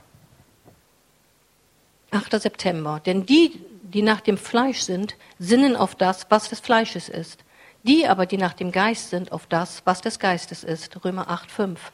8. 2.10 2.42
September. 2.42 3.00
Denn 3.06 3.28
die, 3.28 3.62
die 3.84 4.02
nach 4.02 4.22
dem 4.22 4.38
Fleisch 4.38 4.82
sind, 4.82 5.16
sinnen 5.38 5.76
auf 5.76 5.94
das, 5.94 6.26
was 6.30 6.50
des 6.50 6.60
Fleisches 6.60 7.08
ist. 7.08 7.44
Die 7.84 8.08
aber, 8.08 8.26
die 8.26 8.38
nach 8.38 8.54
dem 8.54 8.72
Geist 8.72 9.12
sind, 9.12 9.32
auf 9.32 9.46
das, 9.46 9.84
was 9.86 10.02
des 10.02 10.18
Geistes 10.18 10.64
ist. 10.64 11.06
Römer 11.06 11.30
8, 11.30 11.52
5. 11.52 11.92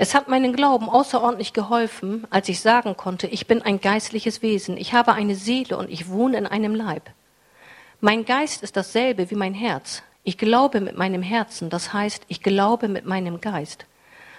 Es 0.00 0.14
hat 0.14 0.28
meinen 0.28 0.52
Glauben 0.52 0.88
außerordentlich 0.88 1.52
geholfen, 1.52 2.24
als 2.30 2.48
ich 2.48 2.60
sagen 2.60 2.96
konnte, 2.96 3.26
ich 3.26 3.48
bin 3.48 3.62
ein 3.62 3.80
geistliches 3.80 4.42
Wesen, 4.42 4.76
ich 4.76 4.92
habe 4.92 5.12
eine 5.12 5.34
Seele 5.34 5.76
und 5.76 5.90
ich 5.90 6.08
wohne 6.08 6.38
in 6.38 6.46
einem 6.46 6.72
Leib. 6.76 7.10
Mein 8.00 8.24
Geist 8.24 8.62
ist 8.62 8.76
dasselbe 8.76 9.28
wie 9.28 9.34
mein 9.34 9.54
Herz. 9.54 10.04
Ich 10.22 10.38
glaube 10.38 10.80
mit 10.80 10.96
meinem 10.96 11.20
Herzen, 11.22 11.68
das 11.68 11.92
heißt, 11.92 12.22
ich 12.28 12.44
glaube 12.44 12.86
mit 12.86 13.06
meinem 13.06 13.40
Geist. 13.40 13.86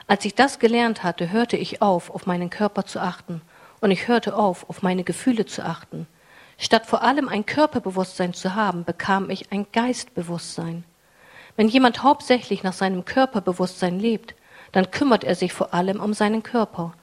Als 0.07 0.24
ich 0.24 0.34
das 0.34 0.60
gelernt 0.60 1.03
hatte, 1.03 1.30
hörte 1.30 1.57
ich 1.57 1.82
auf, 1.82 2.10
auf 2.10 2.26
meinen 2.26 2.49
Körper 2.49 2.86
zu 2.86 3.01
achten, 3.01 3.41
und 3.82 3.91
ich 3.91 4.07
hörte 4.07 4.38
auf, 4.38 4.70
auf 4.70 4.82
meine 4.82 5.03
Gefühle 5.03 5.45
zu 5.45 5.66
achten. 5.66 6.07
Statt 6.57 6.86
vor 6.86 7.01
allem 7.01 7.28
ein 7.28 7.45
Körperbewusstsein 7.45 8.34
zu 8.34 8.55
haben, 8.55 8.86
bekam 8.86 9.30
ich 9.30 9.51
ein 9.51 9.68
Geistbewusstsein. 9.74 10.86
Wenn 11.57 11.68
jemand 11.68 12.01
hauptsächlich 12.01 12.64
nach 12.64 12.74
seinem 12.74 13.03
Körperbewusstsein 13.03 13.99
lebt, 13.99 14.36
dann 14.72 14.91
kümmert 14.91 15.24
er 15.24 15.36
sich 15.36 15.53
vor 15.53 15.74
allem 15.74 15.99
um 15.99 16.13
seinen 16.13 16.43
Körper. 16.43 16.93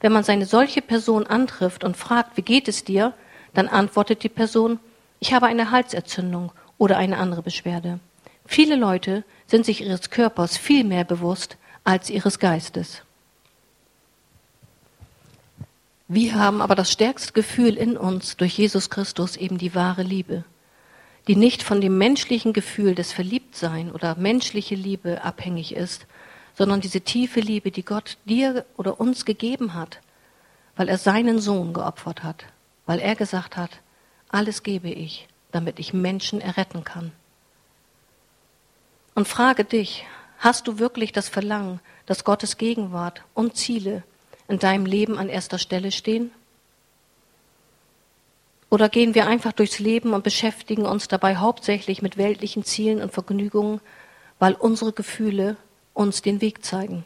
Wenn 0.00 0.12
man 0.12 0.24
seine 0.24 0.46
solche 0.46 0.82
Person 0.82 1.26
antrifft 1.26 1.84
und 1.84 1.96
fragt, 1.96 2.36
wie 2.36 2.42
geht 2.42 2.68
es 2.68 2.84
dir, 2.84 3.14
dann 3.54 3.68
antwortet 3.68 4.22
die 4.22 4.28
Person, 4.28 4.80
ich 5.20 5.32
habe 5.32 5.46
eine 5.46 5.70
Halsentzündung 5.70 6.52
oder 6.78 6.96
eine 6.96 7.18
andere 7.18 7.42
Beschwerde. 7.42 8.00
Viele 8.44 8.76
Leute 8.76 9.24
sind 9.46 9.64
sich 9.64 9.82
ihres 9.82 10.10
Körpers 10.10 10.56
viel 10.56 10.84
mehr 10.84 11.04
bewusst 11.04 11.56
als 11.84 12.10
ihres 12.10 12.38
Geistes. 12.38 13.02
Wir 16.08 16.34
haben 16.34 16.60
aber 16.60 16.74
das 16.74 16.92
stärkste 16.92 17.32
Gefühl 17.32 17.76
in 17.76 17.96
uns 17.96 18.36
durch 18.36 18.58
Jesus 18.58 18.90
Christus 18.90 19.36
eben 19.36 19.56
die 19.56 19.74
wahre 19.74 20.02
Liebe, 20.02 20.44
die 21.28 21.36
nicht 21.36 21.62
von 21.62 21.80
dem 21.80 21.96
menschlichen 21.96 22.52
Gefühl 22.52 22.94
des 22.94 23.12
Verliebtsein 23.12 23.90
oder 23.90 24.16
menschliche 24.16 24.74
Liebe 24.74 25.22
abhängig 25.22 25.74
ist, 25.74 26.06
sondern 26.54 26.80
diese 26.80 27.00
tiefe 27.00 27.40
Liebe, 27.40 27.70
die 27.70 27.84
Gott 27.84 28.18
dir 28.24 28.64
oder 28.76 29.00
uns 29.00 29.24
gegeben 29.24 29.74
hat, 29.74 30.00
weil 30.76 30.88
er 30.88 30.98
seinen 30.98 31.38
Sohn 31.38 31.72
geopfert 31.72 32.22
hat, 32.22 32.44
weil 32.86 32.98
er 32.98 33.14
gesagt 33.14 33.56
hat, 33.56 33.70
alles 34.28 34.62
gebe 34.62 34.88
ich, 34.88 35.28
damit 35.50 35.78
ich 35.78 35.92
Menschen 35.92 36.40
erretten 36.40 36.84
kann. 36.84 37.12
Und 39.14 39.28
frage 39.28 39.64
dich, 39.64 40.04
hast 40.38 40.66
du 40.66 40.78
wirklich 40.78 41.12
das 41.12 41.28
Verlangen, 41.28 41.80
dass 42.06 42.24
Gottes 42.24 42.56
Gegenwart 42.56 43.22
und 43.34 43.56
Ziele 43.56 44.02
in 44.48 44.58
deinem 44.58 44.86
Leben 44.86 45.18
an 45.18 45.28
erster 45.28 45.58
Stelle 45.58 45.92
stehen? 45.92 46.30
Oder 48.70 48.88
gehen 48.88 49.14
wir 49.14 49.26
einfach 49.26 49.52
durchs 49.52 49.78
Leben 49.78 50.14
und 50.14 50.24
beschäftigen 50.24 50.86
uns 50.86 51.06
dabei 51.06 51.36
hauptsächlich 51.36 52.00
mit 52.00 52.16
weltlichen 52.16 52.64
Zielen 52.64 53.02
und 53.02 53.12
Vergnügungen, 53.12 53.82
weil 54.38 54.54
unsere 54.54 54.94
Gefühle 54.94 55.58
uns 55.94 56.22
den 56.22 56.40
Weg 56.40 56.64
zeigen. 56.64 57.04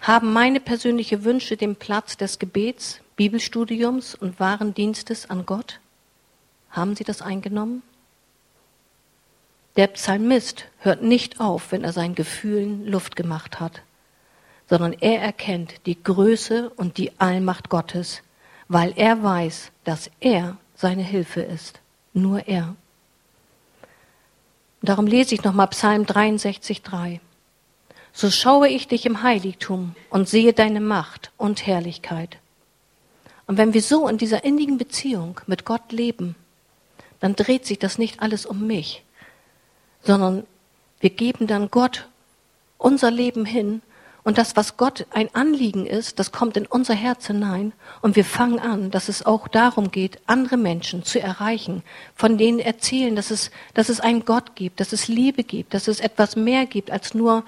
Haben 0.00 0.32
meine 0.32 0.60
persönlichen 0.60 1.24
Wünsche 1.24 1.56
den 1.56 1.76
Platz 1.76 2.16
des 2.16 2.38
Gebets, 2.38 3.00
Bibelstudiums 3.16 4.14
und 4.14 4.40
wahren 4.40 4.72
Dienstes 4.72 5.28
an 5.28 5.44
Gott? 5.44 5.80
Haben 6.70 6.96
sie 6.96 7.04
das 7.04 7.20
eingenommen? 7.20 7.82
Der 9.76 9.88
Psalmist 9.88 10.66
hört 10.78 11.02
nicht 11.02 11.38
auf, 11.38 11.70
wenn 11.70 11.84
er 11.84 11.92
seinen 11.92 12.14
Gefühlen 12.14 12.86
Luft 12.86 13.14
gemacht 13.14 13.60
hat, 13.60 13.82
sondern 14.68 14.94
er 14.94 15.20
erkennt 15.20 15.86
die 15.86 16.02
Größe 16.02 16.70
und 16.70 16.96
die 16.96 17.12
Allmacht 17.20 17.68
Gottes, 17.68 18.22
weil 18.68 18.92
er 18.96 19.22
weiß, 19.22 19.70
dass 19.84 20.10
er 20.20 20.56
seine 20.74 21.02
Hilfe 21.02 21.42
ist. 21.42 21.80
Nur 22.12 22.48
er. 22.48 22.74
Darum 24.82 25.06
lese 25.06 25.34
ich 25.34 25.44
nochmal 25.44 25.68
Psalm 25.68 26.04
63,3. 26.04 27.20
So 28.12 28.30
schaue 28.30 28.68
ich 28.68 28.88
dich 28.88 29.06
im 29.06 29.22
Heiligtum 29.22 29.94
und 30.08 30.28
sehe 30.28 30.52
deine 30.52 30.80
Macht 30.80 31.30
und 31.36 31.66
Herrlichkeit. 31.66 32.38
Und 33.46 33.56
wenn 33.58 33.74
wir 33.74 33.82
so 33.82 34.08
in 34.08 34.18
dieser 34.18 34.44
innigen 34.44 34.78
Beziehung 34.78 35.40
mit 35.46 35.64
Gott 35.64 35.92
leben, 35.92 36.34
dann 37.20 37.36
dreht 37.36 37.66
sich 37.66 37.78
das 37.78 37.98
nicht 37.98 38.22
alles 38.22 38.46
um 38.46 38.66
mich, 38.66 39.04
sondern 40.02 40.46
wir 41.00 41.10
geben 41.10 41.46
dann 41.46 41.70
Gott 41.70 42.08
unser 42.78 43.10
Leben 43.10 43.44
hin 43.44 43.82
und 44.22 44.36
das, 44.36 44.54
was 44.56 44.76
Gott 44.76 45.06
ein 45.10 45.34
Anliegen 45.34 45.86
ist, 45.86 46.18
das 46.18 46.30
kommt 46.30 46.56
in 46.56 46.66
unser 46.66 46.94
Herz 46.94 47.26
hinein 47.26 47.72
und 48.02 48.16
wir 48.16 48.24
fangen 48.24 48.58
an, 48.58 48.90
dass 48.90 49.08
es 49.08 49.24
auch 49.24 49.48
darum 49.48 49.90
geht, 49.90 50.18
andere 50.26 50.58
Menschen 50.58 51.04
zu 51.04 51.20
erreichen, 51.20 51.82
von 52.14 52.36
denen 52.36 52.58
erzählen, 52.58 53.16
dass 53.16 53.30
es, 53.30 53.50
dass 53.72 53.88
es 53.88 54.00
einen 54.00 54.24
Gott 54.24 54.54
gibt, 54.56 54.80
dass 54.80 54.92
es 54.92 55.08
Liebe 55.08 55.42
gibt, 55.42 55.72
dass 55.72 55.88
es 55.88 56.00
etwas 56.00 56.36
mehr 56.36 56.66
gibt 56.66 56.90
als 56.90 57.14
nur 57.14 57.44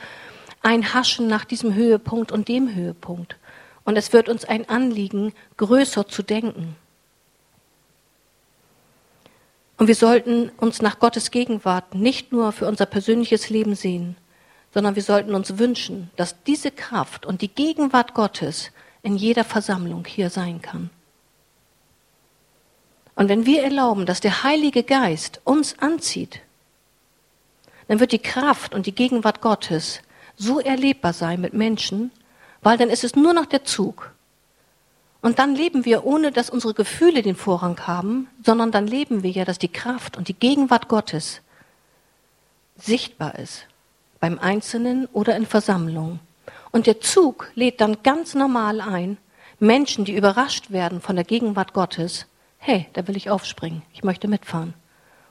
ein 0.63 0.95
Haschen 0.95 1.27
nach 1.27 1.45
diesem 1.45 1.75
Höhepunkt 1.75 2.33
und 2.33 2.49
dem 2.49 2.75
Höhepunkt. 2.75 3.37
Und 3.85 3.97
es 3.97 4.13
wird 4.13 4.29
uns 4.29 4.45
ein 4.45 4.69
Anliegen, 4.69 5.33
größer 5.57 6.07
zu 6.07 6.23
denken. 6.23 6.77
Und 9.77 9.89
wir 9.89 9.97
sollten 9.97 10.51
uns 10.59 10.81
nach 10.81 11.01
Gottes 11.01 11.33
Gegenwart 11.33 11.95
nicht 11.95 12.31
nur 12.31 12.53
für 12.53 12.69
unser 12.69 12.87
persönliches 12.87 13.51
Leben 13.51 13.75
sehen, 13.75 14.17
sondern 14.73 14.97
wir 14.97 15.03
sollten 15.03 15.35
uns 15.35 15.59
wünschen, 15.59 16.11
dass 16.17 16.43
diese 16.45 16.71
Kraft 16.71 17.27
und 17.27 17.43
die 17.43 17.49
Gegenwart 17.49 18.15
Gottes 18.15 18.71
in 19.03 19.17
jeder 19.17 19.45
Versammlung 19.45 20.05
hier 20.07 20.31
sein 20.31 20.63
kann. 20.63 20.91
Und 23.15 23.29
wenn 23.29 23.45
wir 23.45 23.63
erlauben, 23.63 24.07
dass 24.07 24.21
der 24.21 24.43
Heilige 24.43 24.83
Geist 24.83 25.41
uns 25.45 25.79
anzieht, 25.79 26.41
dann 27.89 28.01
wird 28.01 28.13
die 28.13 28.19
Kraft 28.19 28.75
und 28.75 28.87
die 28.87 28.95
Gegenwart 28.95 29.43
Gottes 29.43 30.01
so 30.37 30.61
erlebbar 30.61 31.13
sein 31.13 31.41
mit 31.41 31.53
Menschen, 31.53 32.11
weil 32.63 32.79
dann 32.79 32.89
ist 32.89 33.05
es 33.05 33.15
nur 33.15 33.35
noch 33.35 33.47
der 33.47 33.65
Zug. 33.65 34.13
Und 35.21 35.39
dann 35.39 35.55
leben 35.55 35.85
wir, 35.85 36.05
ohne 36.05 36.33
dass 36.33 36.51
unsere 36.51 36.75
Gefühle 36.75 37.23
den 37.23 37.37
Vorrang 37.37 37.87
haben, 37.87 38.29
sondern 38.45 38.73
dann 38.73 38.87
leben 38.87 39.23
wir 39.23 39.31
ja, 39.31 39.45
dass 39.45 39.59
die 39.59 39.69
Kraft 39.69 40.17
und 40.17 40.29
die 40.29 40.35
Gegenwart 40.35 40.89
Gottes 40.89 41.43
sichtbar 42.77 43.39
ist, 43.39 43.67
beim 44.23 44.39
Einzelnen 44.39 45.07
oder 45.07 45.35
in 45.35 45.47
Versammlungen. 45.47 46.21
Und 46.71 46.87
der 46.87 47.01
Zug 47.01 47.51
lädt 47.57 47.81
dann 47.81 48.05
ganz 48.05 48.37
normal 48.37 48.81
ein, 48.81 49.19
Menschen, 49.59 50.05
die 50.05 50.15
überrascht 50.15 50.71
werden 50.71 51.01
von 51.01 51.17
der 51.17 51.25
Gegenwart 51.25 51.73
Gottes, 51.73 52.27
hey, 52.59 52.87
da 52.93 53.09
will 53.09 53.17
ich 53.17 53.31
aufspringen, 53.31 53.83
ich 53.93 54.05
möchte 54.05 54.29
mitfahren. 54.29 54.75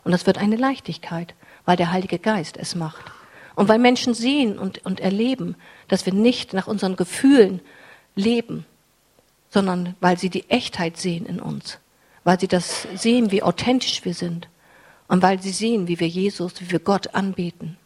Und 0.03 0.11
das 0.11 0.25
wird 0.25 0.39
eine 0.39 0.57
Leichtigkeit, 0.57 1.35
weil 1.63 1.77
der 1.77 1.93
Heilige 1.93 2.19
Geist 2.19 2.57
es 2.57 2.75
macht. 2.75 3.05
Und 3.55 3.69
weil 3.69 3.79
Menschen 3.79 4.13
sehen 4.13 4.59
und, 4.59 4.85
und 4.85 4.99
erleben, 4.99 5.55
dass 5.87 6.05
wir 6.05 6.13
nicht 6.13 6.51
nach 6.51 6.67
unseren 6.67 6.97
Gefühlen 6.97 7.61
leben, 8.15 8.65
sondern 9.51 9.95
weil 10.01 10.17
sie 10.17 10.29
die 10.29 10.49
Echtheit 10.49 10.97
sehen 10.97 11.25
in 11.25 11.39
uns, 11.39 11.79
weil 12.25 12.41
sie 12.41 12.49
das 12.49 12.89
sehen, 12.95 13.31
wie 13.31 13.41
authentisch 13.41 14.03
wir 14.03 14.15
sind 14.15 14.49
und 15.07 15.21
weil 15.21 15.41
sie 15.41 15.51
sehen, 15.51 15.87
wie 15.87 16.01
wir 16.01 16.09
Jesus, 16.09 16.59
wie 16.59 16.71
wir 16.71 16.79
Gott 16.79 17.15
anbeten. 17.15 17.77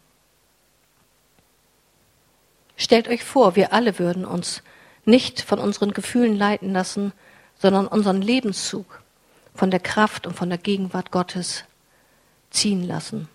Stellt 2.78 3.08
euch 3.08 3.24
vor, 3.24 3.56
wir 3.56 3.74
alle 3.74 4.00
würden 4.00 4.26
uns 4.26 4.62
nicht 5.06 5.42
von 5.42 5.60
unseren 5.60 5.94
Gefühlen 5.94 6.36
leiten 6.36 6.74
lassen, 6.74 7.14
sondern 7.58 7.88
unseren 7.88 8.22
Lebenszug 8.22 9.02
von 9.54 9.72
der 9.72 9.80
Kraft 9.80 10.28
und 10.28 10.36
von 10.36 10.50
der 10.50 10.58
Gegenwart 10.58 11.12
Gottes 11.12 11.64
ziehen 12.50 12.86
lassen. 12.86 13.30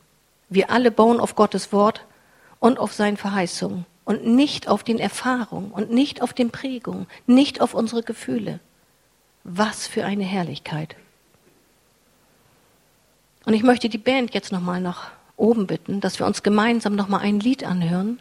Wir 0.49 0.71
alle 0.71 0.91
bauen 0.91 1.21
auf 1.21 1.37
Gottes 1.37 1.73
Wort 1.73 2.05
und 2.59 2.79
auf 2.79 2.93
seinen 2.93 3.17
Verheißungen 3.17 3.87
und 4.05 4.27
nicht 4.27 4.69
auf 4.69 4.83
den 4.83 4.99
Erfahrungen 4.99 5.71
und 5.71 5.91
nicht 5.91 6.21
auf 6.23 6.33
den 6.33 6.51
Prägungen, 6.51 7.07
nicht 7.27 7.61
auf 7.61 7.75
unsere 7.75 8.03
Gefühle. 8.03 8.61
Was 9.45 9.87
für 9.87 10.05
eine 10.05 10.25
Herrlichkeit. 10.25 10.97
Und 13.47 13.55
ich 13.55 13.63
möchte 13.63 13.89
die 13.89 13.99
Band 13.99 14.35
jetzt 14.35 14.53
nochmal 14.53 14.81
nach 14.81 15.13
oben 15.37 15.67
bitten, 15.67 16.01
dass 16.01 16.19
wir 16.19 16.27
uns 16.27 16.43
gemeinsam 16.43 16.95
nochmal 16.95 17.21
ein 17.21 17.41
Lied 17.41 17.65
anhören, 17.65 18.21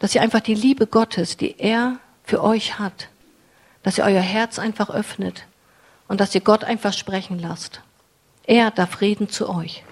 dass 0.00 0.14
ihr 0.14 0.22
einfach 0.22 0.40
die 0.40 0.54
Liebe 0.54 0.88
Gottes, 0.88 1.36
die 1.36 1.60
er 1.60 1.98
für 2.24 2.42
euch 2.42 2.80
hat, 2.80 3.08
dass 3.84 3.98
ihr 3.98 4.04
euer 4.04 4.20
Herz 4.20 4.58
einfach 4.58 4.90
öffnet 4.90 5.46
und 6.08 6.20
dass 6.20 6.34
ihr 6.34 6.40
Gott 6.40 6.64
einfach 6.64 6.92
sprechen 6.92 7.38
lasst. 7.38 7.82
Er 8.44 8.72
darf 8.72 9.00
reden 9.00 9.28
zu 9.28 9.48
euch. 9.48 9.84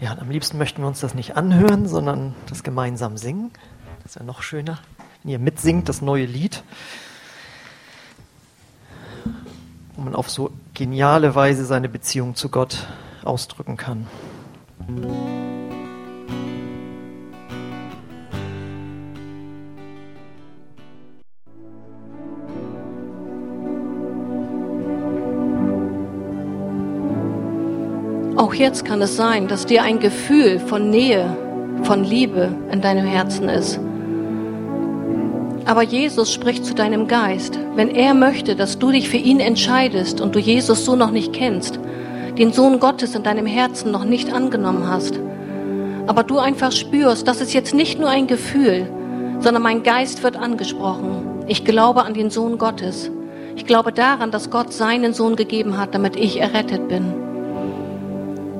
Ja, 0.00 0.16
am 0.18 0.30
liebsten 0.30 0.58
möchten 0.58 0.82
wir 0.82 0.88
uns 0.88 1.00
das 1.00 1.14
nicht 1.14 1.36
anhören, 1.36 1.86
sondern 1.86 2.34
das 2.48 2.62
gemeinsam 2.62 3.16
singen. 3.16 3.50
Das 4.02 4.16
wäre 4.16 4.24
noch 4.24 4.42
schöner, 4.42 4.78
wenn 5.22 5.32
ihr 5.32 5.38
mitsingt, 5.38 5.88
das 5.88 6.00
neue 6.00 6.24
Lied, 6.24 6.62
wo 9.94 10.02
man 10.02 10.14
auf 10.14 10.30
so 10.30 10.52
geniale 10.72 11.34
Weise 11.34 11.64
seine 11.64 11.88
Beziehung 11.88 12.34
zu 12.34 12.48
Gott 12.48 12.86
ausdrücken 13.24 13.76
kann. 13.76 14.06
Auch 28.48 28.54
jetzt 28.54 28.86
kann 28.86 29.02
es 29.02 29.14
sein, 29.14 29.46
dass 29.46 29.66
dir 29.66 29.82
ein 29.82 29.98
Gefühl 29.98 30.58
von 30.58 30.88
Nähe, 30.88 31.36
von 31.82 32.02
Liebe 32.02 32.48
in 32.72 32.80
deinem 32.80 33.04
Herzen 33.04 33.46
ist. 33.50 33.78
Aber 35.66 35.82
Jesus 35.82 36.32
spricht 36.32 36.64
zu 36.64 36.74
deinem 36.74 37.08
Geist, 37.08 37.58
wenn 37.74 37.90
er 37.90 38.14
möchte, 38.14 38.56
dass 38.56 38.78
du 38.78 38.90
dich 38.90 39.10
für 39.10 39.18
ihn 39.18 39.38
entscheidest 39.38 40.22
und 40.22 40.34
du 40.34 40.38
Jesus 40.38 40.86
so 40.86 40.96
noch 40.96 41.10
nicht 41.10 41.34
kennst, 41.34 41.78
den 42.38 42.54
Sohn 42.54 42.80
Gottes 42.80 43.14
in 43.14 43.22
deinem 43.22 43.44
Herzen 43.44 43.92
noch 43.92 44.04
nicht 44.04 44.32
angenommen 44.32 44.88
hast, 44.88 45.20
aber 46.06 46.22
du 46.22 46.38
einfach 46.38 46.72
spürst, 46.72 47.28
das 47.28 47.42
ist 47.42 47.52
jetzt 47.52 47.74
nicht 47.74 48.00
nur 48.00 48.08
ein 48.08 48.28
Gefühl, 48.28 48.90
sondern 49.40 49.62
mein 49.62 49.82
Geist 49.82 50.22
wird 50.22 50.36
angesprochen. 50.38 51.44
Ich 51.48 51.66
glaube 51.66 52.02
an 52.04 52.14
den 52.14 52.30
Sohn 52.30 52.56
Gottes. 52.56 53.10
Ich 53.56 53.66
glaube 53.66 53.92
daran, 53.92 54.30
dass 54.30 54.48
Gott 54.48 54.72
seinen 54.72 55.12
Sohn 55.12 55.36
gegeben 55.36 55.76
hat, 55.76 55.94
damit 55.94 56.16
ich 56.16 56.40
errettet 56.40 56.88
bin. 56.88 57.27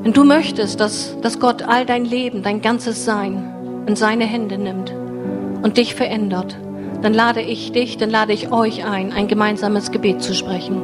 Wenn 0.02 0.12
du 0.12 0.24
möchtest, 0.24 0.80
dass, 0.80 1.20
dass 1.20 1.40
Gott 1.40 1.62
all 1.62 1.84
dein 1.84 2.04
Leben, 2.04 2.42
dein 2.42 2.62
ganzes 2.62 3.04
Sein 3.04 3.84
in 3.86 3.96
seine 3.96 4.24
Hände 4.24 4.56
nimmt 4.58 4.92
und 5.62 5.76
dich 5.76 5.94
verändert, 5.94 6.56
dann 7.02 7.14
lade 7.14 7.40
ich 7.40 7.72
dich, 7.72 7.96
dann 7.96 8.10
lade 8.10 8.32
ich 8.32 8.52
euch 8.52 8.84
ein, 8.84 9.12
ein 9.12 9.28
gemeinsames 9.28 9.90
Gebet 9.90 10.22
zu 10.22 10.34
sprechen. 10.34 10.82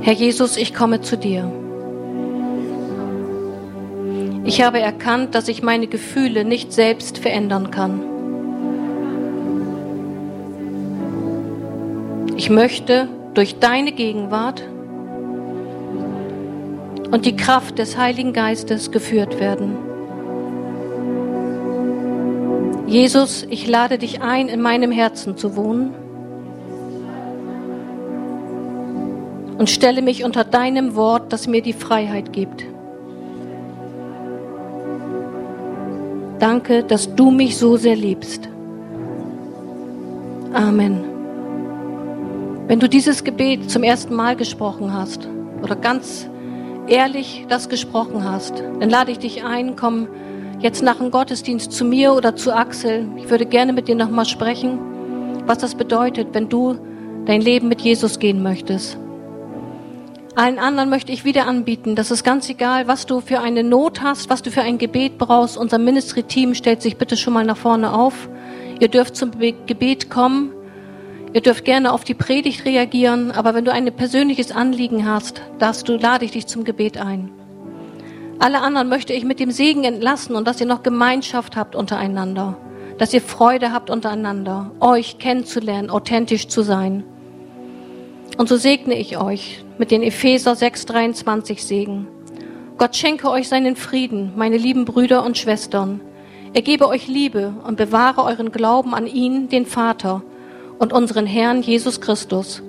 Herr 0.00 0.12
Jesus, 0.12 0.56
ich 0.56 0.74
komme 0.74 1.00
zu 1.00 1.16
dir. 1.16 1.50
Ich 4.44 4.62
habe 4.62 4.78
erkannt, 4.80 5.34
dass 5.34 5.48
ich 5.48 5.62
meine 5.62 5.86
Gefühle 5.86 6.44
nicht 6.44 6.72
selbst 6.72 7.18
verändern 7.18 7.70
kann. 7.70 8.02
Ich 12.36 12.50
möchte 12.50 13.08
durch 13.34 13.58
deine 13.58 13.92
Gegenwart 13.92 14.62
und 17.10 17.26
die 17.26 17.36
Kraft 17.36 17.78
des 17.78 17.98
Heiligen 17.98 18.32
Geistes 18.32 18.90
geführt 18.90 19.38
werden. 19.38 19.76
Jesus, 22.86 23.46
ich 23.50 23.66
lade 23.66 23.98
dich 23.98 24.22
ein, 24.22 24.48
in 24.48 24.60
meinem 24.60 24.92
Herzen 24.92 25.36
zu 25.36 25.56
wohnen 25.56 25.94
und 29.58 29.70
stelle 29.70 30.02
mich 30.02 30.24
unter 30.24 30.44
deinem 30.44 30.94
Wort, 30.94 31.32
das 31.32 31.46
mir 31.46 31.62
die 31.62 31.72
Freiheit 31.72 32.32
gibt. 32.32 32.64
Danke, 36.38 36.82
dass 36.84 37.14
du 37.14 37.30
mich 37.30 37.56
so 37.56 37.76
sehr 37.76 37.96
liebst. 37.96 38.48
Amen. 40.52 41.13
Wenn 42.66 42.80
du 42.80 42.88
dieses 42.88 43.24
Gebet 43.24 43.70
zum 43.70 43.82
ersten 43.82 44.14
Mal 44.14 44.36
gesprochen 44.36 44.94
hast 44.94 45.28
oder 45.62 45.76
ganz 45.76 46.26
ehrlich 46.86 47.44
das 47.50 47.68
gesprochen 47.68 48.24
hast, 48.24 48.62
dann 48.80 48.88
lade 48.88 49.12
ich 49.12 49.18
dich 49.18 49.44
ein, 49.44 49.76
komm 49.76 50.08
jetzt 50.60 50.82
nach 50.82 50.96
dem 50.96 51.10
Gottesdienst 51.10 51.72
zu 51.72 51.84
mir 51.84 52.14
oder 52.14 52.36
zu 52.36 52.56
Axel. 52.56 53.06
Ich 53.18 53.28
würde 53.28 53.44
gerne 53.44 53.74
mit 53.74 53.86
dir 53.86 53.94
nochmal 53.94 54.24
sprechen. 54.24 54.78
was 55.46 55.58
das 55.58 55.74
bedeutet, 55.74 56.28
wenn 56.32 56.48
du 56.48 56.78
dein 57.26 57.42
Leben 57.42 57.68
mit 57.68 57.82
Jesus 57.82 58.18
gehen 58.18 58.42
möchtest. 58.42 58.96
Allen 60.34 60.58
anderen 60.58 60.88
möchte 60.88 61.12
ich 61.12 61.26
wieder 61.26 61.46
anbieten, 61.46 61.94
das 61.94 62.10
ist 62.10 62.24
ganz 62.24 62.48
egal, 62.48 62.88
was 62.88 63.04
du 63.04 63.20
für 63.20 63.40
eine 63.40 63.62
Not 63.62 64.00
hast, 64.00 64.30
was 64.30 64.40
du 64.40 64.50
für 64.50 64.62
ein 64.62 64.78
Gebet 64.78 65.18
brauchst. 65.18 65.58
Unser 65.58 65.76
Ministry-Team 65.76 66.54
stellt 66.54 66.80
sich 66.80 66.96
bitte 66.96 67.18
schon 67.18 67.34
mal 67.34 67.44
nach 67.44 67.58
vorne 67.58 67.92
auf. 67.92 68.30
Ihr 68.80 68.88
dürft 68.88 69.16
zum 69.16 69.32
Gebet 69.38 70.08
kommen. 70.08 70.50
Ihr 71.34 71.40
dürft 71.40 71.64
gerne 71.64 71.92
auf 71.92 72.04
die 72.04 72.14
Predigt 72.14 72.64
reagieren, 72.64 73.32
aber 73.32 73.54
wenn 73.54 73.64
du 73.64 73.72
ein 73.72 73.92
persönliches 73.92 74.52
Anliegen 74.52 75.04
hast, 75.04 75.42
darfst 75.58 75.88
du, 75.88 75.96
lade 75.96 76.24
ich 76.24 76.30
dich 76.30 76.46
zum 76.46 76.62
Gebet 76.62 76.96
ein. 76.96 77.28
Alle 78.38 78.60
anderen 78.60 78.88
möchte 78.88 79.12
ich 79.12 79.24
mit 79.24 79.40
dem 79.40 79.50
Segen 79.50 79.82
entlassen 79.82 80.36
und 80.36 80.46
dass 80.46 80.60
ihr 80.60 80.66
noch 80.68 80.84
Gemeinschaft 80.84 81.56
habt 81.56 81.74
untereinander, 81.74 82.56
dass 82.98 83.12
ihr 83.12 83.20
Freude 83.20 83.72
habt 83.72 83.90
untereinander, 83.90 84.70
euch 84.78 85.18
kennenzulernen, 85.18 85.90
authentisch 85.90 86.46
zu 86.46 86.62
sein. 86.62 87.02
Und 88.38 88.48
so 88.48 88.56
segne 88.56 88.96
ich 88.96 89.18
euch 89.18 89.64
mit 89.76 89.90
den 89.90 90.04
Epheser 90.04 90.52
6,23 90.52 91.60
Segen. 91.60 92.06
Gott 92.78 92.94
schenke 92.94 93.28
euch 93.28 93.48
seinen 93.48 93.74
Frieden, 93.74 94.34
meine 94.36 94.56
lieben 94.56 94.84
Brüder 94.84 95.24
und 95.24 95.36
Schwestern. 95.36 96.00
Er 96.52 96.62
gebe 96.62 96.86
euch 96.86 97.08
Liebe 97.08 97.54
und 97.66 97.76
bewahre 97.76 98.22
euren 98.22 98.52
Glauben 98.52 98.94
an 98.94 99.08
ihn, 99.08 99.48
den 99.48 99.66
Vater 99.66 100.22
und 100.78 100.92
unseren 100.92 101.26
Herrn 101.26 101.62
Jesus 101.62 102.00
Christus. 102.00 102.62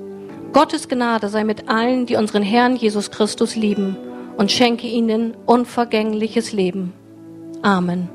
Gottes 0.53 0.87
Gnade 0.87 1.29
sei 1.29 1.43
mit 1.43 1.67
allen, 1.67 2.05
die 2.05 2.15
unseren 2.15 2.43
Herrn 2.43 2.75
Jesus 2.75 3.11
Christus 3.11 3.55
lieben 3.55 3.97
und 4.37 4.51
schenke 4.51 4.87
ihnen 4.87 5.35
unvergängliches 5.45 6.53
Leben. 6.53 6.93
Amen. 7.61 8.14